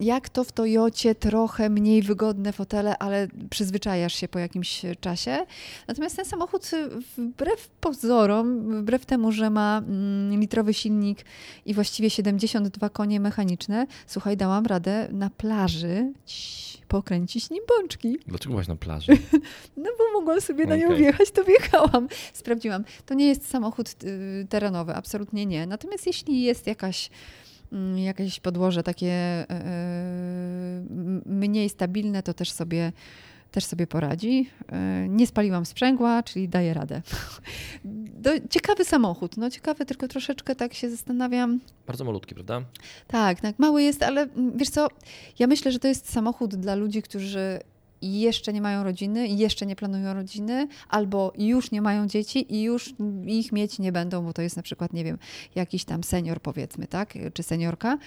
Jak 0.00 0.28
to 0.28 0.44
w 0.44 0.52
Toyocie, 0.52 1.14
trochę 1.14 1.70
mniej 1.70 2.02
wygodne 2.02 2.52
fotele, 2.52 2.98
ale 2.98 3.28
przyzwyczajasz 3.50 4.14
się 4.14 4.28
po 4.28 4.38
jakimś 4.38 4.82
czasie. 5.00 5.46
Natomiast 5.88 6.16
ten 6.16 6.24
samochód 6.24 6.70
y, 6.72 6.88
wbrew 7.16 7.68
pozorom, 7.68 8.80
wbrew 8.80 9.06
temu, 9.06 9.32
że 9.32 9.50
ma 9.50 9.78
mm, 9.78 10.40
litrowy 10.40 10.74
silnik 10.74 11.24
i 11.66 11.74
właściwie 11.74 12.10
72 12.10 12.88
konie 12.88 13.20
mechaniczne, 13.20 13.86
słuchaj, 14.06 14.36
dałam 14.36 14.66
radę 14.66 15.08
na 15.12 15.30
plaży 15.30 16.12
pokręcić 16.92 17.50
nim 17.50 17.62
bączki. 17.68 18.18
Dlaczego 18.26 18.52
właśnie 18.52 18.74
na 18.74 18.78
plaży? 18.78 19.12
No 19.76 19.90
bo 19.98 20.20
mogłam 20.20 20.40
sobie 20.40 20.66
na 20.66 20.76
nią 20.76 20.86
Okej. 20.86 20.98
Wjechać, 21.12 21.30
to 21.30 21.44
wjechałam. 21.44 22.08
Sprawdziłam. 22.32 22.84
To 23.06 23.14
nie 23.14 23.26
jest 23.28 23.48
samochód 23.50 23.88
y, 24.04 24.46
terenowy, 24.48 24.94
absolutnie 24.94 25.46
nie. 25.46 25.66
Natomiast 25.66 26.06
jeśli 26.06 26.42
jest 26.42 26.66
jakaś 26.66 27.10
mm, 27.72 27.98
jakieś 27.98 28.40
podłoże 28.40 28.82
takie 28.82 29.42
y, 29.42 29.44
y, 29.54 30.82
mniej 31.26 31.68
stabilne, 31.68 32.22
to 32.22 32.34
też 32.34 32.50
sobie, 32.52 32.92
też 33.50 33.64
sobie 33.64 33.86
poradzi. 33.86 34.50
Y, 35.04 35.08
Nie 35.08 35.26
spaliłam 35.26 35.66
sprzęgła, 35.66 36.22
czyli 36.22 36.48
daję 36.48 36.74
radę. 36.74 37.02
Do, 37.84 38.30
ciekawy 38.50 38.84
samochód, 38.84 39.36
no 39.36 39.50
ciekawy, 39.50 39.86
tylko 39.86 40.08
troszeczkę 40.08 40.54
tak 40.54 40.74
się 40.74 40.90
zastanawiam, 40.90 41.60
Bardzo 41.86 42.04
malutki, 42.04 42.34
prawda? 42.34 42.62
tak, 43.06 43.40
tak, 43.40 43.58
mały 43.58 43.82
jest, 43.82 44.02
ale 44.02 44.22
mm, 44.22 44.58
wiesz 44.58 44.70
co, 44.70 44.88
ja 45.38 45.46
myślę, 45.46 45.72
że 45.72 45.78
to 45.78 45.88
jest 45.88 46.12
samochód 46.12 46.54
dla 46.54 46.74
ludzi, 46.74 47.02
którzy 47.02 47.60
jeszcze 48.02 48.52
nie 48.52 48.60
mają 48.60 48.82
rodziny, 48.82 49.28
jeszcze 49.28 49.66
nie 49.66 49.76
planują 49.76 50.14
rodziny, 50.14 50.68
albo 50.88 51.32
już 51.38 51.70
nie 51.70 51.82
mają 51.82 52.06
dzieci 52.06 52.54
i 52.54 52.62
już 52.62 52.94
ich 53.26 53.52
mieć 53.52 53.78
nie 53.78 53.92
będą, 53.92 54.24
bo 54.24 54.32
to 54.32 54.42
jest 54.42 54.56
na 54.56 54.62
przykład, 54.62 54.92
nie 54.92 55.04
wiem, 55.04 55.18
jakiś 55.54 55.84
tam 55.84 56.04
senior 56.04 56.40
powiedzmy, 56.40 56.86
tak, 56.86 57.14
czy 57.34 57.42
seniorka. 57.42 57.98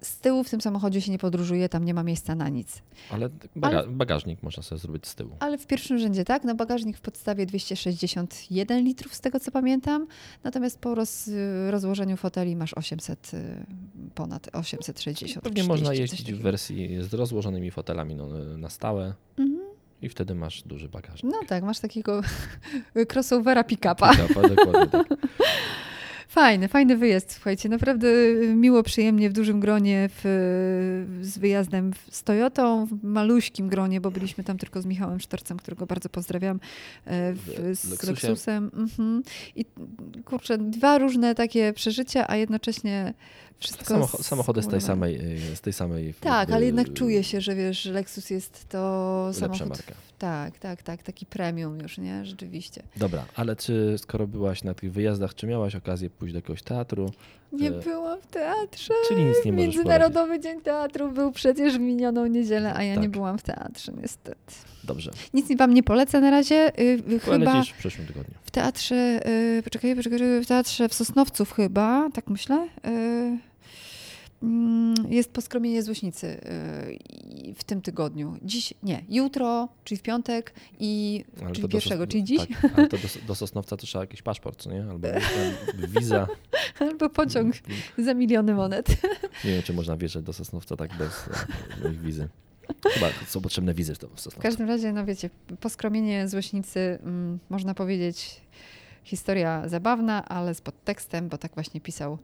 Z 0.00 0.18
tyłu 0.18 0.44
w 0.44 0.50
tym 0.50 0.60
samochodzie 0.60 1.00
się 1.00 1.12
nie 1.12 1.18
podróżuje, 1.18 1.68
tam 1.68 1.84
nie 1.84 1.94
ma 1.94 2.02
miejsca 2.02 2.34
na 2.34 2.48
nic. 2.48 2.82
Ale 3.10 3.28
baga 3.56 3.84
bagażnik 3.88 4.42
można 4.42 4.62
sobie 4.62 4.78
zrobić 4.78 5.06
z 5.06 5.14
tyłu. 5.14 5.36
Ale 5.40 5.58
w 5.58 5.66
pierwszym 5.66 5.98
rzędzie 5.98 6.24
tak, 6.24 6.44
no 6.44 6.54
bagażnik 6.54 6.96
w 6.96 7.00
podstawie 7.00 7.46
261 7.46 8.84
litrów 8.84 9.14
z 9.14 9.20
tego 9.20 9.40
co 9.40 9.50
pamiętam, 9.50 10.06
natomiast 10.44 10.78
po 10.78 10.94
roz, 10.94 11.30
rozłożeniu 11.70 12.16
foteli 12.16 12.56
masz 12.56 12.74
800, 12.74 13.30
y, 13.34 13.66
ponad 14.14 14.48
860. 14.52 15.44
Pewnie 15.44 15.62
40, 15.62 15.68
można 15.68 15.94
jeździć 15.94 16.32
w 16.32 16.40
wersji 16.42 17.02
z 17.02 17.14
rozłożonymi 17.14 17.70
fotelami 17.70 18.14
no, 18.14 18.28
na 18.58 18.68
stałe 18.70 19.14
Mhm. 19.38 19.60
i 20.02 20.08
wtedy 20.08 20.34
masz 20.34 20.62
duży 20.62 20.88
bagażnik. 20.88 21.32
No 21.32 21.38
tak, 21.48 21.62
masz 21.64 21.78
takiego 21.80 22.20
crossovera 23.12 23.64
pick-upa. 23.64 24.12
Pick-upa, 24.16 24.48
dokładnie 24.48 24.86
tak. 24.86 25.06
Fajny, 26.28 26.68
fajny 26.68 26.96
wyjazd, 26.96 27.32
słuchajcie. 27.32 27.68
Naprawdę 27.68 28.08
miło, 28.54 28.82
przyjemnie 28.82 29.30
w 29.30 29.32
dużym 29.32 29.60
gronie 29.60 30.08
w, 30.12 30.20
z 31.22 31.38
wyjazdem 31.38 31.92
z 32.10 32.22
Toyotą, 32.22 32.86
w 32.86 33.02
maluśkim 33.02 33.68
gronie, 33.68 34.00
bo 34.00 34.10
byliśmy 34.10 34.44
tam 34.44 34.58
tylko 34.58 34.82
z 34.82 34.86
Michałem 34.86 35.20
Sztorcem, 35.20 35.56
którego 35.56 35.86
bardzo 35.86 36.08
pozdrawiam, 36.08 36.60
e, 37.04 37.32
w, 37.32 37.46
z 37.74 37.90
Lexusie. 37.90 38.06
Lexusem. 38.06 38.70
Mhm. 38.76 39.22
I 39.56 39.64
kurczę, 40.24 40.58
dwa 40.58 40.98
różne 40.98 41.34
takie 41.34 41.72
przeżycia, 41.72 42.24
a 42.28 42.36
jednocześnie 42.36 43.14
wszystko 43.58 43.94
Samocho- 43.94 44.22
samochody 44.22 44.62
z 44.62 44.68
tej 44.68 44.80
samej, 44.80 45.36
y, 45.52 45.56
z 45.56 45.60
tej 45.60 45.72
samej 45.72 46.14
Tak, 46.20 46.38
jakby, 46.38 46.54
ale 46.54 46.66
jednak 46.66 46.92
czuje 46.92 47.24
się, 47.24 47.40
że 47.40 47.54
wiesz, 47.54 47.82
że 47.82 47.92
Lexus 47.92 48.30
jest 48.30 48.68
to 48.68 49.30
samochód. 49.32 49.68
marka. 49.68 49.94
Tak, 50.18 50.58
tak, 50.58 50.82
tak, 50.82 51.02
taki 51.02 51.26
premium 51.26 51.80
już, 51.80 51.98
nie? 51.98 52.24
Rzeczywiście. 52.24 52.82
Dobra, 52.96 53.24
ale 53.36 53.56
czy 53.56 53.96
skoro 53.98 54.26
byłaś 54.26 54.64
na 54.64 54.74
tych 54.74 54.92
wyjazdach, 54.92 55.34
czy 55.34 55.46
miałaś 55.46 55.74
okazję 55.74 56.10
pójść 56.10 56.32
do 56.32 56.38
jakiegoś 56.38 56.62
teatru? 56.62 57.10
Nie 57.52 57.68
E, 57.68 57.80
byłam 57.80 58.20
w 58.20 58.26
teatrze. 58.26 58.94
Czyli 59.08 59.24
nic 59.24 59.36
nie 59.44 59.52
Międzynarodowy 59.52 60.40
Dzień 60.40 60.60
Teatru 60.60 61.12
był 61.12 61.32
przecież 61.32 61.74
w 61.76 61.80
minioną 61.80 62.26
niedzielę, 62.26 62.74
a 62.74 62.82
ja 62.82 62.94
nie 62.94 63.00
Tak. 63.02 63.10
byłam 63.10 63.38
w 63.38 63.42
teatrze, 63.42 63.92
niestety. 64.02 64.54
Dobrze, 64.84 65.10
Nic 65.34 65.56
wam 65.58 65.74
nie 65.74 65.82
polecę 65.82 66.20
na 66.20 66.30
razie. 66.30 66.80
Y, 66.80 67.02
y, 67.12 67.20
chyba 67.20 67.62
w 67.62 67.72
przyszłym 67.78 68.06
tygodniu. 68.06 68.34
w 68.42 68.50
teatrze, 68.50 69.20
y, 69.58 69.62
poczekaj, 69.62 69.96
poczekaj, 69.96 70.18
w 70.42 70.46
teatrze 70.46 70.88
w 70.88 70.94
Sosnowców 70.94 71.52
chyba, 71.52 72.08
tak 72.14 72.28
myślę. 72.28 72.68
y, 72.86 73.38
Jest 75.08 75.32
poskromienie 75.32 75.82
złośnicy 75.82 76.26
y, 76.26 77.54
w 77.54 77.64
tym 77.64 77.82
tygodniu. 77.82 78.36
Dziś, 78.42 78.74
nie, 78.82 79.04
jutro, 79.08 79.68
czyli 79.84 79.98
w 79.98 80.02
piątek 80.02 80.54
i 80.80 81.24
Ale 81.42 81.52
czyli 81.52 81.68
pierwszego, 81.68 82.06
czyli 82.06 82.24
dziś, 82.24 82.38
Tak, 82.62 82.72
ale 82.78 82.88
to 82.88 82.96
do, 82.96 83.08
do 83.26 83.34
Sosnowca 83.34 83.76
to 83.76 83.86
trzeba 83.86 84.04
jakiś 84.04 84.22
paszport, 84.22 84.66
nie? 84.66 84.82
Albo 84.90 85.08
wiza. 85.88 86.26
albo 86.80 87.10
pociąg 87.10 87.54
za 87.98 88.14
miliony 88.14 88.54
monet. 88.54 88.88
Nie 89.44 89.50
wiem, 89.52 89.62
czy 89.62 89.72
można 89.72 89.96
wjeżdżać 89.96 90.24
do 90.24 90.32
Sosnowca 90.32 90.76
tak 90.76 90.90
bez 90.98 91.28
ich 91.92 92.00
wizy. 92.00 92.28
Chyba 92.92 93.06
są 93.26 93.40
potrzebne 93.40 93.74
wizy 93.74 93.94
w, 93.94 93.98
to- 93.98 94.08
w 94.08 94.14
W 94.14 94.20
Sosnowcu. 94.20 94.42
każdym 94.42 94.68
razie, 94.68 94.92
no 94.92 95.04
wiecie, 95.04 95.30
poskromienie 95.60 96.28
złośnicy, 96.28 96.98
mm, 97.02 97.38
można 97.50 97.74
powiedzieć, 97.74 98.40
historia 99.04 99.68
zabawna, 99.68 100.24
ale 100.24 100.54
z 100.54 100.60
podtekstem, 100.60 101.28
bo 101.28 101.38
tak 101.38 101.54
właśnie 101.54 101.80
pisał 101.80 102.18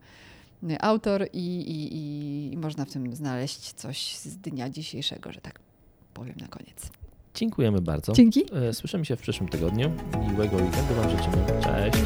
autor 0.79 1.27
i, 1.33 1.61
i, 1.61 2.53
i 2.53 2.57
można 2.57 2.85
w 2.85 2.91
tym 2.91 3.15
znaleźć 3.15 3.73
coś 3.73 4.15
z 4.15 4.37
dnia 4.37 4.69
dzisiejszego, 4.69 5.31
że 5.31 5.41
tak 5.41 5.59
powiem 6.13 6.35
na 6.41 6.47
koniec. 6.47 6.89
Dziękujemy 7.35 7.81
bardzo. 7.81 8.13
Dzięki. 8.13 8.43
E, 8.53 8.73
Słyszymy 8.73 9.05
się 9.05 9.15
w 9.15 9.21
przyszłym 9.21 9.49
tygodniu. 9.49 9.91
Miłego 10.31 10.57
weekendu 10.57 10.95
Wam 10.95 11.09
życzymy. 11.09 11.37
Cześć. 11.63 12.05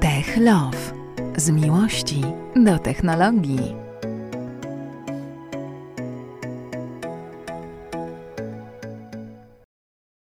Tech 0.00 0.36
Love. 0.36 0.83
Z 1.36 1.50
miłości 1.50 2.22
do 2.56 2.78
technologii. 2.78 3.83